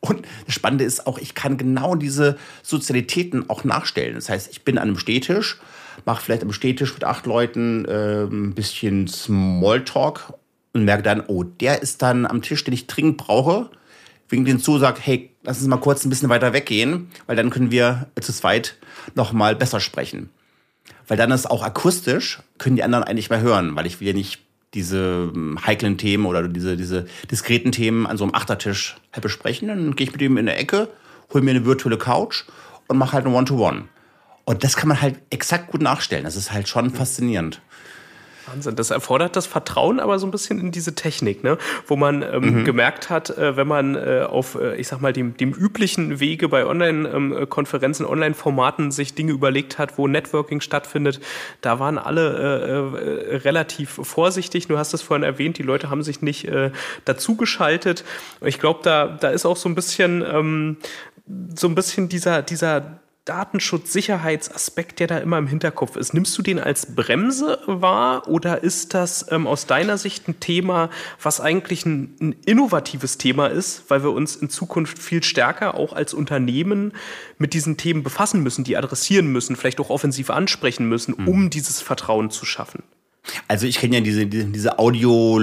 Und 0.00 0.26
das 0.46 0.54
Spannende 0.54 0.84
ist 0.84 1.06
auch, 1.06 1.18
ich 1.18 1.34
kann 1.34 1.56
genau 1.56 1.94
diese 1.94 2.36
Sozialitäten 2.62 3.48
auch 3.48 3.64
nachstellen. 3.64 4.14
Das 4.14 4.28
heißt, 4.28 4.50
ich 4.50 4.64
bin 4.64 4.78
an 4.78 4.88
einem 4.88 4.98
Stehtisch 4.98 5.58
mache 6.04 6.22
vielleicht 6.22 6.42
am 6.42 6.52
Städtisch 6.52 6.94
mit 6.94 7.04
acht 7.04 7.26
Leuten 7.26 7.84
äh, 7.84 8.24
ein 8.24 8.54
bisschen 8.54 9.08
Smalltalk 9.08 10.34
und 10.72 10.84
merke 10.84 11.02
dann, 11.02 11.22
oh, 11.26 11.42
der 11.42 11.82
ist 11.82 12.02
dann 12.02 12.26
am 12.26 12.42
Tisch, 12.42 12.64
den 12.64 12.74
ich 12.74 12.86
dringend 12.86 13.16
brauche. 13.16 13.70
Wegen 14.30 14.44
den 14.44 14.60
zu, 14.60 14.78
sagt, 14.78 15.04
hey, 15.04 15.30
lass 15.42 15.58
uns 15.58 15.68
mal 15.68 15.76
kurz 15.76 16.04
ein 16.04 16.08
bisschen 16.08 16.28
weiter 16.28 16.52
weggehen, 16.52 17.10
weil 17.26 17.36
dann 17.36 17.50
können 17.50 17.70
wir 17.70 18.08
zu 18.20 18.32
zweit 18.32 18.76
noch 19.14 19.32
mal 19.32 19.56
besser 19.56 19.80
sprechen. 19.80 20.30
Weil 21.06 21.16
dann 21.16 21.32
ist 21.32 21.50
auch 21.50 21.62
akustisch, 21.62 22.38
können 22.58 22.76
die 22.76 22.84
anderen 22.84 23.04
eigentlich 23.04 23.28
mehr 23.28 23.40
hören, 23.40 23.74
weil 23.74 23.86
ich 23.86 24.00
will 24.00 24.08
ja 24.08 24.14
nicht 24.14 24.40
diese 24.74 25.30
hm, 25.34 25.66
heiklen 25.66 25.98
Themen 25.98 26.26
oder 26.26 26.46
diese, 26.46 26.76
diese 26.76 27.06
diskreten 27.30 27.72
Themen 27.72 28.06
an 28.06 28.16
so 28.16 28.24
einem 28.24 28.34
Achtertisch 28.34 28.96
halt 29.12 29.22
besprechen. 29.22 29.68
Dann 29.68 29.96
gehe 29.96 30.06
ich 30.06 30.12
mit 30.12 30.22
ihm 30.22 30.36
in 30.36 30.46
der 30.46 30.58
Ecke, 30.58 30.88
hole 31.32 31.42
mir 31.42 31.50
eine 31.50 31.64
virtuelle 31.64 31.98
Couch 31.98 32.44
und 32.86 32.96
mache 32.96 33.14
halt 33.14 33.26
ein 33.26 33.34
One-to-One. 33.34 33.78
-One. 33.78 33.84
Und 34.44 34.64
das 34.64 34.76
kann 34.76 34.88
man 34.88 35.00
halt 35.00 35.20
exakt 35.30 35.70
gut 35.70 35.82
nachstellen. 35.82 36.24
Das 36.24 36.36
ist 36.36 36.52
halt 36.52 36.68
schon 36.68 36.90
faszinierend. 36.90 37.60
Wahnsinn. 38.50 38.76
Das 38.76 38.90
erfordert 38.90 39.36
das 39.36 39.46
Vertrauen 39.46 40.00
aber 40.00 40.18
so 40.18 40.26
ein 40.26 40.30
bisschen 40.30 40.60
in 40.60 40.70
diese 40.70 40.94
Technik, 40.94 41.42
ne? 41.44 41.58
wo 41.86 41.96
man 41.96 42.22
ähm, 42.22 42.60
mhm. 42.60 42.64
gemerkt 42.64 43.10
hat, 43.10 43.30
äh, 43.30 43.56
wenn 43.56 43.66
man 43.66 43.94
äh, 43.94 44.26
auf, 44.28 44.54
äh, 44.54 44.76
ich 44.76 44.88
sag 44.88 45.00
mal, 45.00 45.12
dem, 45.12 45.36
dem 45.36 45.52
üblichen 45.52 46.20
Wege 46.20 46.48
bei 46.48 46.66
Online-Konferenzen, 46.66 48.04
ähm, 48.04 48.12
Online-Formaten 48.12 48.90
sich 48.90 49.14
Dinge 49.14 49.32
überlegt 49.32 49.78
hat, 49.78 49.98
wo 49.98 50.06
Networking 50.06 50.60
stattfindet, 50.60 51.20
da 51.60 51.78
waren 51.78 51.98
alle 51.98 52.30
äh, 52.30 53.34
äh, 53.34 53.36
relativ 53.36 54.00
vorsichtig. 54.02 54.66
Du 54.68 54.78
hast 54.78 54.94
es 54.94 55.02
vorhin 55.02 55.24
erwähnt, 55.24 55.58
die 55.58 55.62
Leute 55.62 55.90
haben 55.90 56.02
sich 56.02 56.22
nicht 56.22 56.46
äh, 56.46 56.70
dazugeschaltet. 57.04 58.04
Ich 58.44 58.58
glaube, 58.58 58.80
da, 58.82 59.06
da 59.08 59.30
ist 59.30 59.46
auch 59.46 59.56
so 59.56 59.68
ein 59.68 59.74
bisschen, 59.74 60.22
ähm, 60.22 60.76
so 61.54 61.68
ein 61.68 61.74
bisschen 61.74 62.08
dieser, 62.08 62.42
dieser 62.42 63.00
Datenschutz-Sicherheitsaspekt, 63.30 64.98
der 64.98 65.06
da 65.06 65.18
immer 65.18 65.38
im 65.38 65.46
Hinterkopf 65.46 65.94
ist. 65.94 66.14
Nimmst 66.14 66.36
du 66.36 66.42
den 66.42 66.58
als 66.58 66.96
Bremse 66.96 67.60
wahr 67.66 68.26
oder 68.26 68.64
ist 68.64 68.92
das 68.92 69.24
ähm, 69.30 69.46
aus 69.46 69.66
deiner 69.66 69.98
Sicht 69.98 70.26
ein 70.26 70.40
Thema, 70.40 70.90
was 71.22 71.40
eigentlich 71.40 71.86
ein, 71.86 72.16
ein, 72.20 72.34
innovatives 72.44 73.18
Thema 73.18 73.46
ist, 73.46 73.84
weil 73.88 74.02
wir 74.02 74.10
uns 74.10 74.34
in 74.34 74.50
Zukunft 74.50 74.98
viel 74.98 75.22
stärker 75.22 75.74
auch 75.76 75.92
als 75.92 76.12
Unternehmen 76.12 76.92
mit 77.38 77.54
diesen 77.54 77.76
Themen 77.76 78.02
befassen 78.02 78.42
müssen, 78.42 78.64
die 78.64 78.76
adressieren 78.76 79.28
müssen, 79.28 79.54
vielleicht 79.54 79.78
auch 79.78 79.90
offensiv 79.90 80.30
ansprechen 80.30 80.88
müssen, 80.88 81.14
mhm. 81.16 81.28
um 81.28 81.50
dieses 81.50 81.80
Vertrauen 81.80 82.30
zu 82.30 82.44
schaffen? 82.44 82.82
Also 83.48 83.66
ich 83.66 83.78
kenne 83.78 83.96
ja 83.96 84.00
diese, 84.00 84.26
diese 84.26 84.78
Audio, 84.78 85.38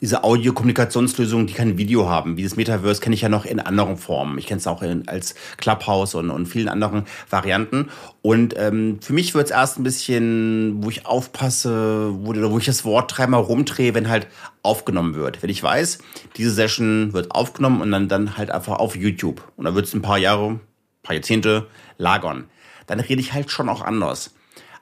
diese 0.00 0.24
Audio-Kommunikationslösung, 0.24 1.46
die 1.46 1.52
kein 1.52 1.76
Video 1.76 2.08
haben. 2.08 2.36
Wie 2.36 2.42
das 2.42 2.56
Metaverse 2.56 3.00
kenne 3.00 3.14
ich 3.14 3.20
ja 3.20 3.28
noch 3.28 3.44
in 3.44 3.60
anderen 3.60 3.96
Formen. 3.96 4.38
Ich 4.38 4.46
kenne 4.46 4.58
es 4.58 4.66
auch 4.66 4.82
in, 4.82 5.06
als 5.06 5.34
Clubhouse 5.58 6.14
und, 6.14 6.30
und 6.30 6.46
vielen 6.46 6.68
anderen 6.68 7.04
Varianten. 7.28 7.90
Und 8.22 8.54
ähm, 8.56 8.98
für 9.00 9.12
mich 9.12 9.34
wird 9.34 9.46
es 9.46 9.50
erst 9.50 9.78
ein 9.78 9.82
bisschen, 9.82 10.82
wo 10.82 10.88
ich 10.88 11.06
aufpasse, 11.06 12.10
wo, 12.12 12.34
wo 12.34 12.58
ich 12.58 12.66
das 12.66 12.84
Wort 12.84 13.16
dreimal 13.16 13.42
rumdrehe, 13.42 13.94
wenn 13.94 14.08
halt 14.08 14.26
aufgenommen 14.62 15.14
wird. 15.14 15.42
Wenn 15.42 15.50
ich 15.50 15.62
weiß, 15.62 15.98
diese 16.36 16.50
Session 16.50 17.12
wird 17.12 17.32
aufgenommen 17.32 17.82
und 17.82 17.90
dann, 17.90 18.08
dann 18.08 18.36
halt 18.38 18.50
einfach 18.50 18.78
auf 18.78 18.96
YouTube. 18.96 19.42
Und 19.56 19.66
da 19.66 19.74
wird 19.74 19.86
es 19.86 19.94
ein 19.94 20.02
paar 20.02 20.18
Jahre, 20.18 20.52
ein 20.52 20.60
paar 21.02 21.14
Jahrzehnte 21.14 21.66
lagern. 21.98 22.46
Dann 22.86 23.00
rede 23.00 23.20
ich 23.20 23.34
halt 23.34 23.50
schon 23.50 23.68
auch 23.68 23.82
anders. 23.82 24.34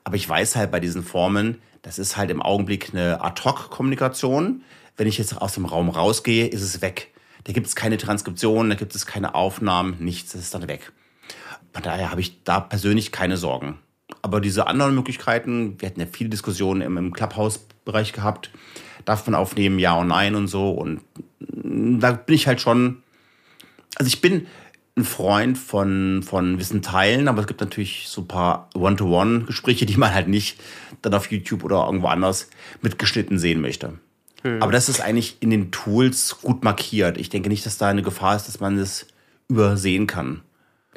Aber 0.04 0.16
ich 0.16 0.26
weiß 0.26 0.56
halt 0.56 0.70
bei 0.70 0.80
diesen 0.80 1.02
Formen, 1.02 1.58
das 1.82 1.98
ist 1.98 2.16
halt 2.16 2.30
im 2.30 2.42
Augenblick 2.42 2.90
eine 2.92 3.22
Ad-Hoc-Kommunikation. 3.22 4.62
Wenn 4.96 5.06
ich 5.06 5.18
jetzt 5.18 5.40
aus 5.40 5.54
dem 5.54 5.64
Raum 5.64 5.88
rausgehe, 5.88 6.46
ist 6.46 6.62
es 6.62 6.82
weg. 6.82 7.12
Da 7.44 7.52
gibt 7.52 7.66
es 7.66 7.76
keine 7.76 7.96
Transkription, 7.96 8.68
da 8.68 8.74
gibt 8.74 8.94
es 8.94 9.06
keine 9.06 9.34
Aufnahmen, 9.34 9.96
nichts, 10.00 10.32
das 10.32 10.42
ist 10.42 10.54
dann 10.54 10.68
weg. 10.68 10.92
Von 11.72 11.82
daher 11.82 12.10
habe 12.10 12.20
ich 12.20 12.42
da 12.44 12.60
persönlich 12.60 13.12
keine 13.12 13.36
Sorgen. 13.36 13.78
Aber 14.22 14.40
diese 14.40 14.66
anderen 14.66 14.94
Möglichkeiten, 14.94 15.80
wir 15.80 15.88
hatten 15.88 16.00
ja 16.00 16.06
viele 16.10 16.30
Diskussionen 16.30 16.80
im, 16.80 17.12
Clubhouse-Bereich 17.12 18.12
gehabt, 18.12 18.50
darf 19.04 19.26
man 19.26 19.34
aufnehmen, 19.34 19.78
ja 19.78 19.94
und 19.94 20.08
nein 20.08 20.34
und 20.34 20.48
so. 20.48 20.70
Und 20.70 21.00
da 21.38 22.12
bin 22.12 22.34
ich 22.34 22.46
halt 22.46 22.60
schon, 22.60 23.02
also 23.96 24.08
ich 24.08 24.20
bin, 24.20 24.46
ein 24.98 25.04
Freund 25.04 25.56
von, 25.56 26.22
von 26.22 26.58
Wissen 26.58 26.82
teilen, 26.82 27.28
aber 27.28 27.40
es 27.40 27.46
gibt 27.46 27.60
natürlich 27.60 28.08
so 28.08 28.22
ein 28.22 28.28
paar 28.28 28.68
One-to-One-Gespräche, 28.74 29.86
die 29.86 29.96
man 29.96 30.14
halt 30.14 30.28
nicht 30.28 30.60
dann 31.02 31.14
auf 31.14 31.30
YouTube 31.30 31.64
oder 31.64 31.86
irgendwo 31.86 32.08
anders 32.08 32.50
mitgeschnitten 32.82 33.38
sehen 33.38 33.60
möchte. 33.60 33.94
Hm. 34.42 34.62
Aber 34.62 34.72
das 34.72 34.88
ist 34.88 35.00
eigentlich 35.00 35.36
in 35.40 35.50
den 35.50 35.70
Tools 35.70 36.38
gut 36.42 36.64
markiert. 36.64 37.18
Ich 37.18 37.30
denke 37.30 37.48
nicht, 37.48 37.64
dass 37.66 37.78
da 37.78 37.88
eine 37.88 38.02
Gefahr 38.02 38.36
ist, 38.36 38.48
dass 38.48 38.60
man 38.60 38.76
das 38.76 39.06
übersehen 39.48 40.06
kann. 40.06 40.42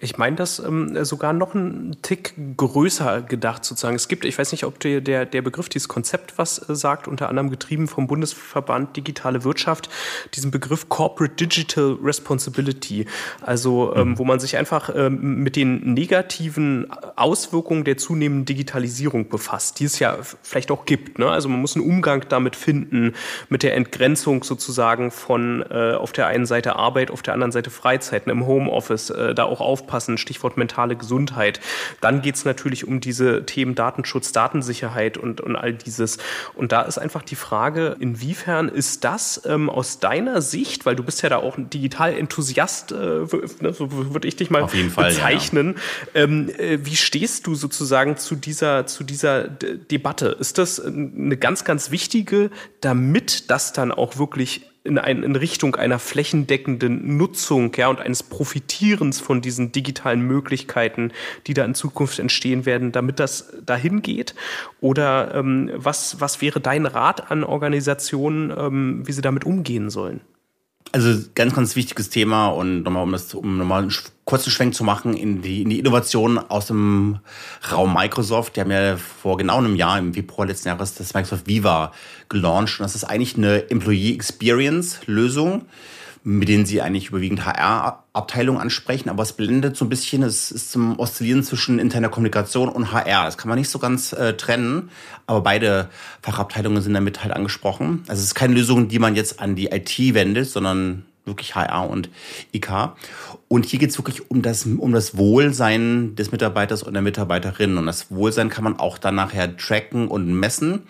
Ich 0.04 0.18
meine 0.18 0.36
das 0.36 0.58
ähm, 0.58 1.06
sogar 1.06 1.32
noch 1.32 1.54
einen 1.54 2.02
Tick 2.02 2.34
größer 2.58 3.22
gedacht 3.22 3.64
sozusagen. 3.64 3.96
Es 3.96 4.08
gibt, 4.08 4.26
ich 4.26 4.38
weiß 4.38 4.52
nicht, 4.52 4.64
ob 4.64 4.80
der, 4.80 5.00
der, 5.00 5.28
der 5.28 5.44
Begriff, 5.44 5.70
dieses 5.70 5.88
Konzept 5.88 6.40
was 6.40 6.68
äh, 6.68 6.76
sagt, 6.76 7.08
unter 7.08 7.30
anderem 7.30 7.52
getrieben 7.52 7.88
vom 7.88 8.08
Bundesverband 8.08 8.98
Digitale 8.98 9.44
Wirtschaft, 9.44 9.90
diesen 10.34 10.50
Begriff 10.50 10.90
Corporate 10.90 11.36
Digital 11.36 12.00
Responsibility. 12.02 13.06
Also 13.42 13.94
ähm, 13.96 14.10
mhm. 14.10 14.18
wo 14.18 14.26
man 14.26 14.40
sich 14.40 14.58
einfach 14.58 14.90
ähm, 14.94 15.44
mit 15.44 15.56
den 15.56 15.94
negativen 15.94 16.88
Auswirkungen 17.16 17.84
der 17.84 17.98
zunehmenden 17.98 18.46
Digitalisierung 18.46 19.30
befasst, 19.30 19.80
die 19.80 19.86
es 19.86 20.00
ja 20.00 20.18
vielleicht 20.42 20.72
auch 20.72 20.86
gibt. 20.86 21.20
Ne? 21.20 21.30
Also 21.30 21.48
man 21.48 21.62
muss 21.62 21.76
einen 21.76 21.86
Umgang 21.86 22.26
damit 22.28 22.56
finden, 22.56 23.14
mit 23.50 23.62
der 23.62 23.76
Entgrenzung 23.76 24.44
sozusagen 24.44 25.12
von 25.12 25.64
äh, 25.70 25.94
auf 25.94 26.12
der 26.12 26.26
einen 26.26 26.48
Seite 26.48 26.76
Arbeit, 26.76 27.12
auf 27.12 27.22
der 27.22 27.36
anderen 27.36 27.52
Seite 27.52 27.70
Freizeiten 27.70 28.32
im 28.32 28.48
Homeoffice, 28.48 29.12
äh, 29.12 29.36
da 29.36 29.44
auch 29.44 29.62
aufpassen 29.62 29.91
aufpassen, 29.92 30.18
Stichwort 30.18 30.58
mentale 30.58 30.96
Gesundheit. 30.96 31.60
Dann 32.00 32.22
geht 32.22 32.36
es 32.36 32.46
natürlich 32.46 32.88
um 32.88 33.02
diese 33.02 33.46
Themen 33.46 33.76
Datenschutz, 33.76 34.32
Datensicherheit 34.32 35.18
und, 35.18 35.42
und 35.42 35.56
all 35.56 35.74
dieses. 35.74 36.18
Und 36.56 36.72
da 36.72 36.82
ist 36.84 36.98
einfach 36.98 37.24
die 37.24 37.36
Frage, 37.36 37.98
inwiefern 38.00 38.70
ist 38.70 39.04
das 39.04 39.42
ähm, 39.46 39.70
aus 39.70 40.00
deiner 40.00 40.42
Sicht, 40.42 40.86
weil 40.86 40.96
du 40.96 41.04
bist 41.04 41.22
ja 41.22 41.30
da 41.30 41.38
auch 41.38 41.58
ein 41.58 41.70
Digital-Enthusiast, 41.70 42.94
äh, 42.94 42.96
ne, 42.96 43.74
so 43.74 43.92
würde 43.92 44.28
ich 44.28 44.38
dich 44.38 44.50
mal 44.50 44.66
bezeichnen. 44.66 45.76
Ja. 46.14 46.22
Ähm, 46.24 46.50
äh, 46.58 46.80
wie 46.84 46.96
stehst 46.96 47.48
du 47.48 47.56
sozusagen 47.56 48.18
zu 48.18 48.36
dieser, 48.36 48.86
zu 48.86 49.04
dieser 49.04 49.44
Debatte? 49.44 50.38
Ist 50.40 50.58
das 50.58 50.80
eine 50.80 51.36
ganz, 51.38 51.66
ganz 51.66 51.92
wichtige, 51.92 52.50
damit 52.80 53.50
das 53.50 53.74
dann 53.74 53.92
auch 53.92 54.18
wirklich 54.18 54.71
in, 54.84 54.98
ein, 54.98 55.24
in 55.24 55.36
Richtung 55.36 55.76
einer 55.76 56.00
flächendeckenden 56.00 57.18
Nutzung 57.18 57.72
ja, 57.76 57.88
und 57.88 58.00
eines 58.00 58.24
Profitierens 58.24 59.20
von 59.20 59.42
diesen 59.42 59.72
digitalen 59.72 60.22
Möglichkeiten, 60.22 61.12
die 61.48 61.54
da 61.54 61.64
in 61.66 61.76
Zukunft 61.76 62.20
entstehen 62.20 62.66
werden, 62.66 62.92
damit 62.92 63.20
das 63.20 63.54
dahin 63.66 64.02
geht? 64.02 64.34
Oder 64.80 65.36
ähm, 65.36 65.72
was, 65.76 66.20
was 66.20 66.42
wäre 66.42 66.60
dein 66.60 66.86
Rat 66.86 67.30
an 67.32 67.44
Organisationen, 67.44 68.52
ähm, 68.58 69.08
wie 69.08 69.12
sie 69.12 69.22
damit 69.22 69.46
umgehen 69.46 69.90
sollen? 69.90 70.22
Also 70.94 71.24
ganz, 71.36 71.54
ganz 71.54 71.76
wichtiges 71.76 72.10
Thema 72.10 72.48
und 72.48 72.84
nochmal, 72.84 73.04
um 73.04 73.12
das, 73.14 73.34
um 73.34 73.58
nochmal 73.58 73.84
einen 73.84 73.94
kurzen 74.26 74.52
Schwenk 74.52 74.76
zu 74.76 74.84
machen 74.84 75.16
in 75.16 75.42
die, 75.42 75.62
in 75.62 75.70
die 75.70 75.80
Innovation 75.80 76.38
aus 76.38 76.68
dem 76.68 77.20
Raum 77.72 77.94
Microsoft. 77.94 78.56
Die 78.56 78.62
haben 78.62 78.72
ja 78.72 78.98
vor 78.98 79.38
genau 79.38 79.58
einem 79.58 79.76
Jahr, 79.76 80.00
im 80.00 80.14
Februar 80.14 80.48
letzten 80.48 80.68
Jahres, 80.68 80.96
das 80.96 81.14
Microsoft 81.14 81.48
Viva 81.48 81.94
gelauncht. 82.28 82.80
Und 82.80 82.84
das 82.84 82.96
ist 82.96 83.06
eigentlich 83.06 83.38
eine 83.38 83.70
Employee 83.70 84.14
Experience 84.14 85.00
Lösung 85.06 85.66
mit 86.24 86.48
denen 86.50 86.66
sie 86.66 86.82
eigentlich 86.82 87.08
überwiegend 87.08 87.46
HR-Abteilung 87.46 88.60
ansprechen, 88.60 89.10
aber 89.10 89.24
es 89.24 89.34
blendet 89.34 89.76
so 89.76 89.86
ein 89.86 89.90
bisschen, 89.90 90.22
es 90.22 90.52
ist 90.52 90.72
zum 90.72 91.00
Oszillieren 91.00 91.44
zwischen 91.44 91.80
interner 91.80 92.10
Kommunikation 92.10 92.70
und 92.70 92.92
HR. 92.92 93.26
Das 93.26 93.38
kann 93.38 93.50
man 93.50 93.58
nicht 93.58 93.70
so 93.70 93.80
ganz 93.80 94.14
äh, 94.14 94.34
trennen, 94.34 94.90
aber 95.26 95.42
beide 95.42 95.90
Fachabteilungen 96.22 96.82
sind 96.82 96.94
damit 96.94 97.24
halt 97.24 97.34
angesprochen. 97.34 98.04
Also 98.08 98.20
es 98.20 98.28
ist 98.28 98.36
keine 98.36 98.54
Lösung, 98.54 98.88
die 98.88 99.00
man 99.00 99.16
jetzt 99.16 99.40
an 99.40 99.56
die 99.56 99.68
IT 99.68 99.98
wendet, 100.14 100.48
sondern 100.48 101.06
wirklich 101.26 101.56
HR 101.56 101.90
und 101.90 102.10
IK. 102.52 102.92
Und 103.48 103.66
hier 103.66 103.80
geht 103.80 103.90
es 103.90 103.98
wirklich 103.98 104.30
um 104.30 104.42
das, 104.42 104.66
um 104.66 104.92
das 104.92 105.18
Wohlsein 105.18 106.16
des 106.16 106.32
Mitarbeiters 106.32 106.84
und 106.84 106.94
der 106.94 107.02
Mitarbeiterin. 107.02 107.78
Und 107.78 107.86
das 107.86 108.12
Wohlsein 108.12 108.50
kann 108.50 108.64
man 108.64 108.80
auch 108.80 108.98
dann 108.98 109.16
nachher 109.16 109.56
tracken 109.58 110.08
und 110.08 110.34
messen. 110.34 110.84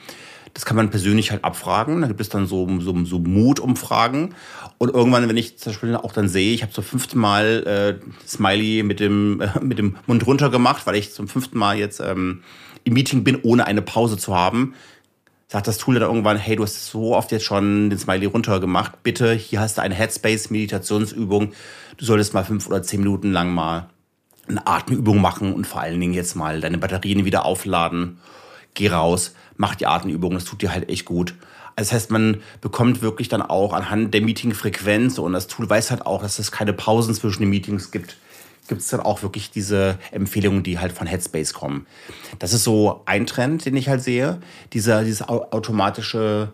Das 0.54 0.66
kann 0.66 0.76
man 0.76 0.90
persönlich 0.90 1.32
halt 1.32 1.44
abfragen. 1.44 2.02
Da 2.02 2.08
gibt 2.08 2.20
es 2.20 2.30
dann 2.30 2.46
so, 2.46 2.68
so, 2.80 3.06
so 3.06 3.20
Mutumfragen. 3.20 4.36
Und 4.82 4.96
irgendwann, 4.96 5.30
wenn 5.30 5.38
ich 5.38 5.60
zum 5.60 5.74
Beispiel 5.74 5.96
auch 5.96 6.12
dann 6.12 6.28
sehe, 6.28 6.56
ich 6.56 6.64
habe 6.64 6.74
zum 6.74 6.84
fünften 6.84 7.20
Mal 7.20 8.00
äh, 8.02 8.28
Smiley 8.28 8.82
mit 8.82 9.00
dem, 9.00 9.40
äh, 9.40 9.60
mit 9.62 9.78
dem 9.78 9.96
Mund 10.08 10.26
runter 10.26 10.50
gemacht, 10.50 10.88
weil 10.88 10.96
ich 10.96 11.14
zum 11.14 11.28
fünften 11.28 11.60
Mal 11.60 11.78
jetzt 11.78 12.00
ähm, 12.00 12.42
im 12.84 12.96
Meeting 12.96 13.24
bin, 13.24 13.38
ohne 13.44 13.68
eine 13.68 13.84
Pause 13.84 14.18
zu 14.18 14.36
haben, 14.36 14.74
sagt 15.50 15.68
das 15.68 15.78
Tool 15.78 16.00
dann 16.00 16.10
irgendwann, 16.10 16.38
hey, 16.38 16.56
du 16.56 16.64
hast 16.64 16.88
so 16.88 17.16
oft 17.16 17.32
jetzt 17.32 17.46
schon 17.46 17.92
den 17.92 18.00
Smiley 18.00 18.26
runter 18.26 18.60
gemacht, 18.60 19.04
bitte, 19.04 19.34
hier 19.34 19.60
hast 19.60 19.78
du 19.78 19.84
eine 19.84 19.94
Headspace-Meditationsübung, 19.94 21.52
du 21.98 22.04
solltest 22.04 22.34
mal 22.34 22.44
fünf 22.44 22.66
oder 22.66 22.82
zehn 22.82 23.02
Minuten 23.02 23.32
lang 23.32 23.54
mal 23.54 23.88
eine 24.48 24.66
Atemübung 24.66 25.22
machen 25.22 25.54
und 25.54 25.68
vor 25.68 25.82
allen 25.82 26.00
Dingen 26.00 26.16
jetzt 26.16 26.34
mal 26.34 26.60
deine 26.60 26.80
Batterien 26.80 27.24
wieder 27.24 27.46
aufladen. 27.46 28.18
Geh 28.74 28.88
raus, 28.88 29.36
mach 29.58 29.76
die 29.76 29.86
Atemübung, 29.86 30.34
das 30.34 30.46
tut 30.46 30.64
dir 30.64 30.74
halt 30.74 30.90
echt 30.90 31.06
gut. 31.06 31.36
Das 31.82 31.92
heißt, 31.92 32.12
man 32.12 32.42
bekommt 32.62 33.02
wirklich 33.02 33.28
dann 33.28 33.42
auch 33.42 33.74
anhand 33.74 34.14
der 34.14 34.22
Meetingfrequenz 34.22 35.18
und 35.18 35.34
das 35.34 35.48
Tool 35.48 35.68
weiß 35.68 35.90
halt 35.90 36.06
auch, 36.06 36.22
dass 36.22 36.38
es 36.38 36.52
keine 36.52 36.74
Pausen 36.74 37.16
zwischen 37.16 37.42
den 37.42 37.50
Meetings 37.50 37.90
gibt, 37.90 38.18
gibt 38.68 38.82
es 38.82 38.88
dann 38.90 39.00
auch 39.00 39.24
wirklich 39.24 39.50
diese 39.50 39.98
Empfehlungen, 40.12 40.62
die 40.62 40.78
halt 40.78 40.92
von 40.92 41.08
Headspace 41.08 41.54
kommen. 41.56 41.88
Das 42.38 42.54
ist 42.54 42.64
so 42.64 43.02
ein 43.06 43.26
Trend, 43.26 43.66
den 43.66 43.76
ich 43.76 43.90
halt 43.90 44.04
sehe, 44.04 44.40
diese, 44.74 45.04
diese 45.04 45.28
automatische 45.28 46.52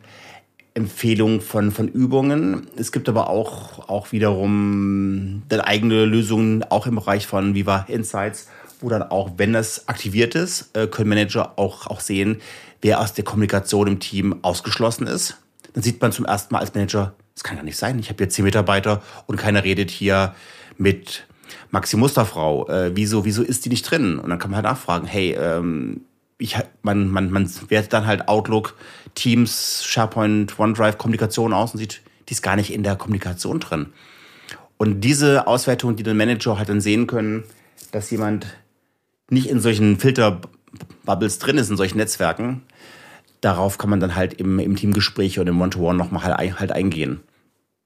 Empfehlung 0.73 1.41
von, 1.41 1.71
von 1.71 1.89
Übungen. 1.89 2.67
Es 2.77 2.93
gibt 2.93 3.09
aber 3.09 3.29
auch, 3.29 3.89
auch 3.89 4.13
wiederum 4.13 5.43
dann 5.49 5.59
eigene 5.59 6.05
Lösungen, 6.05 6.63
auch 6.63 6.87
im 6.87 6.95
Bereich 6.95 7.27
von 7.27 7.53
Viva 7.53 7.85
Insights, 7.89 8.47
wo 8.79 8.87
dann 8.87 9.03
auch, 9.03 9.31
wenn 9.35 9.51
das 9.51 9.89
aktiviert 9.89 10.35
ist, 10.35 10.69
äh, 10.77 10.87
können 10.87 11.09
Manager 11.09 11.59
auch, 11.59 11.87
auch 11.87 11.99
sehen, 11.99 12.39
wer 12.81 12.99
aus 12.99 13.13
der 13.13 13.23
Kommunikation 13.23 13.87
im 13.87 13.99
Team 13.99 14.37
ausgeschlossen 14.43 15.07
ist. 15.07 15.37
Dann 15.73 15.83
sieht 15.83 16.01
man 16.01 16.11
zum 16.11 16.25
ersten 16.25 16.53
Mal 16.53 16.59
als 16.59 16.73
Manager, 16.73 17.13
das 17.33 17.43
kann 17.43 17.57
ja 17.57 17.63
nicht 17.63 17.77
sein, 17.77 17.99
ich 17.99 18.09
habe 18.09 18.23
jetzt 18.23 18.35
zehn 18.35 18.45
Mitarbeiter 18.45 19.01
und 19.25 19.37
keiner 19.37 19.63
redet 19.63 19.91
hier 19.91 20.33
mit 20.77 21.27
Maxi 21.71 21.97
Musterfrau, 21.97 22.67
äh, 22.67 22.91
wieso, 22.95 23.25
wieso 23.25 23.43
ist 23.43 23.65
die 23.65 23.69
nicht 23.69 23.83
drin? 23.83 24.19
Und 24.19 24.29
dann 24.29 24.39
kann 24.39 24.51
man 24.51 24.57
halt 24.57 24.65
nachfragen, 24.65 25.07
hey, 25.07 25.33
ähm, 25.33 26.01
ich, 26.37 26.55
man, 26.81 27.09
man, 27.09 27.31
man 27.31 27.49
wertet 27.69 27.93
dann 27.93 28.05
halt 28.05 28.27
Outlook, 28.27 28.75
Teams, 29.15 29.83
SharePoint, 29.85 30.57
OneDrive, 30.59 30.97
Kommunikation 30.97 31.53
aus 31.53 31.73
und 31.73 31.79
sieht, 31.79 32.01
die 32.29 32.33
ist 32.33 32.43
gar 32.43 32.55
nicht 32.55 32.71
in 32.71 32.83
der 32.83 32.95
Kommunikation 32.95 33.59
drin. 33.59 33.87
Und 34.77 35.01
diese 35.01 35.47
Auswertung, 35.47 35.95
die 35.95 36.03
den 36.03 36.17
Manager 36.17 36.57
halt 36.57 36.69
dann 36.69 36.81
sehen 36.81 37.07
können, 37.07 37.43
dass 37.91 38.11
jemand 38.11 38.45
nicht 39.29 39.49
in 39.49 39.59
solchen 39.59 39.97
Filterbubbles 40.71 41.39
drin 41.39 41.57
ist, 41.57 41.69
in 41.69 41.77
solchen 41.77 41.97
Netzwerken, 41.97 42.63
darauf 43.41 43.77
kann 43.77 43.89
man 43.89 43.99
dann 43.99 44.15
halt 44.15 44.33
im, 44.33 44.59
im 44.59 44.75
Teamgespräch 44.75 45.39
oder 45.39 45.49
im 45.49 45.61
One-to-One 45.61 45.97
nochmal 45.97 46.23
halt, 46.23 46.59
halt 46.59 46.71
eingehen. 46.71 47.21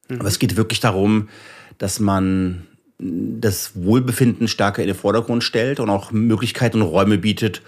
Mhm. 0.10 0.20
Aber 0.20 0.28
es 0.28 0.40
geht 0.40 0.56
wirklich 0.58 0.80
darum, 0.80 1.30
dass 1.78 2.00
man 2.00 2.68
das 3.00 3.72
Wohlbefinden 3.76 4.48
stärker 4.48 4.82
in 4.82 4.88
den 4.88 4.96
Vordergrund 4.96 5.44
stellt 5.44 5.80
und 5.80 5.90
auch 5.90 6.12
Möglichkeiten 6.12 6.82
und 6.82 6.88
Räume 6.88 7.18
bietet, 7.18 7.64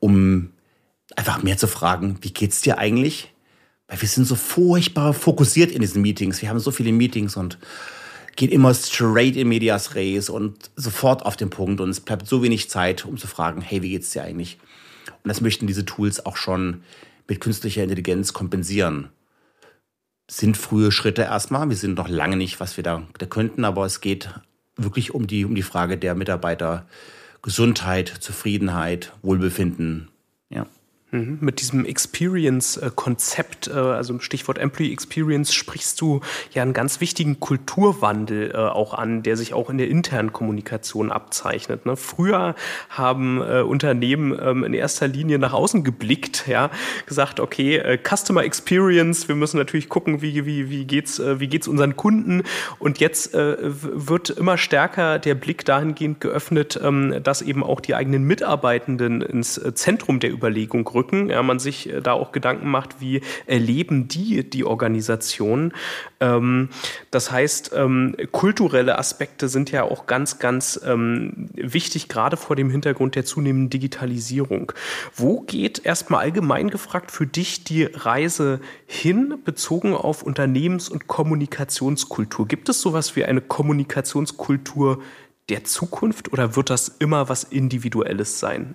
um 0.00 0.50
einfach 1.16 1.42
mehr 1.42 1.58
zu 1.58 1.66
fragen, 1.66 2.18
wie 2.22 2.32
geht's 2.32 2.62
dir 2.62 2.78
eigentlich? 2.78 3.32
Weil 3.86 4.00
wir 4.00 4.08
sind 4.08 4.26
so 4.26 4.34
furchtbar 4.34 5.12
fokussiert 5.12 5.70
in 5.70 5.80
diesen 5.80 6.02
Meetings. 6.02 6.40
Wir 6.40 6.48
haben 6.48 6.58
so 6.58 6.70
viele 6.70 6.92
Meetings 6.92 7.36
und 7.36 7.58
gehen 8.38 8.52
immer 8.52 8.72
straight 8.72 9.34
in 9.34 9.48
medias 9.48 9.96
res 9.96 10.30
und 10.30 10.70
sofort 10.76 11.26
auf 11.26 11.36
den 11.36 11.50
Punkt 11.50 11.80
und 11.80 11.90
es 11.90 11.98
bleibt 11.98 12.28
so 12.28 12.40
wenig 12.40 12.70
Zeit, 12.70 13.04
um 13.04 13.18
zu 13.18 13.26
fragen, 13.26 13.60
hey, 13.60 13.82
wie 13.82 13.90
geht's 13.90 14.10
dir 14.10 14.22
eigentlich? 14.22 14.58
Und 15.24 15.28
das 15.28 15.40
möchten 15.40 15.66
diese 15.66 15.84
Tools 15.84 16.24
auch 16.24 16.36
schon 16.36 16.82
mit 17.26 17.40
künstlicher 17.40 17.82
Intelligenz 17.82 18.32
kompensieren. 18.32 19.08
Sind 20.30 20.56
frühe 20.56 20.92
Schritte 20.92 21.22
erstmal. 21.22 21.68
Wir 21.68 21.76
sind 21.76 21.96
noch 21.96 22.08
lange 22.08 22.36
nicht, 22.36 22.60
was 22.60 22.76
wir 22.76 22.84
da, 22.84 23.02
da 23.18 23.26
könnten, 23.26 23.64
aber 23.64 23.84
es 23.84 24.00
geht 24.00 24.30
wirklich 24.76 25.12
um 25.12 25.26
die, 25.26 25.44
um 25.44 25.56
die 25.56 25.62
Frage 25.62 25.98
der 25.98 26.14
Mitarbeiter 26.14 26.86
Gesundheit, 27.42 28.08
Zufriedenheit, 28.20 29.12
Wohlbefinden. 29.20 30.10
Ja. 30.48 30.66
Mhm. 31.10 31.38
Mit 31.40 31.60
diesem 31.60 31.86
Experience-Konzept, 31.86 33.68
äh, 33.68 33.72
also 33.72 34.18
Stichwort 34.18 34.58
Employee 34.58 34.92
Experience, 34.92 35.54
sprichst 35.54 35.98
du 36.02 36.20
ja 36.52 36.62
einen 36.62 36.74
ganz 36.74 37.00
wichtigen 37.00 37.40
Kulturwandel 37.40 38.50
äh, 38.50 38.56
auch 38.58 38.92
an, 38.92 39.22
der 39.22 39.38
sich 39.38 39.54
auch 39.54 39.70
in 39.70 39.78
der 39.78 39.88
internen 39.88 40.34
Kommunikation 40.34 41.10
abzeichnet. 41.10 41.86
Ne? 41.86 41.96
Früher 41.96 42.54
haben 42.90 43.40
äh, 43.40 43.62
Unternehmen 43.62 44.38
ähm, 44.38 44.64
in 44.64 44.74
erster 44.74 45.08
Linie 45.08 45.38
nach 45.38 45.54
außen 45.54 45.82
geblickt, 45.82 46.46
ja, 46.46 46.70
gesagt, 47.06 47.40
okay, 47.40 47.98
Customer 48.06 48.44
Experience, 48.44 49.28
wir 49.28 49.34
müssen 49.34 49.56
natürlich 49.56 49.88
gucken, 49.88 50.20
wie, 50.20 50.44
wie, 50.44 50.68
wie 50.68 50.84
geht's, 50.84 51.20
wie 51.20 51.46
geht's 51.46 51.68
unseren 51.68 51.96
Kunden. 51.96 52.42
Und 52.78 52.98
jetzt 52.98 53.32
wird 53.32 54.30
immer 54.30 54.58
stärker 54.58 55.18
der 55.18 55.34
Blick 55.34 55.64
dahingehend 55.64 56.20
geöffnet, 56.20 56.78
ähm, 56.82 57.20
dass 57.22 57.42
eben 57.42 57.62
auch 57.62 57.80
die 57.80 57.94
eigenen 57.94 58.24
Mitarbeitenden 58.24 59.22
ins 59.22 59.60
Zentrum 59.74 60.20
der 60.20 60.32
Überlegung 60.32 60.84
rücken. 60.98 61.30
Ja, 61.30 61.42
man 61.42 61.58
sich 61.58 61.88
äh, 61.88 62.00
da 62.00 62.12
auch 62.12 62.32
Gedanken 62.32 62.68
macht, 62.68 63.00
wie 63.00 63.22
erleben 63.46 64.08
die 64.08 64.48
die 64.48 64.64
Organisation. 64.64 65.72
Ähm, 66.20 66.68
das 67.10 67.30
heißt, 67.30 67.72
ähm, 67.74 68.16
kulturelle 68.32 68.98
Aspekte 68.98 69.48
sind 69.48 69.70
ja 69.70 69.84
auch 69.84 70.06
ganz, 70.06 70.38
ganz 70.38 70.80
ähm, 70.84 71.48
wichtig, 71.54 72.08
gerade 72.08 72.36
vor 72.36 72.56
dem 72.56 72.70
Hintergrund 72.70 73.14
der 73.14 73.24
zunehmenden 73.24 73.70
Digitalisierung. 73.70 74.72
Wo 75.14 75.40
geht 75.40 75.84
erstmal 75.84 76.20
allgemein 76.20 76.70
gefragt 76.70 77.10
für 77.10 77.26
dich 77.26 77.64
die 77.64 77.84
Reise 77.84 78.60
hin, 78.86 79.36
bezogen 79.44 79.94
auf 79.94 80.22
Unternehmens- 80.22 80.88
und 80.88 81.06
Kommunikationskultur? 81.06 82.48
Gibt 82.48 82.68
es 82.68 82.80
sowas 82.80 83.16
wie 83.16 83.24
eine 83.24 83.40
Kommunikationskultur 83.40 85.00
der 85.48 85.64
Zukunft 85.64 86.32
oder 86.32 86.56
wird 86.56 86.70
das 86.70 86.88
immer 86.88 87.28
was 87.28 87.44
Individuelles 87.44 88.38
sein? 88.38 88.74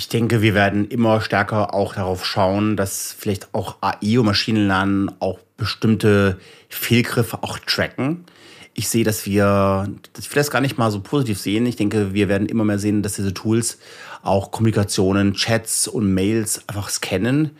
Ich 0.00 0.08
denke, 0.08 0.40
wir 0.40 0.54
werden 0.54 0.88
immer 0.88 1.20
stärker 1.20 1.74
auch 1.74 1.94
darauf 1.94 2.24
schauen, 2.24 2.74
dass 2.74 3.12
vielleicht 3.12 3.52
auch 3.52 3.76
AI 3.82 4.18
und 4.18 4.24
Maschinenlernen 4.24 5.12
auch 5.20 5.40
bestimmte 5.58 6.38
Fehlgriffe 6.70 7.42
auch 7.42 7.58
tracken. 7.58 8.24
Ich 8.72 8.88
sehe, 8.88 9.04
dass 9.04 9.26
wir, 9.26 9.90
das 10.14 10.50
gar 10.50 10.62
nicht 10.62 10.78
mal 10.78 10.90
so 10.90 11.00
positiv 11.00 11.38
sehen. 11.38 11.66
Ich 11.66 11.76
denke, 11.76 12.14
wir 12.14 12.30
werden 12.30 12.48
immer 12.48 12.64
mehr 12.64 12.78
sehen, 12.78 13.02
dass 13.02 13.16
diese 13.16 13.34
Tools 13.34 13.78
auch 14.22 14.50
Kommunikationen, 14.52 15.34
Chats 15.34 15.86
und 15.86 16.14
Mails 16.14 16.66
einfach 16.66 16.88
scannen 16.88 17.50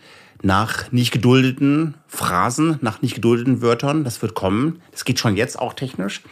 nach 0.41 0.91
nicht 0.91 1.11
geduldeten 1.11 1.93
Phrasen, 2.07 2.79
nach 2.81 3.03
nicht 3.03 3.13
geduldeten 3.13 3.61
Wörtern. 3.61 4.03
Das 4.03 4.23
wird 4.23 4.33
kommen. 4.33 4.81
Das 4.89 5.05
geht 5.05 5.19
schon 5.19 5.37
jetzt 5.37 5.59
auch 5.59 5.73
technisch. 5.73 6.23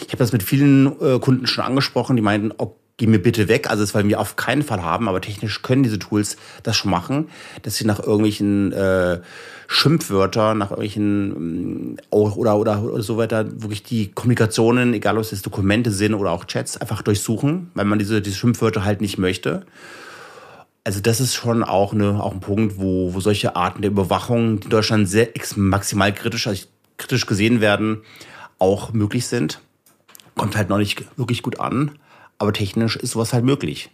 Ich 0.00 0.08
habe 0.08 0.16
das 0.16 0.32
mit 0.32 0.42
vielen 0.42 1.00
äh, 1.00 1.20
Kunden 1.20 1.46
schon 1.46 1.62
angesprochen, 1.64 2.16
die 2.16 2.22
meinten, 2.22 2.50
ob 2.58 2.81
geh 3.02 3.08
mir 3.08 3.18
bitte 3.18 3.48
weg. 3.48 3.68
Also 3.68 3.82
das 3.82 3.94
wollen 3.94 4.08
wir 4.08 4.20
auf 4.20 4.36
keinen 4.36 4.62
Fall 4.62 4.80
haben, 4.80 5.08
aber 5.08 5.20
technisch 5.20 5.62
können 5.62 5.82
diese 5.82 5.98
Tools 5.98 6.36
das 6.62 6.76
schon 6.76 6.92
machen, 6.92 7.30
dass 7.62 7.74
sie 7.74 7.84
nach 7.84 7.98
irgendwelchen 7.98 8.70
äh, 8.70 9.20
Schimpfwörtern, 9.66 10.58
nach 10.58 10.70
irgendwelchen 10.70 11.98
äh, 11.98 12.14
oder, 12.14 12.56
oder, 12.56 12.80
oder 12.80 13.02
so 13.02 13.16
weiter 13.16 13.60
wirklich 13.60 13.82
die 13.82 14.12
Kommunikationen, 14.12 14.94
egal 14.94 15.18
ob 15.18 15.24
es 15.24 15.42
Dokumente 15.42 15.90
sind 15.90 16.14
oder 16.14 16.30
auch 16.30 16.44
Chats, 16.44 16.76
einfach 16.76 17.02
durchsuchen, 17.02 17.72
weil 17.74 17.86
man 17.86 17.98
diese, 17.98 18.22
diese 18.22 18.36
Schimpfwörter 18.36 18.84
halt 18.84 19.00
nicht 19.00 19.18
möchte. 19.18 19.66
Also 20.84 21.00
das 21.00 21.18
ist 21.18 21.34
schon 21.34 21.64
auch, 21.64 21.92
eine, 21.92 22.22
auch 22.22 22.32
ein 22.32 22.40
Punkt, 22.40 22.78
wo, 22.78 23.14
wo 23.14 23.18
solche 23.18 23.56
Arten 23.56 23.82
der 23.82 23.90
Überwachung, 23.90 24.60
die 24.60 24.64
in 24.66 24.70
Deutschland 24.70 25.08
sehr 25.08 25.28
maximal 25.56 26.14
kritisch, 26.14 26.46
also 26.46 26.66
kritisch 26.98 27.26
gesehen 27.26 27.60
werden, 27.60 28.02
auch 28.60 28.92
möglich 28.92 29.26
sind. 29.26 29.60
Kommt 30.36 30.56
halt 30.56 30.68
noch 30.68 30.78
nicht 30.78 31.04
wirklich 31.16 31.42
gut 31.42 31.58
an. 31.58 31.98
Aber 32.42 32.52
technisch 32.52 32.96
ist 32.96 33.12
sowas 33.12 33.32
halt 33.32 33.44
möglich. 33.44 33.88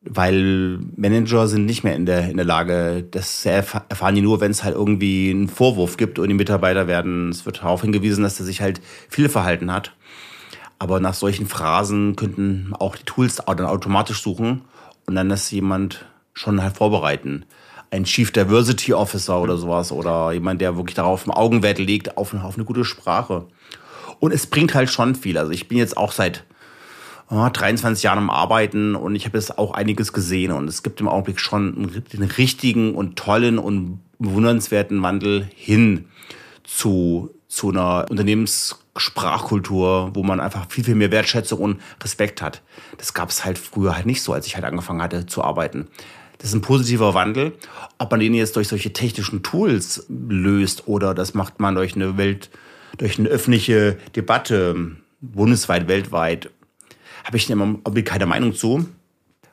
Weil 0.00 0.78
Manager 0.96 1.46
sind 1.48 1.66
nicht 1.66 1.84
mehr 1.84 1.96
in 1.96 2.06
der, 2.06 2.30
in 2.30 2.38
der 2.38 2.46
Lage, 2.46 3.06
das 3.10 3.44
erfahren 3.44 4.14
die 4.14 4.22
nur, 4.22 4.40
wenn 4.40 4.50
es 4.50 4.64
halt 4.64 4.74
irgendwie 4.74 5.28
einen 5.28 5.48
Vorwurf 5.48 5.98
gibt 5.98 6.18
und 6.18 6.28
die 6.28 6.34
Mitarbeiter 6.34 6.86
werden, 6.86 7.28
es 7.28 7.44
wird 7.44 7.58
darauf 7.58 7.82
hingewiesen, 7.82 8.24
dass 8.24 8.40
er 8.40 8.46
sich 8.46 8.62
halt 8.62 8.80
viel 9.10 9.28
verhalten 9.28 9.70
hat. 9.70 9.92
Aber 10.78 10.98
nach 10.98 11.12
solchen 11.12 11.46
Phrasen 11.46 12.16
könnten 12.16 12.72
auch 12.72 12.96
die 12.96 13.04
Tools 13.04 13.36
dann 13.36 13.66
automatisch 13.66 14.22
suchen 14.22 14.62
und 15.06 15.14
dann 15.14 15.28
das 15.28 15.50
jemand 15.50 16.06
schon 16.32 16.62
halt 16.62 16.74
vorbereiten. 16.74 17.44
Ein 17.90 18.04
Chief 18.04 18.32
Diversity 18.32 18.94
Officer 18.94 19.42
oder 19.42 19.58
sowas 19.58 19.92
oder 19.92 20.32
jemand, 20.32 20.62
der 20.62 20.78
wirklich 20.78 20.96
darauf 20.96 21.26
im 21.26 21.32
Augenwert 21.32 21.78
legt, 21.78 22.16
auf, 22.16 22.32
auf 22.32 22.54
eine 22.54 22.64
gute 22.64 22.86
Sprache. 22.86 23.44
Und 24.20 24.32
es 24.32 24.46
bringt 24.46 24.74
halt 24.74 24.88
schon 24.88 25.14
viel. 25.14 25.36
Also 25.36 25.52
ich 25.52 25.68
bin 25.68 25.76
jetzt 25.76 25.98
auch 25.98 26.12
seit 26.12 26.46
oh, 27.30 27.48
23 27.48 28.02
Jahren 28.02 28.18
am 28.18 28.30
Arbeiten 28.30 28.94
und 28.94 29.14
ich 29.14 29.26
habe 29.26 29.38
jetzt 29.38 29.58
auch 29.58 29.72
einiges 29.72 30.12
gesehen 30.12 30.52
und 30.52 30.68
es 30.68 30.82
gibt 30.82 31.00
im 31.00 31.08
Augenblick 31.08 31.40
schon 31.40 32.02
einen 32.12 32.30
richtigen 32.30 32.94
und 32.94 33.16
tollen 33.16 33.58
und 33.58 34.00
bewundernswerten 34.18 35.02
Wandel 35.02 35.48
hin 35.54 36.06
zu 36.64 37.30
zu 37.48 37.70
einer 37.70 38.06
Unternehmenssprachkultur, 38.10 40.10
wo 40.14 40.22
man 40.22 40.38
einfach 40.38 40.70
viel, 40.70 40.84
viel 40.84 40.94
mehr 40.94 41.10
Wertschätzung 41.10 41.60
und 41.60 41.80
Respekt 42.02 42.42
hat. 42.42 42.62
Das 42.98 43.14
gab 43.14 43.30
es 43.30 43.44
halt 43.44 43.58
früher 43.58 43.96
halt 43.96 44.06
nicht 44.06 44.22
so, 44.22 44.34
als 44.34 44.46
ich 44.46 44.54
halt 44.54 44.66
angefangen 44.66 45.02
hatte 45.02 45.26
zu 45.26 45.42
arbeiten. 45.42 45.88
Das 46.36 46.50
ist 46.50 46.54
ein 46.54 46.60
positiver 46.60 47.14
Wandel. 47.14 47.54
Ob 47.96 48.10
man 48.10 48.20
den 48.20 48.34
jetzt 48.34 48.54
durch 48.54 48.68
solche 48.68 48.92
technischen 48.92 49.42
Tools 49.42 50.06
löst 50.08 50.86
oder 50.86 51.14
das 51.14 51.34
macht 51.34 51.58
man 51.58 51.74
durch 51.74 51.96
eine 51.96 52.18
Welt, 52.18 52.50
durch 52.98 53.18
eine 53.18 53.28
öffentliche 53.28 53.96
Debatte, 54.14 54.92
bundesweit, 55.20 55.88
weltweit, 55.88 56.50
habe 57.24 57.36
ich 57.36 57.48
immer 57.50 57.78
keine 58.04 58.26
Meinung 58.26 58.54
zu. 58.54 58.86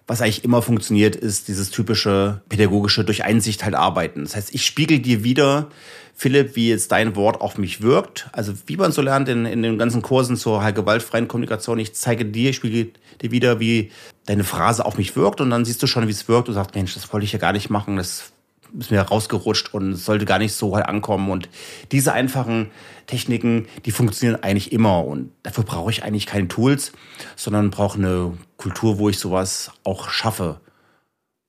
Was 0.07 0.21
eigentlich 0.21 0.43
immer 0.43 0.61
funktioniert, 0.61 1.15
ist 1.15 1.47
dieses 1.47 1.71
typische 1.71 2.41
pädagogische 2.47 3.03
durch 3.03 3.23
Einsicht 3.23 3.63
halt 3.63 3.73
arbeiten. 3.73 4.23
Das 4.23 4.35
heißt, 4.35 4.53
ich 4.53 4.63
spiegel 4.63 4.99
dir 4.99 5.23
wieder, 5.23 5.69
Philipp, 6.13 6.55
wie 6.55 6.69
jetzt 6.69 6.91
dein 6.91 7.15
Wort 7.15 7.41
auf 7.41 7.57
mich 7.57 7.81
wirkt. 7.81 8.29
Also 8.31 8.53
wie 8.67 8.77
man 8.77 8.91
so 8.91 9.01
lernt 9.01 9.27
in, 9.29 9.45
in 9.45 9.63
den 9.63 9.77
ganzen 9.77 10.01
Kursen 10.01 10.37
zur 10.37 10.63
halt 10.63 10.75
gewaltfreien 10.75 11.27
Kommunikation. 11.27 11.79
Ich 11.79 11.93
zeige 11.93 12.23
dir, 12.23 12.51
ich 12.51 12.55
spiegel 12.55 12.91
dir 13.21 13.31
wieder, 13.31 13.59
wie 13.59 13.91
deine 14.25 14.43
Phrase 14.43 14.85
auf 14.85 14.97
mich 14.97 15.15
wirkt 15.15 15.41
und 15.41 15.49
dann 15.49 15.65
siehst 15.65 15.81
du 15.81 15.87
schon, 15.87 16.07
wie 16.07 16.11
es 16.11 16.27
wirkt 16.27 16.47
und 16.47 16.53
sagst, 16.53 16.75
Mensch, 16.75 16.93
das 16.93 17.11
wollte 17.11 17.25
ich 17.25 17.33
ja 17.33 17.39
gar 17.39 17.51
nicht 17.51 17.69
machen, 17.69 17.97
das 17.97 18.31
ist 18.79 18.91
mir 18.91 19.01
rausgerutscht 19.01 19.73
und 19.73 19.95
sollte 19.95 20.25
gar 20.25 20.39
nicht 20.39 20.53
so 20.53 20.75
halt 20.75 20.87
ankommen. 20.87 21.29
Und 21.29 21.49
diese 21.91 22.13
einfachen 22.13 22.71
Techniken, 23.07 23.67
die 23.85 23.91
funktionieren 23.91 24.41
eigentlich 24.43 24.71
immer. 24.71 25.05
Und 25.05 25.31
dafür 25.43 25.63
brauche 25.63 25.91
ich 25.91 26.03
eigentlich 26.03 26.25
keine 26.25 26.47
Tools, 26.47 26.91
sondern 27.35 27.71
brauche 27.71 27.97
eine 27.97 28.37
Kultur, 28.57 28.99
wo 28.99 29.09
ich 29.09 29.19
sowas 29.19 29.71
auch 29.83 30.09
schaffe. 30.09 30.59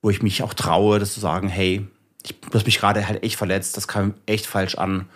Wo 0.03 0.11
ich 0.11 0.23
mich 0.23 0.43
auch 0.43 0.55
traue, 0.55 0.99
das 0.99 1.15
zu 1.15 1.21
sagen, 1.21 1.49
hey, 1.49 1.87
ich, 2.23 2.35
hast 2.53 2.67
mich 2.67 2.79
gerade 2.79 3.07
halt 3.07 3.23
echt 3.23 3.37
verletzt, 3.37 3.77
das 3.77 3.89
kam 3.89 4.15
echt 4.27 4.47
falsch 4.47 4.77
an. 4.77 5.07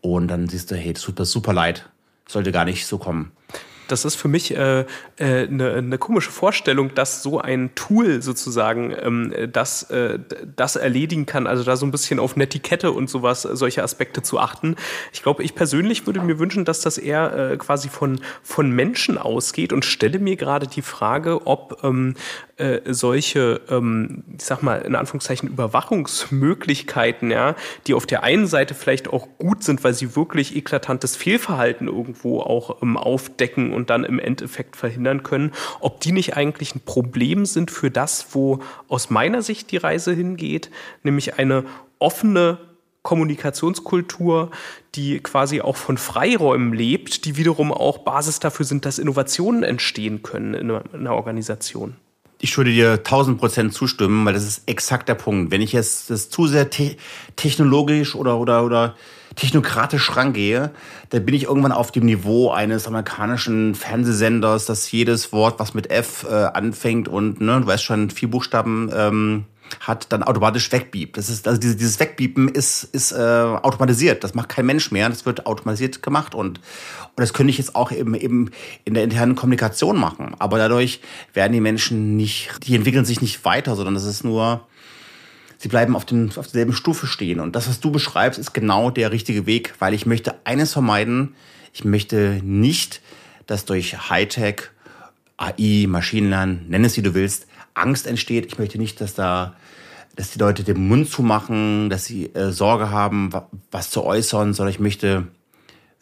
Und 0.00 0.28
dann 0.28 0.48
siehst 0.48 0.70
du, 0.70 0.76
hey, 0.76 0.92
das 0.92 1.02
tut 1.02 1.18
mir 1.18 1.24
super 1.24 1.52
leid. 1.52 1.88
Sollte 2.26 2.52
gar 2.52 2.64
nicht 2.64 2.86
so 2.86 2.98
kommen 2.98 3.32
das 3.90 4.04
ist 4.04 4.16
für 4.16 4.28
mich 4.28 4.56
äh, 4.56 4.80
äh, 4.80 4.84
eine, 5.18 5.74
eine 5.74 5.98
komische 5.98 6.30
Vorstellung, 6.30 6.94
dass 6.94 7.22
so 7.22 7.40
ein 7.40 7.74
Tool 7.74 8.22
sozusagen 8.22 8.94
ähm, 9.00 9.34
das, 9.52 9.84
äh, 9.90 10.18
das 10.56 10.76
erledigen 10.76 11.26
kann. 11.26 11.46
Also 11.46 11.64
da 11.64 11.76
so 11.76 11.86
ein 11.86 11.90
bisschen 11.90 12.18
auf 12.18 12.36
Netiquette 12.36 12.92
und 12.92 13.10
sowas, 13.10 13.42
solche 13.42 13.82
Aspekte 13.82 14.22
zu 14.22 14.38
achten. 14.38 14.76
Ich 15.12 15.22
glaube, 15.22 15.42
ich 15.42 15.54
persönlich 15.54 16.06
würde 16.06 16.20
mir 16.20 16.38
wünschen, 16.38 16.64
dass 16.64 16.80
das 16.80 16.98
eher 16.98 17.52
äh, 17.52 17.56
quasi 17.56 17.88
von, 17.88 18.20
von 18.42 18.70
Menschen 18.70 19.18
ausgeht 19.18 19.72
und 19.72 19.84
stelle 19.84 20.18
mir 20.18 20.36
gerade 20.36 20.66
die 20.66 20.82
Frage, 20.82 21.46
ob 21.46 21.80
ähm, 21.82 22.14
äh, 22.60 22.92
solche, 22.92 23.62
ähm, 23.70 24.22
ich 24.36 24.44
sag 24.44 24.62
mal, 24.62 24.82
in 24.82 24.94
Anführungszeichen 24.94 25.48
Überwachungsmöglichkeiten, 25.48 27.30
ja, 27.30 27.56
die 27.86 27.94
auf 27.94 28.04
der 28.04 28.22
einen 28.22 28.46
Seite 28.46 28.74
vielleicht 28.74 29.08
auch 29.08 29.28
gut 29.38 29.64
sind, 29.64 29.82
weil 29.82 29.94
sie 29.94 30.14
wirklich 30.14 30.54
eklatantes 30.54 31.16
Fehlverhalten 31.16 31.88
irgendwo 31.88 32.40
auch 32.40 32.82
ähm, 32.82 32.98
aufdecken 32.98 33.72
und 33.72 33.79
dann 33.86 34.04
im 34.04 34.18
Endeffekt 34.18 34.76
verhindern 34.76 35.22
können, 35.22 35.52
ob 35.80 36.00
die 36.00 36.12
nicht 36.12 36.36
eigentlich 36.36 36.74
ein 36.74 36.80
Problem 36.80 37.46
sind 37.46 37.70
für 37.70 37.90
das, 37.90 38.26
wo 38.32 38.60
aus 38.88 39.10
meiner 39.10 39.42
Sicht 39.42 39.70
die 39.70 39.76
Reise 39.76 40.12
hingeht, 40.12 40.70
nämlich 41.02 41.38
eine 41.38 41.64
offene 41.98 42.58
Kommunikationskultur, 43.02 44.50
die 44.94 45.20
quasi 45.20 45.62
auch 45.62 45.76
von 45.76 45.96
Freiräumen 45.96 46.74
lebt, 46.74 47.24
die 47.24 47.36
wiederum 47.36 47.72
auch 47.72 47.98
Basis 47.98 48.40
dafür 48.40 48.66
sind, 48.66 48.84
dass 48.84 48.98
Innovationen 48.98 49.62
entstehen 49.62 50.22
können 50.22 50.54
in 50.54 50.70
einer 50.70 51.14
Organisation 51.14 51.96
ich 52.40 52.56
würde 52.56 52.72
dir 52.72 52.92
1000 52.92 53.38
Prozent 53.38 53.74
zustimmen, 53.74 54.24
weil 54.24 54.32
das 54.32 54.44
ist 54.44 54.62
exakt 54.66 55.08
der 55.08 55.14
Punkt. 55.14 55.50
Wenn 55.50 55.60
ich 55.60 55.72
jetzt 55.72 56.10
das 56.10 56.30
zu 56.30 56.46
sehr 56.46 56.70
te 56.70 56.96
technologisch 57.36 58.14
oder, 58.14 58.38
oder, 58.38 58.64
oder 58.64 58.96
technokratisch 59.36 60.16
rangehe, 60.16 60.70
dann 61.10 61.24
bin 61.24 61.34
ich 61.34 61.44
irgendwann 61.44 61.72
auf 61.72 61.92
dem 61.92 62.04
Niveau 62.04 62.50
eines 62.50 62.86
amerikanischen 62.86 63.74
Fernsehsenders, 63.74 64.66
dass 64.66 64.90
jedes 64.90 65.32
Wort, 65.32 65.58
was 65.60 65.74
mit 65.74 65.90
F 65.90 66.26
äh, 66.28 66.34
anfängt 66.34 67.08
und, 67.08 67.40
ne, 67.40 67.60
du 67.60 67.66
weißt 67.66 67.84
schon, 67.84 68.10
vier 68.10 68.30
Buchstaben 68.30 68.90
ähm, 68.92 69.44
hat, 69.78 70.12
dann 70.12 70.22
automatisch 70.22 70.72
wegbiebt. 70.72 71.16
Das 71.16 71.28
ist, 71.28 71.46
also 71.46 71.60
dieses, 71.60 71.76
dieses 71.76 72.00
Wegbiepen 72.00 72.48
ist, 72.48 72.84
ist 72.84 73.12
äh, 73.12 73.16
automatisiert. 73.16 74.24
Das 74.24 74.34
macht 74.34 74.48
kein 74.48 74.66
Mensch 74.66 74.90
mehr. 74.90 75.08
Das 75.08 75.26
wird 75.26 75.46
automatisiert 75.46 76.02
gemacht 76.02 76.34
und, 76.34 76.58
und 76.58 77.16
das 77.16 77.32
könnte 77.32 77.50
ich 77.50 77.58
jetzt 77.58 77.76
auch 77.76 77.92
eben, 77.92 78.14
eben 78.14 78.50
in 78.84 78.94
der 78.94 79.04
internen 79.04 79.36
Kommunikation 79.36 79.96
machen. 79.96 80.34
Aber 80.38 80.58
dadurch 80.58 81.00
werden 81.34 81.52
die 81.52 81.60
Menschen 81.60 82.16
nicht, 82.16 82.50
die 82.66 82.74
entwickeln 82.74 83.04
sich 83.04 83.22
nicht 83.22 83.44
weiter, 83.44 83.76
sondern 83.76 83.94
das 83.94 84.04
ist 84.04 84.24
nur, 84.24 84.66
sie 85.60 85.68
bleiben 85.68 85.94
auf, 85.94 86.06
dem, 86.06 86.30
auf 86.30 86.46
derselben 86.46 86.72
Stufe 86.72 87.06
stehen. 87.06 87.38
Und 87.38 87.54
das, 87.54 87.68
was 87.68 87.80
du 87.80 87.90
beschreibst, 87.92 88.40
ist 88.40 88.54
genau 88.54 88.90
der 88.90 89.12
richtige 89.12 89.44
Weg, 89.44 89.74
weil 89.78 89.92
ich 89.92 90.06
möchte 90.06 90.34
eines 90.44 90.72
vermeiden. 90.72 91.34
Ich 91.74 91.84
möchte 91.84 92.40
nicht, 92.42 93.02
dass 93.46 93.66
durch 93.66 94.10
Hightech, 94.10 94.70
AI, 95.36 95.86
Maschinenlernen, 95.86 96.66
nenn 96.68 96.84
es 96.84 96.96
wie 96.96 97.02
du 97.02 97.14
willst, 97.14 97.46
Angst 97.74 98.06
entsteht. 98.06 98.46
Ich 98.46 98.58
möchte 98.58 98.78
nicht, 98.78 99.00
dass 99.00 99.14
da 99.14 99.54
dass 100.16 100.32
die 100.32 100.40
Leute 100.40 100.64
den 100.64 100.88
Mund 100.88 101.08
zumachen, 101.08 101.88
dass 101.88 102.04
sie 102.04 102.26
äh, 102.34 102.50
Sorge 102.50 102.90
haben, 102.90 103.30
was 103.70 103.90
zu 103.90 104.04
äußern, 104.04 104.52
sondern 104.52 104.74
ich 104.74 104.80
möchte 104.80 105.28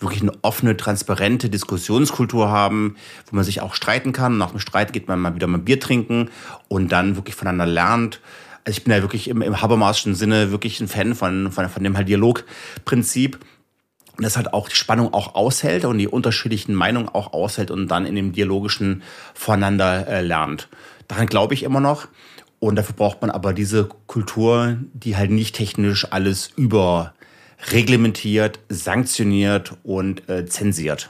wirklich 0.00 0.22
eine 0.22 0.32
offene, 0.42 0.76
transparente 0.76 1.50
Diskussionskultur 1.50 2.48
haben, 2.48 2.96
wo 3.28 3.36
man 3.36 3.44
sich 3.44 3.60
auch 3.60 3.74
streiten 3.74 4.12
kann. 4.12 4.38
Nach 4.38 4.50
dem 4.50 4.60
Streit 4.60 4.92
geht 4.92 5.08
man 5.08 5.20
mal 5.20 5.34
wieder 5.34 5.46
mal 5.46 5.58
Bier 5.58 5.78
trinken 5.78 6.30
und 6.68 6.90
dann 6.90 7.16
wirklich 7.16 7.34
voneinander 7.34 7.66
lernt. 7.66 8.20
Also 8.68 8.80
ich 8.80 8.84
bin 8.84 8.92
ja 8.92 9.00
wirklich 9.00 9.28
im, 9.28 9.40
im 9.40 9.62
Habermasschen 9.62 10.14
Sinne 10.14 10.50
wirklich 10.50 10.78
ein 10.78 10.88
Fan 10.88 11.14
von, 11.14 11.50
von, 11.50 11.70
von 11.70 11.82
dem 11.82 11.96
halt 11.96 12.06
Dialogprinzip. 12.06 13.38
Und 14.14 14.24
das 14.24 14.36
halt 14.36 14.52
auch 14.52 14.68
die 14.68 14.76
Spannung 14.76 15.14
auch 15.14 15.34
aushält 15.34 15.86
und 15.86 15.96
die 15.96 16.06
unterschiedlichen 16.06 16.74
Meinungen 16.74 17.08
auch 17.08 17.32
aushält 17.32 17.70
und 17.70 17.88
dann 17.88 18.04
in 18.04 18.14
dem 18.14 18.32
dialogischen 18.32 19.02
voneinander 19.32 20.06
äh, 20.06 20.20
lernt. 20.20 20.68
Daran 21.06 21.28
glaube 21.28 21.54
ich 21.54 21.62
immer 21.62 21.80
noch. 21.80 22.08
Und 22.58 22.76
dafür 22.76 22.94
braucht 22.94 23.22
man 23.22 23.30
aber 23.30 23.54
diese 23.54 23.88
Kultur, 24.06 24.76
die 24.92 25.16
halt 25.16 25.30
nicht 25.30 25.56
technisch 25.56 26.12
alles 26.12 26.50
überreglementiert, 26.54 28.58
sanktioniert 28.68 29.78
und 29.82 30.28
äh, 30.28 30.44
zensiert. 30.44 31.08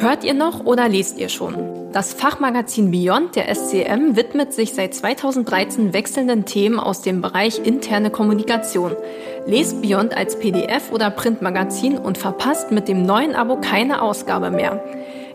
Hört 0.00 0.22
ihr 0.22 0.34
noch 0.34 0.64
oder 0.64 0.88
lest 0.88 1.18
ihr 1.18 1.28
schon? 1.28 1.56
Das 1.92 2.12
Fachmagazin 2.12 2.90
Beyond 2.90 3.34
der 3.34 3.52
SCM 3.52 4.14
widmet 4.14 4.52
sich 4.52 4.74
seit 4.74 4.94
2013 4.94 5.92
wechselnden 5.92 6.44
Themen 6.44 6.78
aus 6.78 7.02
dem 7.02 7.20
Bereich 7.20 7.60
interne 7.64 8.10
Kommunikation. 8.10 8.94
Lest 9.46 9.82
Beyond 9.82 10.16
als 10.16 10.38
PDF 10.38 10.92
oder 10.92 11.10
Printmagazin 11.10 11.98
und 11.98 12.16
verpasst 12.16 12.70
mit 12.70 12.86
dem 12.86 13.06
neuen 13.06 13.34
Abo 13.34 13.60
keine 13.60 14.02
Ausgabe 14.02 14.50
mehr 14.50 14.84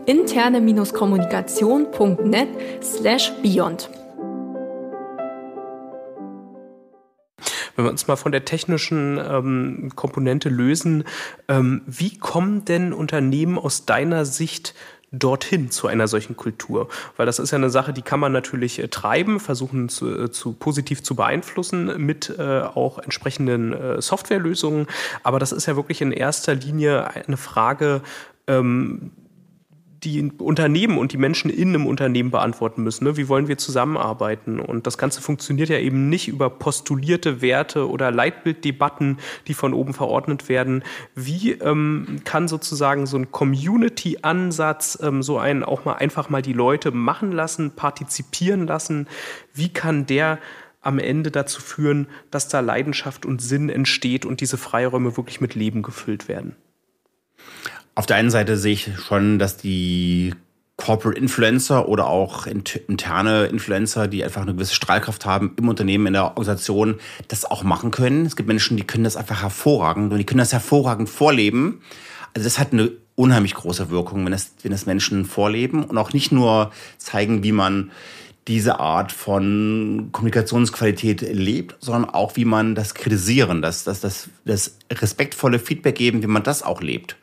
interne-kommunikation.net 0.06 2.48
slash 2.82 3.32
beyond. 3.42 3.90
Wenn 7.76 7.86
wir 7.86 7.92
uns 7.92 8.08
mal 8.08 8.16
von 8.16 8.32
der 8.32 8.46
technischen 8.46 9.18
ähm, 9.18 9.92
Komponente 9.96 10.50
lösen, 10.50 11.04
ähm, 11.48 11.82
wie 11.86 12.18
kommen 12.18 12.66
denn 12.66 12.94
Unternehmen 12.94 13.58
aus 13.58 13.86
deiner 13.86 14.26
Sicht 14.26 14.76
dorthin 15.12 15.72
zu 15.72 15.88
einer 15.88 16.08
solchen 16.08 16.36
Kultur? 16.36 16.90
Weil 17.18 17.26
das 17.26 17.40
ist 17.40 17.52
ja 17.52 17.58
eine 17.58 17.70
Sache, 17.70 17.94
die 17.94 18.02
kann 18.02 18.20
man 18.20 18.32
natürlich 18.32 18.80
äh, 18.80 18.88
treiben, 18.88 19.40
versuchen 19.40 19.90
zu, 19.90 20.24
äh, 20.26 20.32
zu, 20.32 20.54
positiv 20.54 21.04
zu 21.04 21.16
beeinflussen 21.16 22.06
mit 22.06 22.34
äh, 22.38 22.62
auch 22.62 23.00
entsprechenden 23.00 23.74
äh, 23.74 24.02
Softwarelösungen. 24.02 24.88
Aber 25.24 25.40
das 25.40 25.52
ist 25.52 25.66
ja 25.66 25.76
wirklich 25.76 26.02
in 26.02 26.12
erster 26.12 26.56
Linie 26.56 27.10
eine 27.10 27.38
Frage, 27.38 28.02
ähm, 28.48 29.12
die 30.04 30.32
Unternehmen 30.38 30.98
und 30.98 31.14
die 31.14 31.18
Menschen 31.18 31.50
in 31.50 31.70
einem 31.70 31.86
Unternehmen 31.86 32.32
beantworten 32.32 32.84
müssen. 32.84 33.06
Ne? 33.06 33.18
Wie 33.18 33.28
wollen 33.28 33.48
wir 33.48 33.58
zusammenarbeiten? 33.58 34.60
Und 34.60 34.86
das 34.88 34.98
Ganze 34.98 35.22
funktioniert 35.22 35.70
ja 35.70 35.78
eben 35.78 36.10
nicht 36.10 36.28
über 36.28 36.50
postulierte 36.50 37.42
Werte 37.42 37.90
oder 37.90 38.12
Leitbilddebatten, 38.12 39.18
die 39.48 39.54
von 39.54 39.74
oben 39.74 39.94
verordnet 39.94 40.50
werden. 40.50 40.84
Wie 41.16 41.52
ähm, 41.52 42.22
kann 42.24 42.48
sozusagen 42.48 43.06
so 43.06 43.18
ein 43.18 43.32
Community-Ansatz 43.32 45.00
ähm, 45.02 45.24
so 45.24 45.38
einen 45.38 45.64
auch 45.64 45.86
mal 45.86 45.94
einfach 45.94 46.30
mal 46.30 46.42
die 46.42 46.54
Leute 46.54 46.92
machen 46.92 47.32
lassen, 47.32 47.72
partizipieren 47.72 48.68
lassen? 48.68 49.08
Wie 49.54 49.70
kann 49.70 50.06
der 50.06 50.40
am 50.82 51.00
Ende 51.00 51.32
dazu 51.32 51.62
führen, 51.62 52.08
dass 52.30 52.50
da 52.50 52.60
Leidenschaft 52.60 53.26
und 53.26 53.42
Sinn 53.42 53.70
entsteht 53.70 54.26
und 54.26 54.42
diese 54.42 54.58
Freiräume 54.58 55.16
wirklich 55.16 55.40
mit 55.40 55.56
Leben 55.56 55.82
gefüllt 55.82 56.28
werden? 56.28 56.56
Auf 57.96 58.06
der 58.06 58.16
einen 58.16 58.32
Seite 58.32 58.58
sehe 58.58 58.74
ich 58.74 58.90
schon, 58.98 59.40
dass 59.40 59.58
die 59.58 60.34
Corporate 60.78 61.20
Influencer 61.20 61.88
oder 61.88 62.08
auch 62.08 62.48
interne 62.48 63.46
Influencer, 63.46 64.08
die 64.08 64.24
einfach 64.24 64.42
eine 64.42 64.54
gewisse 64.54 64.74
Strahlkraft 64.74 65.26
haben 65.26 65.54
im 65.58 65.70
Unternehmen, 65.70 66.08
in 66.08 66.14
der 66.14 66.26
Organisation, 66.26 66.96
das 67.28 67.46
auch 67.46 67.64
machen 67.64 67.92
können. 67.92 68.26
Es 68.26 68.36
gibt 68.36 68.48
Menschen, 68.48 68.76
die 68.78 68.84
können 68.84 69.04
das 69.04 69.16
einfach 69.16 69.44
hervorragend 69.44 70.12
und 70.12 70.18
die 70.18 70.26
können 70.26 70.40
das 70.40 70.52
hervorragend 70.52 71.10
vorleben. 71.10 71.82
Also 72.34 72.46
das 72.46 72.58
hat 72.58 72.74
eine 72.74 72.92
unheimlich 73.16 73.54
große 73.54 73.92
Wirkung, 73.92 74.26
wenn 74.26 74.32
das, 74.32 74.54
wenn 74.64 74.72
das 74.72 74.88
Menschen 74.88 75.26
vorleben 75.26 75.84
und 75.84 75.98
auch 76.00 76.14
nicht 76.14 76.32
nur 76.32 76.72
zeigen, 76.98 77.44
wie 77.44 77.52
man 77.52 77.92
diese 78.48 78.80
Art 78.80 79.12
von 79.12 80.10
Kommunikationsqualität 80.12 81.22
lebt, 81.22 81.76
sondern 81.80 82.10
auch, 82.10 82.36
wie 82.36 82.46
man 82.46 82.76
das 82.76 82.94
Kritisieren, 82.94 83.62
das, 83.62 83.84
das, 83.84 84.02
das, 84.02 84.30
das 84.44 84.78
respektvolle 84.92 85.60
Feedback 85.60 85.96
geben, 85.96 86.24
wie 86.24 86.28
man 86.28 86.44
das 86.44 86.64
auch 86.64 86.82
lebt. 86.82 87.16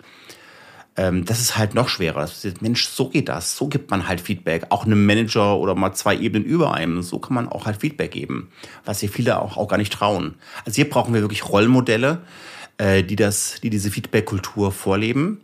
Ähm, 1.00 1.24
das 1.24 1.40
ist 1.40 1.56
halt 1.56 1.74
noch 1.74 1.88
schwerer. 1.88 2.28
Mensch, 2.60 2.86
so 2.86 3.08
geht 3.08 3.30
das. 3.30 3.56
So 3.56 3.68
gibt 3.68 3.90
man 3.90 4.06
halt 4.06 4.20
Feedback. 4.20 4.66
Auch 4.68 4.84
einem 4.84 5.06
Manager 5.06 5.56
oder 5.56 5.74
mal 5.74 5.94
zwei 5.94 6.14
Ebenen 6.14 6.44
über 6.44 6.74
einem. 6.74 7.00
So 7.00 7.18
kann 7.18 7.34
man 7.34 7.48
auch 7.48 7.64
halt 7.64 7.78
Feedback 7.78 8.10
geben. 8.10 8.50
Was 8.84 9.00
hier 9.00 9.08
viele 9.08 9.40
auch, 9.40 9.56
auch 9.56 9.66
gar 9.66 9.78
nicht 9.78 9.94
trauen. 9.94 10.34
Also 10.66 10.76
hier 10.76 10.90
brauchen 10.90 11.14
wir 11.14 11.22
wirklich 11.22 11.48
Rollmodelle, 11.48 12.20
äh, 12.76 13.02
die, 13.02 13.16
das, 13.16 13.60
die 13.62 13.70
diese 13.70 13.90
Feedback-Kultur 13.90 14.72
vorleben. 14.72 15.40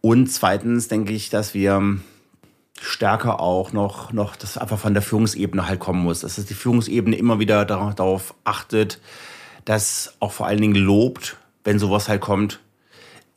Und 0.00 0.28
zweitens 0.28 0.88
denke 0.88 1.12
ich, 1.12 1.28
dass 1.28 1.52
wir 1.52 1.98
stärker 2.80 3.40
auch 3.40 3.74
noch, 3.74 4.14
noch 4.14 4.36
das 4.36 4.56
einfach 4.56 4.78
von 4.78 4.94
der 4.94 5.02
Führungsebene 5.02 5.68
halt 5.68 5.80
kommen 5.80 6.02
muss. 6.02 6.20
Dass 6.20 6.42
die 6.42 6.54
Führungsebene 6.54 7.16
immer 7.16 7.38
wieder 7.38 7.66
darauf 7.66 8.34
achtet, 8.44 9.02
dass 9.66 10.14
auch 10.18 10.32
vor 10.32 10.46
allen 10.46 10.62
Dingen 10.62 10.76
lobt, 10.76 11.36
wenn 11.62 11.78
sowas 11.78 12.08
halt 12.08 12.22
kommt. 12.22 12.60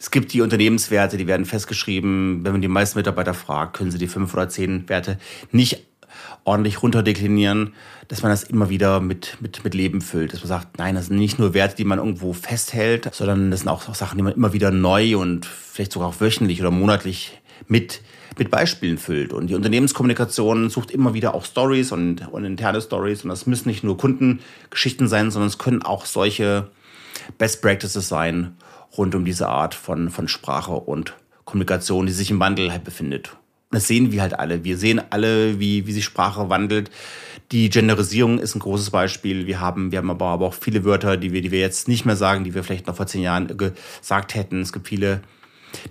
Es 0.05 0.11
gibt 0.11 0.33
die 0.33 0.41
Unternehmenswerte, 0.41 1.17
die 1.17 1.25
werden 1.25 1.47
festgeschrieben. 1.47 2.45
Wenn 2.45 2.51
man 2.51 2.61
die 2.61 2.67
meisten 2.67 2.99
Mitarbeiter 2.99 3.33
fragt, 3.33 3.75
können 3.75 3.89
sie 3.89 3.97
die 3.97 4.07
fünf 4.07 4.35
oder 4.35 4.47
zehn 4.47 4.87
Werte 4.87 5.17
nicht 5.51 5.83
ordentlich 6.43 6.83
runterdeklinieren, 6.83 7.73
dass 8.07 8.21
man 8.21 8.29
das 8.29 8.43
immer 8.43 8.69
wieder 8.69 8.99
mit, 8.99 9.37
mit, 9.39 9.63
mit 9.63 9.73
Leben 9.73 10.01
füllt. 10.01 10.31
Dass 10.31 10.41
man 10.41 10.49
sagt, 10.49 10.77
nein, 10.77 10.93
das 10.93 11.07
sind 11.07 11.17
nicht 11.17 11.39
nur 11.39 11.55
Werte, 11.55 11.75
die 11.75 11.85
man 11.85 11.97
irgendwo 11.97 12.33
festhält, 12.33 13.09
sondern 13.15 13.49
das 13.49 13.61
sind 13.61 13.69
auch 13.69 13.95
Sachen, 13.95 14.19
die 14.19 14.23
man 14.23 14.33
immer 14.33 14.53
wieder 14.53 14.69
neu 14.69 15.17
und 15.17 15.47
vielleicht 15.47 15.91
sogar 15.91 16.09
auch 16.09 16.21
wöchentlich 16.21 16.61
oder 16.61 16.69
monatlich 16.69 17.41
mit 17.67 18.01
mit 18.37 18.51
Beispielen 18.51 18.97
füllt. 18.97 19.33
Und 19.33 19.47
die 19.47 19.55
Unternehmenskommunikation 19.55 20.69
sucht 20.69 20.91
immer 20.91 21.13
wieder 21.13 21.33
auch 21.33 21.45
Stories 21.45 21.91
und, 21.93 22.27
und 22.31 22.43
interne 22.43 22.81
Stories. 22.81 23.23
Und 23.23 23.29
das 23.29 23.45
müssen 23.45 23.69
nicht 23.69 23.83
nur 23.83 23.97
Kundengeschichten 23.97 25.07
sein, 25.07 25.31
sondern 25.31 25.47
es 25.47 25.57
können 25.57 25.81
auch 25.81 26.05
solche 26.05 26.69
Best 27.37 27.61
Practices 27.61 28.07
sein 28.07 28.55
rund 28.97 29.15
um 29.15 29.25
diese 29.25 29.47
Art 29.47 29.75
von, 29.75 30.09
von 30.09 30.27
Sprache 30.27 30.73
und 30.73 31.15
Kommunikation, 31.43 32.05
die 32.05 32.13
sich 32.13 32.31
im 32.31 32.39
Wandel 32.39 32.71
halt 32.71 32.83
befindet. 32.83 33.35
Das 33.71 33.87
sehen 33.87 34.11
wir 34.11 34.21
halt 34.21 34.39
alle. 34.39 34.63
Wir 34.63 34.77
sehen 34.77 35.01
alle, 35.09 35.59
wie, 35.59 35.85
wie 35.85 35.91
sich 35.91 36.05
Sprache 36.05 36.49
wandelt. 36.49 36.89
Die 37.51 37.69
Genderisierung 37.69 38.39
ist 38.39 38.55
ein 38.55 38.59
großes 38.59 38.89
Beispiel. 38.89 39.47
Wir 39.47 39.59
haben, 39.59 39.91
wir 39.91 39.99
haben 39.99 40.09
aber, 40.09 40.27
aber 40.27 40.45
auch 40.47 40.53
viele 40.53 40.85
Wörter, 40.85 41.17
die 41.17 41.33
wir, 41.33 41.41
die 41.41 41.51
wir 41.51 41.59
jetzt 41.59 41.87
nicht 41.87 42.05
mehr 42.05 42.15
sagen, 42.15 42.43
die 42.43 42.53
wir 42.53 42.63
vielleicht 42.63 42.87
noch 42.87 42.95
vor 42.95 43.07
zehn 43.07 43.21
Jahren 43.21 43.57
gesagt 43.57 44.33
hätten. 44.33 44.61
Es 44.61 44.71
gibt 44.71 44.87
viele 44.87 45.21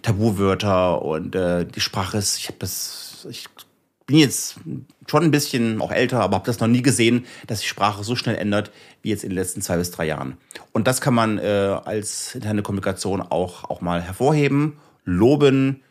Tabuwörter 0.03 1.03
und 1.03 1.35
äh, 1.35 1.67
die 1.67 1.81
Sprache 1.81 2.17
ist, 2.17 2.39
ich 2.39 2.49
habe 2.49 2.59
das, 2.59 3.27
ich 3.29 3.47
bin 4.07 4.19
jetzt 4.19 4.57
schon 5.07 5.23
ein 5.23 5.31
bisschen 5.31 5.81
auch 5.81 5.91
älter, 5.91 6.21
aber 6.21 6.37
habe 6.37 6.47
das 6.47 6.61
noch 6.61 6.67
nie 6.67 6.83
gesehen, 6.83 7.25
dass 7.47 7.61
die 7.61 7.67
Sprache 7.67 8.05
so 8.05 8.17
schnell 8.17 8.37
ändert 8.37 8.71
wie 9.03 9.11
jetzt 9.11 9.25
in 9.25 9.31
den 9.31 9.37
letzten 9.37 9.63
zwei 9.63 9.77
bis 9.77 9.91
drei 9.91 10.07
Jahren. 10.07 10.37
Und 10.73 10.87
das 10.87 11.01
kann 11.01 11.15
man 11.15 11.39
äh, 11.39 11.79
als 11.85 12.35
interne 12.35 12.63
Kommunikation 12.63 13.23
auch, 13.23 13.65
auch 13.65 13.81
mal 13.81 14.03
hervorheben, 14.03 14.79
loben. 15.05 15.83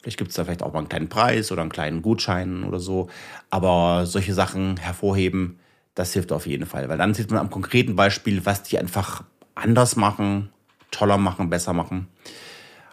Vielleicht 0.00 0.18
gibt 0.18 0.30
es 0.30 0.36
da 0.36 0.44
vielleicht 0.44 0.62
auch 0.62 0.72
mal 0.72 0.80
einen 0.80 0.88
kleinen 0.88 1.08
Preis 1.08 1.52
oder 1.52 1.62
einen 1.62 1.70
kleinen 1.70 2.02
Gutschein 2.02 2.64
oder 2.64 2.80
so. 2.80 3.08
Aber 3.50 4.06
solche 4.06 4.32
Sachen 4.32 4.76
hervorheben, 4.76 5.58
das 5.94 6.12
hilft 6.12 6.32
auf 6.32 6.46
jeden 6.46 6.66
Fall. 6.66 6.88
Weil 6.88 6.98
dann 6.98 7.14
sieht 7.14 7.30
man 7.30 7.40
am 7.40 7.50
konkreten 7.50 7.96
Beispiel, 7.96 8.46
was 8.46 8.62
die 8.62 8.78
einfach 8.78 9.24
anders 9.54 9.96
machen, 9.96 10.50
toller 10.90 11.18
machen, 11.18 11.50
besser 11.50 11.72
machen. 11.72 12.08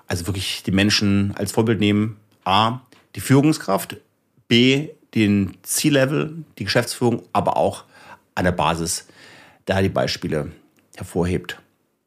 Also 0.07 0.27
wirklich 0.27 0.63
die 0.63 0.71
Menschen 0.71 1.33
als 1.37 1.51
Vorbild 1.51 1.79
nehmen. 1.79 2.17
A, 2.43 2.81
die 3.15 3.21
Führungskraft. 3.21 3.97
B, 4.47 4.89
den 5.13 5.57
C-Level, 5.63 6.43
die 6.57 6.65
Geschäftsführung, 6.65 7.23
aber 7.33 7.57
auch 7.57 7.85
an 8.35 8.45
der 8.45 8.51
Basis 8.51 9.07
da 9.65 9.81
die 9.81 9.89
Beispiele 9.89 10.51
hervorhebt. 10.95 11.57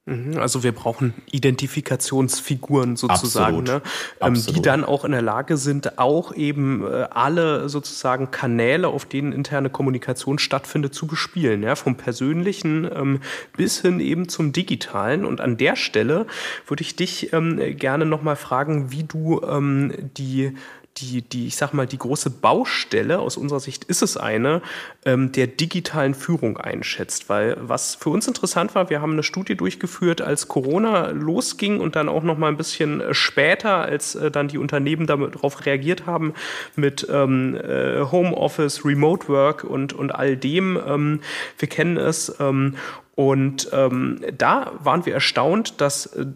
Mhm, 0.09 0.39
also 0.39 0.62
wir 0.62 0.72
brauchen 0.72 1.12
Identifikationsfiguren 1.30 2.97
sozusagen, 2.97 3.62
ne? 3.64 3.82
ähm, 4.22 4.34
die 4.34 4.62
dann 4.62 4.84
auch 4.84 5.05
in 5.05 5.12
der 5.12 5.20
Lage 5.20 5.59
sind, 5.59 5.99
auch 5.99 6.34
eben 6.34 6.82
äh, 6.82 7.09
alle 7.11 7.68
sozusagen 7.68 8.30
Kanäle, 8.30 8.89
auf 8.89 9.05
denen 9.05 9.32
interne 9.32 9.68
Kommunikation 9.68 10.39
stattfindet, 10.39 10.95
zu 10.95 11.07
bespielen. 11.07 11.62
Ja? 11.62 11.74
Vom 11.74 11.97
persönlichen 11.97 12.89
ähm, 12.91 13.20
bis 13.55 13.82
hin 13.82 14.01
eben 14.01 14.30
zum 14.30 14.53
digitalen. 14.53 15.26
Und 15.26 15.43
an 15.43 15.59
der 15.59 15.76
Stelle 15.76 16.26
würde 16.66 16.80
ich 16.80 16.97
dich 16.97 17.34
ähm, 17.34 17.61
gerne 17.76 18.07
nochmal 18.07 18.36
fragen, 18.36 18.91
wie 18.91 19.05
du 19.05 19.43
ähm, 19.43 19.93
die 20.16 20.55
die, 21.01 21.22
die, 21.22 21.46
ich 21.46 21.57
sag 21.57 21.72
mal, 21.72 21.86
die 21.86 21.99
große 21.99 22.30
Baustelle, 22.30 23.18
aus 23.18 23.36
unserer 23.36 23.61
Sicht 23.61 23.84
ist 23.84 24.03
es 24.03 24.16
eine, 24.16 24.62
ähm, 25.05 25.32
der 25.32 25.46
digitalen 25.46 26.14
Führung 26.14 26.57
einschätzt. 26.57 27.28
Weil 27.28 27.57
was 27.61 27.94
für 27.94 28.11
uns 28.11 28.26
interessant 28.26 28.74
war, 28.74 28.90
wir 28.90 29.01
haben 29.01 29.12
eine 29.12 29.22
Studie 29.22 29.57
durchgeführt, 29.57 30.20
als 30.20 30.49
Corona 30.49 31.11
losging 31.11 31.80
und 31.80 31.96
dann 31.96 32.09
auch 32.09 32.22
noch 32.22 32.38
mal 32.38 32.49
ein 32.49 32.57
bisschen 32.57 33.01
äh, 33.01 33.14
später, 33.14 33.82
als 33.82 34.14
äh, 34.14 34.30
dann 34.30 34.49
die 34.49 34.59
Unternehmen 34.59 35.07
darauf 35.07 35.66
reagiert 35.66 36.07
haben 36.07 36.34
mit 36.76 37.07
ähm, 37.11 37.57
äh, 37.57 38.05
Homeoffice, 38.11 38.84
Remote 38.84 39.28
Work 39.28 39.64
und, 39.64 39.92
und 39.92 40.14
all 40.14 40.36
dem. 40.36 40.78
Ähm, 40.86 41.20
wir 41.59 41.68
kennen 41.68 41.96
es. 41.96 42.34
Ähm, 42.40 42.76
und 43.14 43.70
ähm, 43.72 44.20
da 44.36 44.70
waren 44.78 45.05
wir 45.05 45.12
erstaunt, 45.12 45.80
dass 45.80 46.07
äh, 46.07 46.26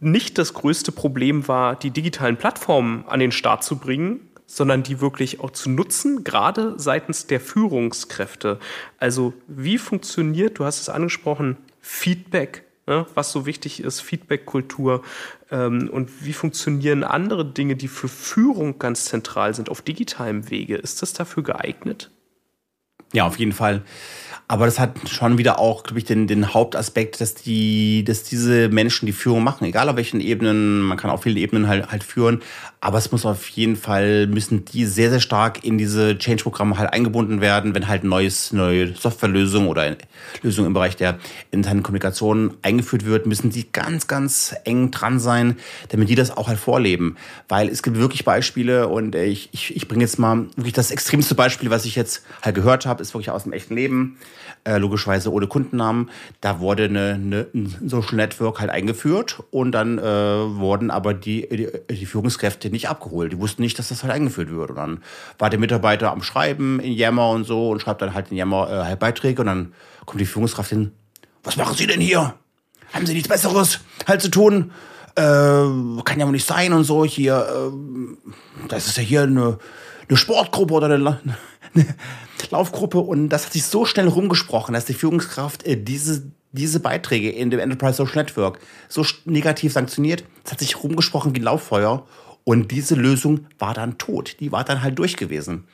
nicht 0.00 0.38
das 0.38 0.54
größte 0.54 0.92
Problem 0.92 1.48
war, 1.48 1.76
die 1.76 1.90
digitalen 1.90 2.36
Plattformen 2.36 3.04
an 3.06 3.20
den 3.20 3.32
Start 3.32 3.64
zu 3.64 3.76
bringen, 3.76 4.28
sondern 4.46 4.82
die 4.82 5.00
wirklich 5.00 5.40
auch 5.40 5.50
zu 5.50 5.70
nutzen, 5.70 6.24
gerade 6.24 6.74
seitens 6.78 7.26
der 7.26 7.40
Führungskräfte. 7.40 8.58
Also 8.98 9.32
wie 9.46 9.78
funktioniert, 9.78 10.58
du 10.58 10.64
hast 10.64 10.80
es 10.80 10.88
angesprochen, 10.88 11.56
Feedback, 11.80 12.64
ne, 12.86 13.06
was 13.14 13.32
so 13.32 13.46
wichtig 13.46 13.82
ist, 13.82 14.00
Feedback-Kultur 14.00 15.02
ähm, 15.50 15.88
und 15.90 16.24
wie 16.24 16.34
funktionieren 16.34 17.02
andere 17.02 17.46
Dinge, 17.46 17.76
die 17.76 17.88
für 17.88 18.08
Führung 18.08 18.78
ganz 18.78 19.06
zentral 19.06 19.54
sind, 19.54 19.70
auf 19.70 19.80
digitalem 19.80 20.50
Wege. 20.50 20.76
Ist 20.76 21.00
das 21.00 21.12
dafür 21.14 21.42
geeignet? 21.42 22.10
Ja, 23.12 23.26
auf 23.26 23.38
jeden 23.38 23.52
Fall. 23.52 23.82
Aber 24.52 24.66
das 24.66 24.78
hat 24.78 25.08
schon 25.08 25.38
wieder 25.38 25.58
auch, 25.58 25.82
glaube 25.82 25.98
ich, 25.98 26.04
den, 26.04 26.26
den 26.26 26.52
Hauptaspekt, 26.52 27.22
dass 27.22 27.32
die, 27.32 28.04
dass 28.04 28.22
diese 28.22 28.68
Menschen 28.68 29.06
die 29.06 29.12
Führung 29.12 29.42
machen, 29.42 29.64
egal 29.64 29.88
auf 29.88 29.96
welchen 29.96 30.20
Ebenen, 30.20 30.82
man 30.82 30.98
kann 30.98 31.10
auf 31.10 31.22
vielen 31.22 31.38
Ebenen 31.38 31.68
halt, 31.68 31.90
halt 31.90 32.04
führen, 32.04 32.42
aber 32.82 32.98
es 32.98 33.10
muss 33.10 33.24
auf 33.24 33.48
jeden 33.48 33.76
Fall, 33.76 34.26
müssen 34.26 34.66
die 34.66 34.84
sehr, 34.84 35.08
sehr 35.08 35.20
stark 35.20 35.64
in 35.64 35.78
diese 35.78 36.18
Change-Programme 36.18 36.76
halt 36.76 36.92
eingebunden 36.92 37.40
werden, 37.40 37.74
wenn 37.74 37.88
halt 37.88 38.04
neues, 38.04 38.52
neue 38.52 38.94
Softwarelösung 38.94 39.68
oder 39.68 39.96
Lösung 40.42 40.66
im 40.66 40.74
Bereich 40.74 40.96
der 40.96 41.18
internen 41.50 41.82
Kommunikation 41.82 42.52
eingeführt 42.60 43.06
wird, 43.06 43.24
müssen 43.24 43.48
die 43.48 43.72
ganz, 43.72 44.06
ganz 44.06 44.54
eng 44.64 44.90
dran 44.90 45.18
sein, 45.18 45.56
damit 45.88 46.10
die 46.10 46.14
das 46.14 46.36
auch 46.36 46.48
halt 46.48 46.58
vorleben. 46.58 47.16
Weil 47.48 47.70
es 47.70 47.82
gibt 47.82 47.96
wirklich 47.96 48.26
Beispiele 48.26 48.88
und 48.88 49.14
ich, 49.14 49.48
ich, 49.52 49.74
ich 49.74 49.88
bringe 49.88 50.04
jetzt 50.04 50.18
mal 50.18 50.44
wirklich 50.56 50.74
das 50.74 50.90
extremste 50.90 51.34
Beispiel, 51.34 51.70
was 51.70 51.86
ich 51.86 51.96
jetzt 51.96 52.22
halt 52.42 52.54
gehört 52.54 52.84
habe, 52.84 53.00
ist 53.00 53.14
wirklich 53.14 53.30
aus 53.30 53.44
dem 53.44 53.54
echten 53.54 53.76
Leben 53.76 54.18
äh, 54.64 54.78
logischerweise 54.78 55.32
ohne 55.32 55.46
Kundennamen. 55.46 56.10
Da 56.40 56.60
wurde 56.60 56.84
eine, 56.84 57.14
eine, 57.14 57.46
ein 57.54 57.88
Social 57.88 58.16
Network 58.16 58.60
halt 58.60 58.70
eingeführt 58.70 59.42
und 59.50 59.72
dann 59.72 59.98
äh, 59.98 60.02
wurden 60.02 60.90
aber 60.90 61.14
die, 61.14 61.48
die, 61.48 61.68
die, 61.94 62.06
Führungskräfte 62.06 62.70
nicht 62.70 62.88
abgeholt. 62.88 63.32
Die 63.32 63.38
wussten 63.38 63.62
nicht, 63.62 63.78
dass 63.78 63.88
das 63.88 64.02
halt 64.02 64.12
eingeführt 64.12 64.50
wird. 64.50 64.70
Und 64.70 64.76
dann 64.76 65.02
war 65.38 65.50
der 65.50 65.58
Mitarbeiter 65.58 66.10
am 66.12 66.22
Schreiben 66.22 66.80
in 66.80 66.92
Yammer 66.92 67.30
und 67.30 67.44
so 67.44 67.70
und 67.70 67.80
schreibt 67.80 68.02
dann 68.02 68.14
halt 68.14 68.30
in 68.30 68.36
Yammer 68.36 68.70
äh, 68.70 68.84
halt 68.84 68.98
Beiträge 68.98 69.42
und 69.42 69.46
dann 69.46 69.72
kommt 70.06 70.20
die 70.20 70.26
Führungskraft 70.26 70.70
hin. 70.70 70.92
Was 71.42 71.56
machen 71.56 71.76
Sie 71.76 71.86
denn 71.86 72.00
hier? 72.00 72.34
Haben 72.92 73.06
Sie 73.06 73.14
nichts 73.14 73.28
Besseres 73.28 73.80
halt 74.06 74.22
zu 74.22 74.30
tun? 74.30 74.70
Äh, 75.14 75.22
kann 75.22 76.18
ja 76.18 76.26
wohl 76.26 76.32
nicht 76.32 76.46
sein 76.46 76.72
und 76.72 76.84
so. 76.84 77.04
Hier, 77.04 77.36
äh, 77.36 78.66
das 78.68 78.86
ist 78.86 78.96
ja 78.96 79.02
hier 79.02 79.22
eine, 79.22 79.58
eine 80.08 80.16
Sportgruppe 80.16 80.74
oder 80.74 80.86
eine 80.86 81.18
Laufgruppe 82.50 82.98
und 82.98 83.28
das 83.28 83.46
hat 83.46 83.52
sich 83.52 83.64
so 83.64 83.84
schnell 83.84 84.08
rumgesprochen, 84.08 84.74
dass 84.74 84.84
die 84.84 84.94
Führungskraft 84.94 85.66
äh, 85.66 85.82
diese, 85.82 86.30
diese 86.52 86.80
Beiträge 86.80 87.30
in 87.30 87.50
dem 87.50 87.60
Enterprise 87.60 87.96
Social 87.96 88.16
Network 88.16 88.58
so 88.88 89.04
negativ 89.24 89.72
sanktioniert. 89.72 90.24
Es 90.44 90.52
hat 90.52 90.60
sich 90.60 90.82
rumgesprochen 90.82 91.34
wie 91.34 91.40
Lauffeuer 91.40 92.06
und 92.44 92.70
diese 92.70 92.94
Lösung 92.94 93.46
war 93.58 93.74
dann 93.74 93.98
tot. 93.98 94.36
Die 94.40 94.52
war 94.52 94.64
dann 94.64 94.82
halt 94.82 94.98
durch 94.98 95.16
gewesen. 95.16 95.64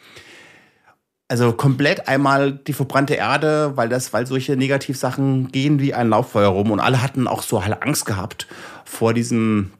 Also 1.30 1.52
komplett 1.52 2.08
einmal 2.08 2.52
die 2.52 2.72
verbrannte 2.72 3.14
Erde, 3.14 3.72
weil 3.74 3.90
das, 3.90 4.14
weil 4.14 4.26
solche 4.26 4.56
Negativsachen 4.56 5.52
gehen 5.52 5.78
wie 5.78 5.92
ein 5.92 6.08
Lauffeuer 6.08 6.48
rum 6.48 6.70
und 6.70 6.80
alle 6.80 7.02
hatten 7.02 7.28
auch 7.28 7.42
so 7.42 7.62
halt 7.62 7.82
Angst 7.82 8.06
gehabt 8.06 8.46
vor 8.86 9.12
diesem, 9.12 9.72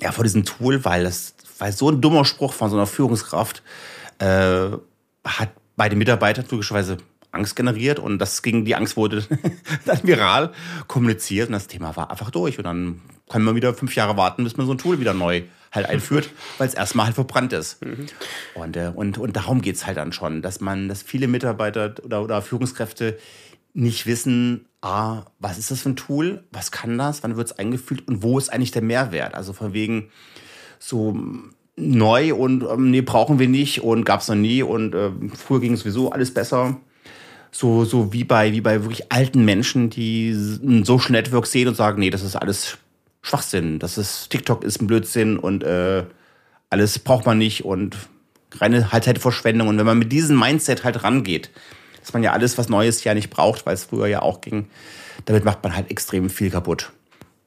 ja, 0.00 0.12
vor 0.12 0.22
diesem 0.22 0.44
Tool, 0.44 0.84
weil 0.84 1.02
das, 1.02 1.34
weil 1.58 1.72
so 1.72 1.90
ein 1.90 2.00
dummer 2.00 2.24
Spruch 2.24 2.52
von 2.52 2.70
so 2.70 2.76
einer 2.76 2.86
Führungskraft 2.86 3.64
äh, 4.20 4.68
hat 5.24 5.50
bei 5.76 5.88
den 5.88 5.98
Mitarbeitern 5.98 6.44
logischerweise 6.50 6.98
Angst 7.34 7.56
generiert 7.56 7.98
und 7.98 8.18
das 8.18 8.42
ging, 8.42 8.64
die 8.64 8.76
Angst 8.76 8.96
wurde 8.96 9.24
dann 9.84 9.98
viral 10.02 10.52
kommuniziert 10.86 11.48
und 11.48 11.52
das 11.52 11.66
Thema 11.66 11.96
war 11.96 12.10
einfach 12.10 12.30
durch. 12.30 12.58
Und 12.58 12.64
dann 12.64 13.02
kann 13.28 13.42
man 13.42 13.56
wieder 13.56 13.74
fünf 13.74 13.94
Jahre 13.96 14.16
warten, 14.16 14.44
bis 14.44 14.56
man 14.56 14.66
so 14.66 14.72
ein 14.72 14.78
Tool 14.78 15.00
wieder 15.00 15.14
neu 15.14 15.42
halt 15.72 15.86
einführt, 15.86 16.30
weil 16.58 16.68
es 16.68 16.74
erstmal 16.74 17.06
halt 17.06 17.16
verbrannt 17.16 17.52
ist. 17.52 17.84
Mhm. 17.84 18.06
Und, 18.54 18.76
äh, 18.76 18.92
und, 18.94 19.18
und 19.18 19.36
darum 19.36 19.60
geht 19.60 19.76
es 19.76 19.86
halt 19.86 19.96
dann 19.96 20.12
schon, 20.12 20.42
dass 20.42 20.60
man, 20.60 20.88
dass 20.88 21.02
viele 21.02 21.26
Mitarbeiter 21.26 21.94
oder, 22.04 22.22
oder 22.22 22.42
Führungskräfte 22.42 23.18
nicht 23.72 24.06
wissen, 24.06 24.66
ah, 24.82 25.24
was 25.40 25.58
ist 25.58 25.72
das 25.72 25.80
für 25.80 25.90
ein 25.90 25.96
Tool, 25.96 26.44
was 26.52 26.70
kann 26.70 26.96
das, 26.96 27.24
wann 27.24 27.36
wird 27.36 27.48
es 27.48 27.58
eingeführt 27.58 28.06
und 28.06 28.22
wo 28.22 28.38
ist 28.38 28.50
eigentlich 28.50 28.70
der 28.70 28.82
Mehrwert? 28.82 29.34
Also 29.34 29.52
von 29.52 29.72
wegen 29.72 30.10
so 30.78 31.16
neu 31.76 32.34
und 32.34 32.62
ähm, 32.62 32.90
nee, 32.90 33.00
brauchen 33.00 33.38
wir 33.38 33.48
nicht 33.48 33.82
und 33.82 34.04
gab 34.04 34.20
es 34.20 34.28
noch 34.28 34.34
nie 34.36 34.62
und 34.62 34.94
äh, 34.94 35.10
früher 35.36 35.60
ging 35.60 35.76
sowieso 35.76 36.10
alles 36.10 36.32
besser. 36.32 36.76
So, 37.50 37.84
so 37.84 38.12
wie 38.12 38.24
bei, 38.24 38.52
wie 38.52 38.60
bei 38.60 38.82
wirklich 38.82 39.12
alten 39.12 39.44
Menschen, 39.44 39.88
die 39.88 40.30
ein 40.30 40.84
Social 40.84 41.12
Network 41.12 41.46
sehen 41.46 41.68
und 41.68 41.76
sagen, 41.76 42.00
nee, 42.00 42.10
das 42.10 42.22
ist 42.22 42.34
alles 42.34 42.78
Schwachsinn. 43.22 43.78
Das 43.78 43.96
ist, 43.96 44.28
TikTok 44.30 44.64
ist 44.64 44.82
ein 44.82 44.88
Blödsinn 44.88 45.38
und 45.38 45.62
äh, 45.62 46.04
alles 46.70 46.98
braucht 46.98 47.26
man 47.26 47.38
nicht 47.38 47.64
und 47.64 47.96
reine 48.60 48.92
Halbzeitverschwendung. 48.92 49.68
Und 49.68 49.78
wenn 49.78 49.86
man 49.86 49.98
mit 49.98 50.10
diesem 50.10 50.38
Mindset 50.38 50.82
halt 50.82 51.04
rangeht, 51.04 51.50
dass 52.00 52.12
man 52.12 52.22
ja 52.22 52.32
alles, 52.32 52.58
was 52.58 52.68
Neues 52.68 53.02
ja 53.04 53.14
nicht 53.14 53.30
braucht, 53.30 53.66
weil 53.66 53.74
es 53.74 53.84
früher 53.84 54.08
ja 54.08 54.22
auch 54.22 54.40
ging, 54.40 54.66
damit 55.24 55.44
macht 55.44 55.62
man 55.62 55.74
halt 55.74 55.90
extrem 55.90 56.28
viel 56.30 56.50
kaputt. 56.50 56.92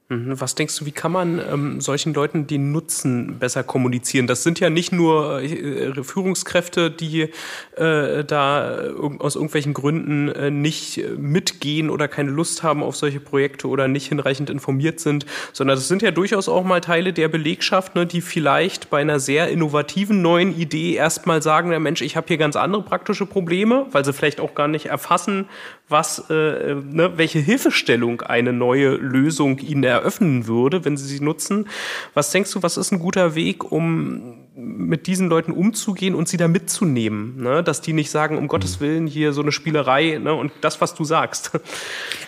Mhm. 0.09 0.39
Was 0.39 0.55
denkst 0.55 0.77
du, 0.79 0.85
wie 0.85 0.93
kann 0.93 1.11
man 1.11 1.41
ähm, 1.51 1.81
solchen 1.81 2.13
Leuten 2.13 2.47
den 2.47 2.71
Nutzen 2.71 3.39
besser 3.39 3.63
kommunizieren? 3.63 4.25
Das 4.25 4.41
sind 4.41 4.57
ja 4.61 4.69
nicht 4.69 4.93
nur 4.93 5.41
äh, 5.41 6.01
Führungskräfte, 6.01 6.89
die 6.89 7.29
äh, 7.75 8.23
da 8.23 8.79
aus 9.19 9.35
irgendwelchen 9.35 9.73
Gründen 9.73 10.29
äh, 10.29 10.49
nicht 10.49 11.03
mitgehen 11.17 11.89
oder 11.89 12.07
keine 12.07 12.31
Lust 12.31 12.63
haben 12.63 12.83
auf 12.83 12.95
solche 12.95 13.19
Projekte 13.19 13.67
oder 13.67 13.89
nicht 13.89 14.07
hinreichend 14.07 14.49
informiert 14.49 15.01
sind, 15.01 15.25
sondern 15.51 15.75
das 15.75 15.89
sind 15.89 16.01
ja 16.01 16.11
durchaus 16.11 16.47
auch 16.47 16.63
mal 16.63 16.79
Teile 16.79 17.11
der 17.11 17.27
Belegschaft, 17.27 17.95
ne, 17.95 18.05
die 18.05 18.21
vielleicht 18.21 18.89
bei 18.89 19.01
einer 19.01 19.19
sehr 19.19 19.49
innovativen 19.49 20.21
neuen 20.21 20.57
Idee 20.57 20.93
erstmal 20.93 21.41
sagen, 21.41 21.69
der 21.69 21.81
Mensch, 21.81 22.01
ich 22.01 22.15
habe 22.15 22.27
hier 22.27 22.37
ganz 22.37 22.55
andere 22.55 22.81
praktische 22.81 23.25
Probleme, 23.25 23.87
weil 23.91 24.05
sie 24.05 24.13
vielleicht 24.13 24.39
auch 24.39 24.55
gar 24.55 24.69
nicht 24.69 24.85
erfassen, 24.85 25.49
was, 25.89 26.29
äh, 26.29 26.75
ne, 26.75 27.13
welche 27.15 27.39
Hilfestellung 27.39 28.21
eine 28.21 28.51
neue 28.51 28.95
Lösung 28.95 29.57
ihnen 29.59 29.83
eröffnen 29.83 30.45
würde, 30.45 30.83
wenn 30.83 30.97
sie 30.97 31.05
sie 31.05 31.23
nutzen. 31.23 31.67
Was 32.13 32.31
denkst 32.31 32.51
du, 32.51 32.63
was 32.63 32.75
ist 32.75 32.91
ein 32.91 32.99
guter 32.99 33.35
Weg, 33.35 33.71
um 33.71 34.43
mit 34.55 35.07
diesen 35.07 35.29
Leuten 35.29 35.51
umzugehen 35.51 36.13
und 36.13 36.27
sie 36.27 36.35
da 36.35 36.49
mitzunehmen? 36.49 37.41
Ne? 37.41 37.63
Dass 37.63 37.79
die 37.79 37.93
nicht 37.93 38.11
sagen, 38.11 38.37
um 38.37 38.43
mhm. 38.43 38.47
Gottes 38.49 38.81
Willen, 38.81 39.07
hier 39.07 39.31
so 39.31 39.41
eine 39.41 39.53
Spielerei 39.53 40.19
ne? 40.21 40.33
und 40.33 40.51
das, 40.59 40.81
was 40.81 40.93
du 40.93 41.05
sagst. 41.05 41.51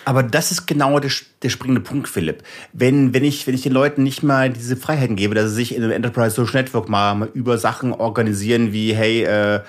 Aber 0.06 0.22
das 0.22 0.52
ist 0.52 0.66
genau 0.66 0.98
der, 0.98 1.10
der 1.42 1.50
springende 1.50 1.82
Punkt, 1.82 2.08
Philipp. 2.08 2.42
Wenn, 2.72 3.12
wenn, 3.12 3.24
ich, 3.24 3.46
wenn 3.46 3.54
ich 3.54 3.62
den 3.62 3.72
Leuten 3.72 4.02
nicht 4.02 4.22
mal 4.22 4.48
diese 4.48 4.76
Freiheiten 4.76 5.16
gebe, 5.16 5.34
dass 5.34 5.50
sie 5.50 5.56
sich 5.56 5.74
in 5.74 5.82
einem 5.82 5.92
Enterprise 5.92 6.34
Social 6.34 6.62
Network 6.62 6.88
mal, 6.88 7.14
mal 7.14 7.28
über 7.34 7.58
Sachen 7.58 7.92
organisieren 7.92 8.72
wie, 8.72 8.94
hey, 8.94 9.24
äh, 9.24 9.60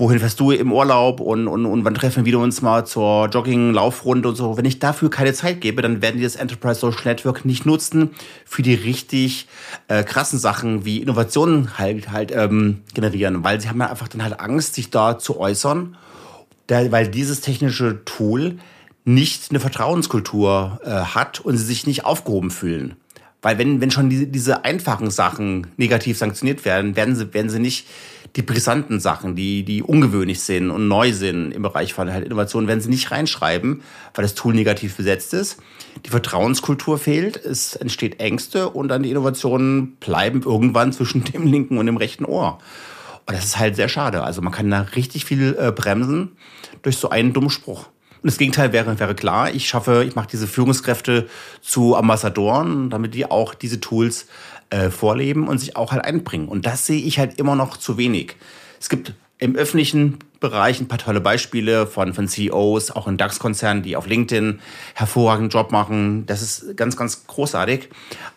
wohin 0.00 0.18
fährst 0.18 0.40
du 0.40 0.50
im 0.50 0.72
Urlaub 0.72 1.20
und, 1.20 1.46
und, 1.46 1.66
und 1.66 1.84
wann 1.84 1.94
treffen 1.94 2.24
wir 2.24 2.38
uns 2.38 2.62
mal 2.62 2.86
zur 2.86 3.28
Jogging-Laufrunde 3.28 4.30
und 4.30 4.34
so. 4.34 4.56
Wenn 4.56 4.64
ich 4.64 4.78
dafür 4.78 5.10
keine 5.10 5.34
Zeit 5.34 5.60
gebe, 5.60 5.82
dann 5.82 6.02
werden 6.02 6.16
die 6.16 6.22
das 6.22 6.36
Enterprise 6.36 6.80
Social 6.80 7.04
Network 7.04 7.44
nicht 7.44 7.66
nutzen 7.66 8.10
für 8.46 8.62
die 8.62 8.74
richtig 8.74 9.46
äh, 9.88 10.02
krassen 10.02 10.38
Sachen 10.38 10.84
wie 10.84 10.98
Innovationen 11.02 11.78
halt, 11.78 12.10
halt 12.10 12.32
ähm, 12.34 12.80
generieren, 12.94 13.44
weil 13.44 13.60
sie 13.60 13.68
haben 13.68 13.78
ja 13.78 13.90
einfach 13.90 14.08
dann 14.08 14.24
halt 14.24 14.40
Angst, 14.40 14.74
sich 14.74 14.90
da 14.90 15.18
zu 15.18 15.38
äußern, 15.38 15.96
da, 16.66 16.90
weil 16.90 17.08
dieses 17.08 17.42
technische 17.42 18.04
Tool 18.04 18.58
nicht 19.04 19.50
eine 19.50 19.60
Vertrauenskultur 19.60 20.80
äh, 20.84 20.90
hat 20.90 21.40
und 21.40 21.56
sie 21.56 21.64
sich 21.64 21.86
nicht 21.86 22.04
aufgehoben 22.04 22.50
fühlen. 22.50 22.96
Weil 23.42 23.58
wenn, 23.58 23.80
wenn 23.80 23.90
schon 23.90 24.10
diese, 24.10 24.26
diese 24.26 24.64
einfachen 24.64 25.10
Sachen 25.10 25.68
negativ 25.76 26.18
sanktioniert 26.18 26.64
werden, 26.64 26.96
werden 26.96 27.16
sie, 27.16 27.32
werden 27.32 27.50
sie 27.50 27.58
nicht 27.58 27.86
die 28.36 28.42
brisanten 28.42 29.00
Sachen, 29.00 29.34
die, 29.34 29.64
die 29.64 29.82
ungewöhnlich 29.82 30.40
sind 30.40 30.70
und 30.70 30.86
neu 30.86 31.12
sind 31.12 31.52
im 31.52 31.62
Bereich 31.62 31.94
von 31.94 32.12
halt 32.12 32.24
Innovation, 32.24 32.68
werden 32.68 32.80
sie 32.80 32.90
nicht 32.90 33.10
reinschreiben, 33.10 33.82
weil 34.14 34.22
das 34.22 34.34
Tool 34.34 34.54
negativ 34.54 34.96
besetzt 34.96 35.34
ist. 35.34 35.58
Die 36.06 36.10
Vertrauenskultur 36.10 36.98
fehlt, 36.98 37.36
es 37.44 37.74
entsteht 37.74 38.20
Ängste 38.20 38.70
und 38.70 38.88
dann 38.88 39.02
die 39.02 39.10
Innovationen 39.10 39.96
bleiben 39.96 40.42
irgendwann 40.44 40.92
zwischen 40.92 41.24
dem 41.32 41.46
linken 41.46 41.78
und 41.78 41.86
dem 41.86 41.96
rechten 41.96 42.24
Ohr. 42.24 42.58
Und 43.26 43.36
das 43.36 43.44
ist 43.44 43.58
halt 43.58 43.76
sehr 43.76 43.88
schade. 43.88 44.22
Also 44.22 44.42
man 44.42 44.52
kann 44.52 44.70
da 44.70 44.82
richtig 44.82 45.24
viel 45.24 45.56
äh, 45.58 45.72
bremsen 45.72 46.32
durch 46.82 46.98
so 46.98 47.10
einen 47.10 47.32
dummen 47.32 47.50
Spruch. 47.50 47.88
Und 48.22 48.30
das 48.30 48.38
Gegenteil 48.38 48.72
wäre, 48.72 48.98
wäre 48.98 49.14
klar. 49.14 49.50
Ich 49.50 49.68
schaffe, 49.68 50.04
ich 50.06 50.14
mache 50.14 50.28
diese 50.30 50.46
Führungskräfte 50.46 51.28
zu 51.62 51.96
Ambassadoren, 51.96 52.90
damit 52.90 53.14
die 53.14 53.30
auch 53.30 53.54
diese 53.54 53.80
Tools 53.80 54.26
äh, 54.70 54.90
vorleben 54.90 55.48
und 55.48 55.58
sich 55.58 55.76
auch 55.76 55.92
halt 55.92 56.04
einbringen. 56.04 56.48
Und 56.48 56.66
das 56.66 56.86
sehe 56.86 57.00
ich 57.00 57.18
halt 57.18 57.38
immer 57.38 57.56
noch 57.56 57.76
zu 57.76 57.96
wenig. 57.96 58.36
Es 58.78 58.88
gibt 58.88 59.14
im 59.38 59.56
öffentlichen 59.56 60.18
Bereich 60.38 60.80
ein 60.80 60.88
paar 60.88 60.98
tolle 60.98 61.20
Beispiele 61.20 61.86
von, 61.86 62.14
von 62.14 62.28
CEOs, 62.28 62.90
auch 62.90 63.08
in 63.08 63.16
DAX-Konzernen, 63.16 63.82
die 63.82 63.96
auf 63.96 64.06
LinkedIn 64.06 64.60
hervorragenden 64.94 65.50
Job 65.50 65.72
machen. 65.72 66.26
Das 66.26 66.42
ist 66.42 66.76
ganz, 66.76 66.96
ganz 66.96 67.26
großartig. 67.26 67.88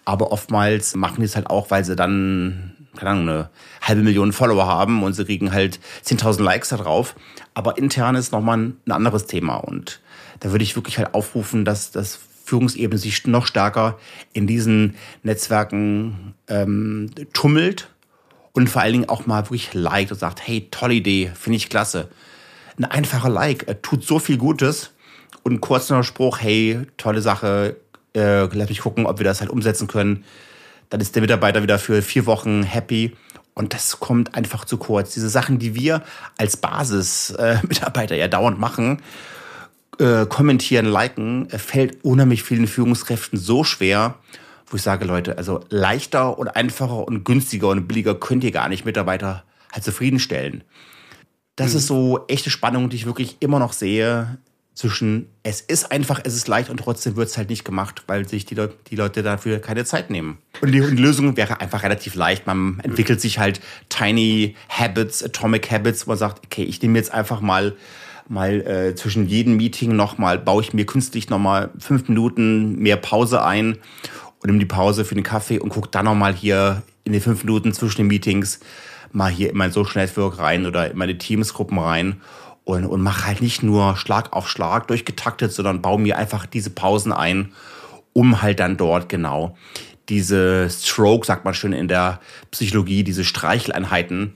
Aber 0.06 0.32
oftmals 0.32 0.96
machen 0.96 1.18
die 1.20 1.26
es 1.26 1.36
halt 1.36 1.50
auch, 1.50 1.72
weil 1.72 1.84
sie 1.84 1.96
dann, 1.96 2.74
keine 2.96 3.12
Ahnung, 3.12 3.30
eine 3.30 3.50
halbe 3.82 4.02
Million 4.02 4.32
Follower 4.32 4.66
haben 4.66 5.04
und 5.04 5.14
sie 5.14 5.26
kriegen 5.26 5.52
halt 5.52 5.80
10.000 6.06 6.42
Likes 6.42 6.70
da 6.70 6.78
drauf. 6.78 7.16
Aber 7.54 7.78
intern 7.78 8.16
ist 8.16 8.32
nochmal 8.32 8.58
ein 8.58 8.92
anderes 8.92 9.26
Thema. 9.26 9.58
Und 9.58 10.02
da 10.40 10.52
würde 10.52 10.64
ich 10.64 10.76
wirklich 10.76 10.98
halt 10.98 11.14
aufrufen, 11.14 11.66
dass 11.66 11.92
das 11.92 12.20
Führungsebene 12.46 12.98
sich 12.98 13.26
noch 13.26 13.48
stärker 13.48 13.98
in 14.34 14.48
diesen 14.48 14.96
Netzwerken 15.24 16.34
ähm, 16.48 17.10
tummelt 17.32 17.90
und 18.52 18.70
vor 18.70 18.82
allen 18.82 18.94
Dingen 18.94 19.10
auch 19.10 19.26
mal 19.26 19.44
wirklich 19.46 19.74
liked 19.74 20.12
und 20.12 20.20
sagt, 20.20 20.46
hey, 20.46 20.68
tolle 20.70 20.94
Idee, 20.94 21.32
finde 21.36 21.58
ich 21.58 21.70
klasse. 21.70 22.10
Ein 22.78 22.86
einfacher 22.86 23.30
Like 23.30 23.68
äh, 23.68 23.76
tut 23.82 24.04
so 24.04 24.20
viel 24.20 24.38
Gutes 24.38 24.92
und 25.44 25.54
ein 25.54 25.62
kurzer 25.62 26.04
Spruch, 26.04 26.40
hey, 26.42 26.82
tolle 26.98 27.22
Sache, 27.22 27.78
äh, 28.16 28.46
lass 28.46 28.70
mich 28.70 28.82
gucken, 28.82 29.06
ob 29.06 29.20
wir 29.20 29.26
das 29.26 29.42
halt 29.42 29.50
umsetzen 29.50 29.88
können. 29.88 30.24
Dann 30.90 31.02
ist 31.02 31.16
der 31.16 31.22
Mitarbeiter 31.22 31.64
wieder 31.64 31.80
für 31.80 32.02
vier 32.02 32.26
Wochen 32.26 32.64
happy 32.64 33.16
und 33.54 33.74
das 33.74 34.00
kommt 34.00 34.36
einfach 34.36 34.66
zu 34.66 34.78
kurz. 34.78 35.14
Diese 35.14 35.30
Sachen, 35.30 35.60
die 35.60 35.76
wir 35.76 36.04
als 36.38 36.58
Basis-Mitarbeiter 36.58 38.16
äh, 38.16 38.20
ja 38.20 38.28
dauernd 38.28 38.60
machen, 38.60 39.02
äh, 40.00 40.26
kommentieren, 40.26 40.86
liken, 40.86 41.50
äh, 41.50 41.60
fällt 41.60 42.04
unheimlich 42.04 42.44
vielen 42.44 42.68
Führungskräften 42.68 43.38
so 43.38 43.64
schwer, 43.64 44.16
wo 44.68 44.78
ich 44.78 44.82
sage, 44.82 45.06
Leute, 45.06 45.38
also 45.38 45.62
leichter 45.70 46.38
und 46.40 46.48
einfacher 46.48 47.08
und 47.08 47.24
günstiger 47.24 47.70
und 47.70 47.88
billiger 47.88 48.16
könnt 48.16 48.44
ihr 48.44 48.52
gar 48.52 48.70
nicht 48.70 48.86
Mitarbeiter 48.86 49.44
halt 49.72 49.84
zufriedenstellen. 49.84 50.64
Das 51.56 51.72
mhm. 51.72 51.78
ist 51.78 51.88
so 51.88 52.26
echte 52.28 52.50
Spannung, 52.50 52.90
die 52.90 52.96
ich 52.96 53.06
wirklich 53.06 53.38
immer 53.40 53.60
noch 53.60 53.74
sehe 53.74 54.40
zwischen 54.74 55.28
es 55.44 55.62
ist 55.62 55.92
einfach, 55.92 56.20
es 56.24 56.36
ist 56.36 56.48
leicht 56.48 56.70
und 56.70 56.78
trotzdem 56.78 57.16
wird 57.16 57.30
es 57.30 57.38
halt 57.38 57.50
nicht 57.50 57.64
gemacht, 57.64 58.04
weil 58.08 58.28
sich 58.28 58.46
die, 58.46 58.56
Le 58.56 58.74
die 58.88 58.96
Leute 58.96 59.22
dafür 59.22 59.60
keine 59.60 59.86
Zeit 59.86 60.10
nehmen. 60.10 60.40
Und 60.62 60.72
die, 60.72 60.80
die, 60.80 61.02
Lösung 61.02 61.38
wäre 61.38 61.62
einfach 61.62 61.84
relativ 61.84 62.16
leicht. 62.16 62.48
Man 62.48 62.80
entwickelt 62.82 63.22
sich 63.22 63.38
halt 63.38 63.62
tiny 63.90 64.56
Habits, 64.70 65.24
Atomic 65.24 65.70
Habits, 65.72 66.08
wo 66.08 66.12
man 66.12 66.18
sagt, 66.18 66.44
okay, 66.46 66.64
ich 66.64 66.82
nehme 66.82 66.98
jetzt 66.98 67.14
einfach 67.14 67.42
mal 67.42 67.76
mal 68.30 68.62
äh, 68.62 68.96
zwischen 68.96 69.28
jedem 69.28 69.58
Meeting 69.58 69.98
nochmal, 69.98 70.40
baue 70.40 70.62
ich 70.62 70.74
mir 70.74 70.86
künstlich 70.86 71.30
nochmal 71.30 71.72
fünf 71.78 72.08
Minuten 72.08 72.80
mehr 72.80 72.96
Pause 72.96 73.44
ein 73.44 73.74
und 74.40 74.46
nehme 74.46 74.60
die 74.60 74.66
Pause 74.66 75.04
für 75.04 75.14
den 75.14 75.26
Kaffee 75.26 75.60
und 75.60 75.70
gucke 75.70 75.90
dann 75.92 76.06
nochmal 76.06 76.34
hier 76.34 76.84
in 77.04 77.12
den 77.12 77.22
fünf 77.22 77.44
Minuten 77.44 77.74
zwischen 77.74 77.98
den 77.98 78.08
Meetings 78.08 78.62
mal 79.12 79.30
hier 79.30 79.50
in 79.50 79.58
mein 79.58 79.72
Social 79.72 80.02
Network 80.02 80.40
rein 80.40 80.66
oder 80.66 80.90
in 80.90 80.98
meine 80.98 81.18
Teamsgruppen 81.18 81.78
rein 81.78 82.22
und, 82.66 82.86
und 82.86 83.02
mache 83.02 83.26
halt 83.26 83.42
nicht 83.42 83.64
nur 83.64 83.98
Schlag 83.98 84.34
auf 84.34 84.50
Schlag 84.50 84.88
durchgetaktet, 84.88 85.52
sondern 85.52 85.82
baue 85.82 86.00
mir 86.00 86.18
einfach 86.18 86.46
diese 86.46 86.70
Pausen 86.70 87.12
ein, 87.12 87.54
um 88.14 88.42
halt 88.42 88.60
dann 88.60 88.78
dort 88.78 89.10
genau 89.10 89.56
diese 90.10 90.70
Stroke, 90.70 91.26
sagt 91.26 91.46
man 91.46 91.54
schön 91.54 91.74
in 91.74 91.88
der 91.88 92.20
Psychologie, 92.52 93.04
diese 93.04 93.24
Streicheleinheiten 93.24 94.36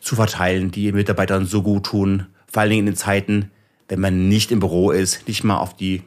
zu 0.00 0.16
verteilen, 0.16 0.70
die 0.70 0.92
Mitarbeitern 0.92 1.46
so 1.46 1.62
gut 1.62 1.86
tun, 1.86 2.26
vor 2.50 2.62
allen 2.62 2.70
Dingen 2.70 2.86
in 2.86 2.92
den 2.92 2.96
Zeiten, 2.96 3.50
wenn 3.88 4.00
man 4.00 4.28
nicht 4.28 4.50
im 4.50 4.60
Büro 4.60 4.90
ist, 4.90 5.26
nicht 5.28 5.44
mal 5.44 5.58
auf 5.58 5.76
die 5.76 6.02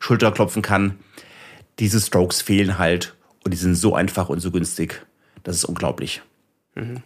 Schulter 0.00 0.32
klopfen 0.32 0.62
kann. 0.62 0.98
Diese 1.78 2.00
Strokes 2.00 2.42
fehlen 2.42 2.78
halt 2.78 3.14
und 3.44 3.52
die 3.52 3.58
sind 3.58 3.74
so 3.74 3.94
einfach 3.94 4.28
und 4.28 4.40
so 4.40 4.50
günstig. 4.50 5.06
Das 5.44 5.56
ist 5.56 5.64
unglaublich. 5.64 6.22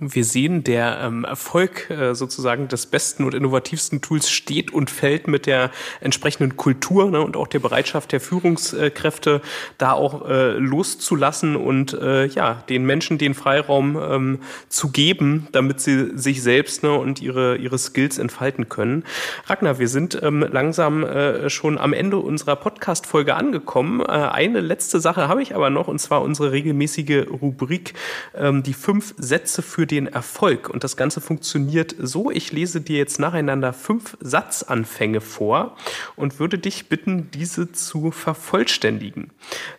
Wir 0.01 0.25
sehen, 0.25 0.65
der 0.65 1.01
ähm, 1.03 1.25
Erfolg 1.25 1.91
äh, 1.91 2.15
sozusagen 2.15 2.69
des 2.69 2.87
besten 2.87 3.25
und 3.25 3.35
innovativsten 3.35 4.01
Tools 4.01 4.31
steht 4.31 4.73
und 4.73 4.91
fällt 4.91 5.29
mit 5.29 5.47
der 5.47 5.71
entsprechenden 6.01 6.57
Kultur 6.57 7.11
ne, 7.11 7.21
und 7.21 7.37
auch 7.37 7.47
der 7.47 7.61
Bereitschaft 7.61 8.13
der 8.13 8.21
Führungskräfte, 8.21 9.41
da 9.79 9.93
auch 9.93 10.29
äh, 10.29 10.53
loszulassen 10.59 11.57
und 11.57 11.95
äh, 11.95 12.27
ja, 12.27 12.63
den 12.69 12.85
Menschen 12.85 13.19
den 13.19 13.35
Freiraum 13.35 13.97
ähm, 13.97 14.39
zu 14.69 14.91
geben, 14.91 15.49
damit 15.53 15.81
sie 15.81 16.17
sich 16.17 16.43
selbst 16.43 16.83
ne, 16.83 16.93
und 16.93 17.23
ihre, 17.23 17.57
ihre 17.57 17.79
Skills 17.79 18.19
entfalten 18.19 18.69
können. 18.69 19.05
Ragnar, 19.47 19.79
wir 19.79 19.89
sind 19.89 20.21
ähm, 20.23 20.47
langsam 20.51 21.05
äh, 21.05 21.49
schon 21.49 21.79
am 21.79 21.93
Ende 21.93 22.19
unserer 22.19 22.57
Podcast-Folge 22.57 23.35
angekommen. 23.35 24.01
Äh, 24.01 24.05
eine 24.05 24.61
letzte 24.61 25.01
Sache 25.01 25.29
habe 25.29 25.43
ich 25.43 25.55
aber 25.55 25.71
noch, 25.71 25.89
und 25.89 25.99
zwar 25.99 26.23
unsere 26.23 26.53
regelmäßige 26.53 27.27
Rubrik, 27.31 27.95
ähm, 28.35 28.63
die 28.63 28.75
fünf 28.75 29.15
Sätze 29.19 29.62
für 29.63 29.87
den 29.87 30.07
Erfolg. 30.07 30.69
Und 30.69 30.85
das 30.85 30.97
Ganze 30.97 31.21
funktioniert 31.21 31.95
so, 31.99 32.31
ich 32.31 32.53
lese 32.53 32.81
dir 32.81 32.99
jetzt 32.99 33.19
nacheinander 33.19 33.73
fünf 33.73 34.17
Satzanfänge 34.21 35.21
vor 35.21 35.77
und 36.17 36.39
würde 36.39 36.59
dich 36.59 36.89
bitten, 36.89 37.31
diese 37.31 37.73
zu 37.73 38.11
vervollständigen. 38.11 39.31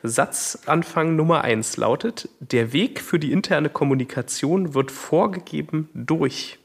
Satzanfang 0.01 1.15
Nummer 1.15 1.43
eins 1.43 1.77
lautet, 1.77 2.29
der 2.39 2.73
Weg 2.73 3.01
für 3.01 3.19
die 3.19 3.31
interne 3.31 3.69
Kommunikation 3.69 4.73
wird 4.73 4.91
vorgegeben 4.91 5.89
durch 5.93 6.59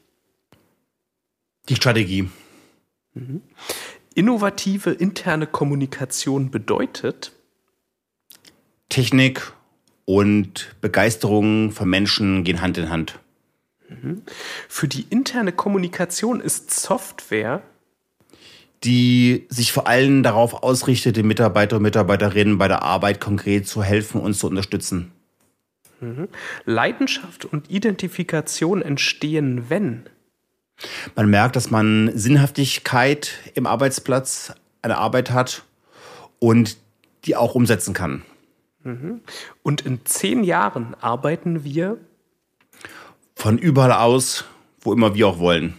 die 1.67 1.75
Strategie. 1.75 2.29
Mhm. 3.13 3.41
Innovative 4.15 4.91
interne 4.91 5.47
Kommunikation 5.47 6.49
bedeutet 6.51 7.31
Technik 8.89 9.53
und 10.09 10.75
Begeisterung 10.81 11.71
von 11.71 11.87
Menschen 11.87 12.43
gehen 12.43 12.61
Hand 12.61 12.79
in 12.79 12.89
Hand. 12.89 13.19
Mhm. 13.89 14.23
Für 14.67 14.87
die 14.87 15.05
interne 15.07 15.51
Kommunikation 15.51 16.41
ist 16.41 16.71
Software, 16.71 17.61
die 18.83 19.45
sich 19.49 19.71
vor 19.71 19.85
allem 19.85 20.23
darauf 20.23 20.63
ausrichtet, 20.63 21.15
den 21.15 21.27
Mitarbeiter 21.27 21.75
und 21.75 21.83
Mitarbeiterinnen 21.83 22.57
bei 22.57 22.67
der 22.67 22.81
Arbeit 22.81 23.21
konkret 23.21 23.67
zu 23.67 23.83
helfen 23.83 24.19
und 24.19 24.33
zu 24.33 24.47
unterstützen. 24.47 25.11
Mhm. 25.99 26.27
Leidenschaft 26.65 27.45
und 27.45 27.69
Identifikation 27.69 28.81
entstehen, 28.81 29.65
wenn 29.69 30.09
man 31.13 31.29
merkt, 31.29 31.55
dass 31.55 31.69
man 31.69 32.09
Sinnhaftigkeit 32.15 33.33
im 33.53 33.67
Arbeitsplatz, 33.67 34.53
eine 34.81 34.97
Arbeit 34.97 35.29
hat 35.29 35.65
und 36.39 36.77
die 37.25 37.35
auch 37.35 37.53
umsetzen 37.53 37.93
kann. 37.93 38.23
Mhm. 38.89 39.21
Und 39.63 39.81
in 39.81 40.05
zehn 40.05 40.43
Jahren 40.43 40.95
arbeiten 40.99 41.63
wir 41.63 41.97
von 43.35 43.57
überall 43.57 43.93
aus, 43.93 44.45
wo 44.81 44.93
immer 44.93 45.15
wir 45.15 45.27
auch 45.27 45.39
wollen. 45.39 45.75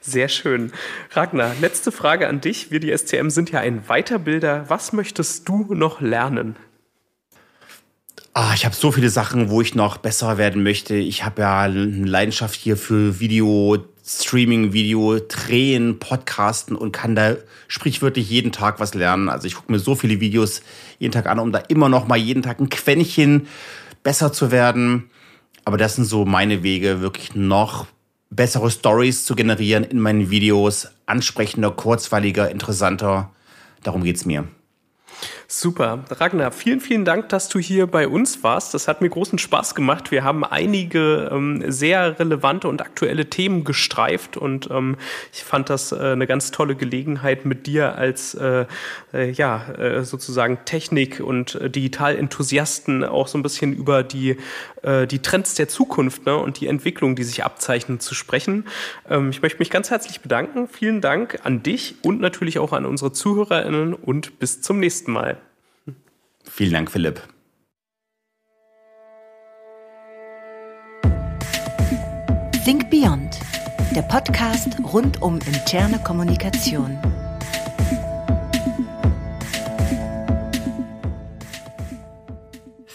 Sehr 0.00 0.28
schön. 0.28 0.72
Ragnar, 1.10 1.54
letzte 1.60 1.92
Frage 1.92 2.26
an 2.28 2.40
dich. 2.40 2.70
Wir, 2.70 2.80
die 2.80 2.96
SCM, 2.96 3.28
sind 3.28 3.50
ja 3.50 3.60
ein 3.60 3.88
Weiterbilder. 3.88 4.64
Was 4.68 4.92
möchtest 4.92 5.48
du 5.48 5.74
noch 5.74 6.00
lernen? 6.00 6.56
Ah, 8.32 8.52
ich 8.54 8.64
habe 8.64 8.74
so 8.74 8.92
viele 8.92 9.10
Sachen, 9.10 9.50
wo 9.50 9.60
ich 9.60 9.74
noch 9.74 9.98
besser 9.98 10.38
werden 10.38 10.62
möchte. 10.62 10.94
Ich 10.94 11.24
habe 11.24 11.42
ja 11.42 11.60
eine 11.62 11.84
Leidenschaft 11.84 12.54
hier 12.54 12.76
für 12.76 13.20
Video, 13.20 13.84
Streaming, 14.04 14.72
Video, 14.72 15.18
Drehen, 15.18 15.98
Podcasten 15.98 16.76
und 16.76 16.92
kann 16.92 17.14
da 17.14 17.36
sprichwörtlich 17.68 18.28
jeden 18.28 18.52
Tag 18.52 18.80
was 18.80 18.94
lernen. 18.94 19.28
Also 19.28 19.46
ich 19.46 19.54
gucke 19.54 19.70
mir 19.70 19.78
so 19.78 19.94
viele 19.94 20.20
Videos 20.20 20.62
jeden 20.98 21.12
Tag 21.12 21.26
an, 21.26 21.38
um 21.38 21.52
da 21.52 21.58
immer 21.58 21.88
noch 21.88 22.08
mal 22.08 22.16
jeden 22.16 22.42
Tag 22.42 22.60
ein 22.60 22.68
Quäntchen 22.68 23.46
besser 24.02 24.32
zu 24.32 24.50
werden. 24.50 25.10
Aber 25.64 25.76
das 25.76 25.96
sind 25.96 26.04
so 26.04 26.24
meine 26.24 26.62
Wege, 26.62 27.00
wirklich 27.00 27.34
noch 27.34 27.86
bessere 28.30 28.70
Stories 28.70 29.24
zu 29.24 29.34
generieren 29.34 29.84
in 29.84 30.00
meinen 30.00 30.30
Videos, 30.30 30.88
ansprechender, 31.06 31.70
kurzweiliger, 31.70 32.50
interessanter. 32.50 33.30
Darum 33.82 34.04
geht's 34.04 34.24
mir. 34.24 34.46
Super. 35.52 36.04
Ragnar, 36.08 36.52
vielen, 36.52 36.80
vielen 36.80 37.04
Dank, 37.04 37.28
dass 37.30 37.48
du 37.48 37.58
hier 37.58 37.88
bei 37.88 38.06
uns 38.06 38.44
warst. 38.44 38.72
Das 38.72 38.86
hat 38.86 39.00
mir 39.00 39.08
großen 39.08 39.36
Spaß 39.36 39.74
gemacht. 39.74 40.12
Wir 40.12 40.22
haben 40.22 40.44
einige 40.44 41.28
ähm, 41.32 41.64
sehr 41.66 42.20
relevante 42.20 42.68
und 42.68 42.80
aktuelle 42.80 43.28
Themen 43.28 43.64
gestreift 43.64 44.36
und 44.36 44.70
ähm, 44.70 44.96
ich 45.32 45.42
fand 45.42 45.68
das 45.68 45.90
äh, 45.90 45.96
eine 45.96 46.28
ganz 46.28 46.52
tolle 46.52 46.76
Gelegenheit, 46.76 47.46
mit 47.46 47.66
dir 47.66 47.96
als 47.96 48.34
äh, 48.34 48.66
äh, 49.12 49.32
ja, 49.32 49.72
äh, 49.72 50.04
sozusagen 50.04 50.60
Technik- 50.66 51.18
und 51.18 51.56
äh, 51.56 51.68
Digital-Enthusiasten 51.68 53.02
auch 53.02 53.26
so 53.26 53.36
ein 53.36 53.42
bisschen 53.42 53.72
über 53.72 54.04
die, 54.04 54.36
äh, 54.82 55.08
die 55.08 55.18
Trends 55.18 55.56
der 55.56 55.66
Zukunft 55.66 56.26
ne, 56.26 56.36
und 56.36 56.60
die 56.60 56.68
Entwicklung, 56.68 57.16
die 57.16 57.24
sich 57.24 57.42
abzeichnen, 57.42 57.98
zu 57.98 58.14
sprechen. 58.14 58.68
Ähm, 59.08 59.30
ich 59.30 59.42
möchte 59.42 59.58
mich 59.58 59.70
ganz 59.70 59.90
herzlich 59.90 60.20
bedanken. 60.20 60.68
Vielen 60.68 61.00
Dank 61.00 61.40
an 61.42 61.64
dich 61.64 61.96
und 62.02 62.20
natürlich 62.20 62.60
auch 62.60 62.72
an 62.72 62.86
unsere 62.86 63.12
ZuhörerInnen 63.12 63.94
und 63.94 64.38
bis 64.38 64.62
zum 64.62 64.78
nächsten 64.78 65.10
Mal. 65.10 65.39
Vielen 66.50 66.72
Dank, 66.72 66.90
Philipp. 66.90 67.22
Think 72.64 72.90
Beyond, 72.90 73.38
der 73.94 74.02
Podcast 74.02 74.76
rund 74.92 75.22
um 75.22 75.38
interne 75.46 76.00
Kommunikation. 76.00 76.98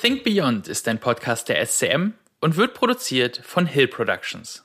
Think 0.02 0.24
Beyond 0.24 0.68
ist 0.68 0.88
ein 0.88 1.00
Podcast 1.00 1.50
der 1.50 1.66
SCM 1.66 2.14
und 2.42 2.58
wird 2.58 2.74
produziert 2.74 3.42
von 3.44 3.66
Hill 3.66 3.88
Productions. 3.88 4.65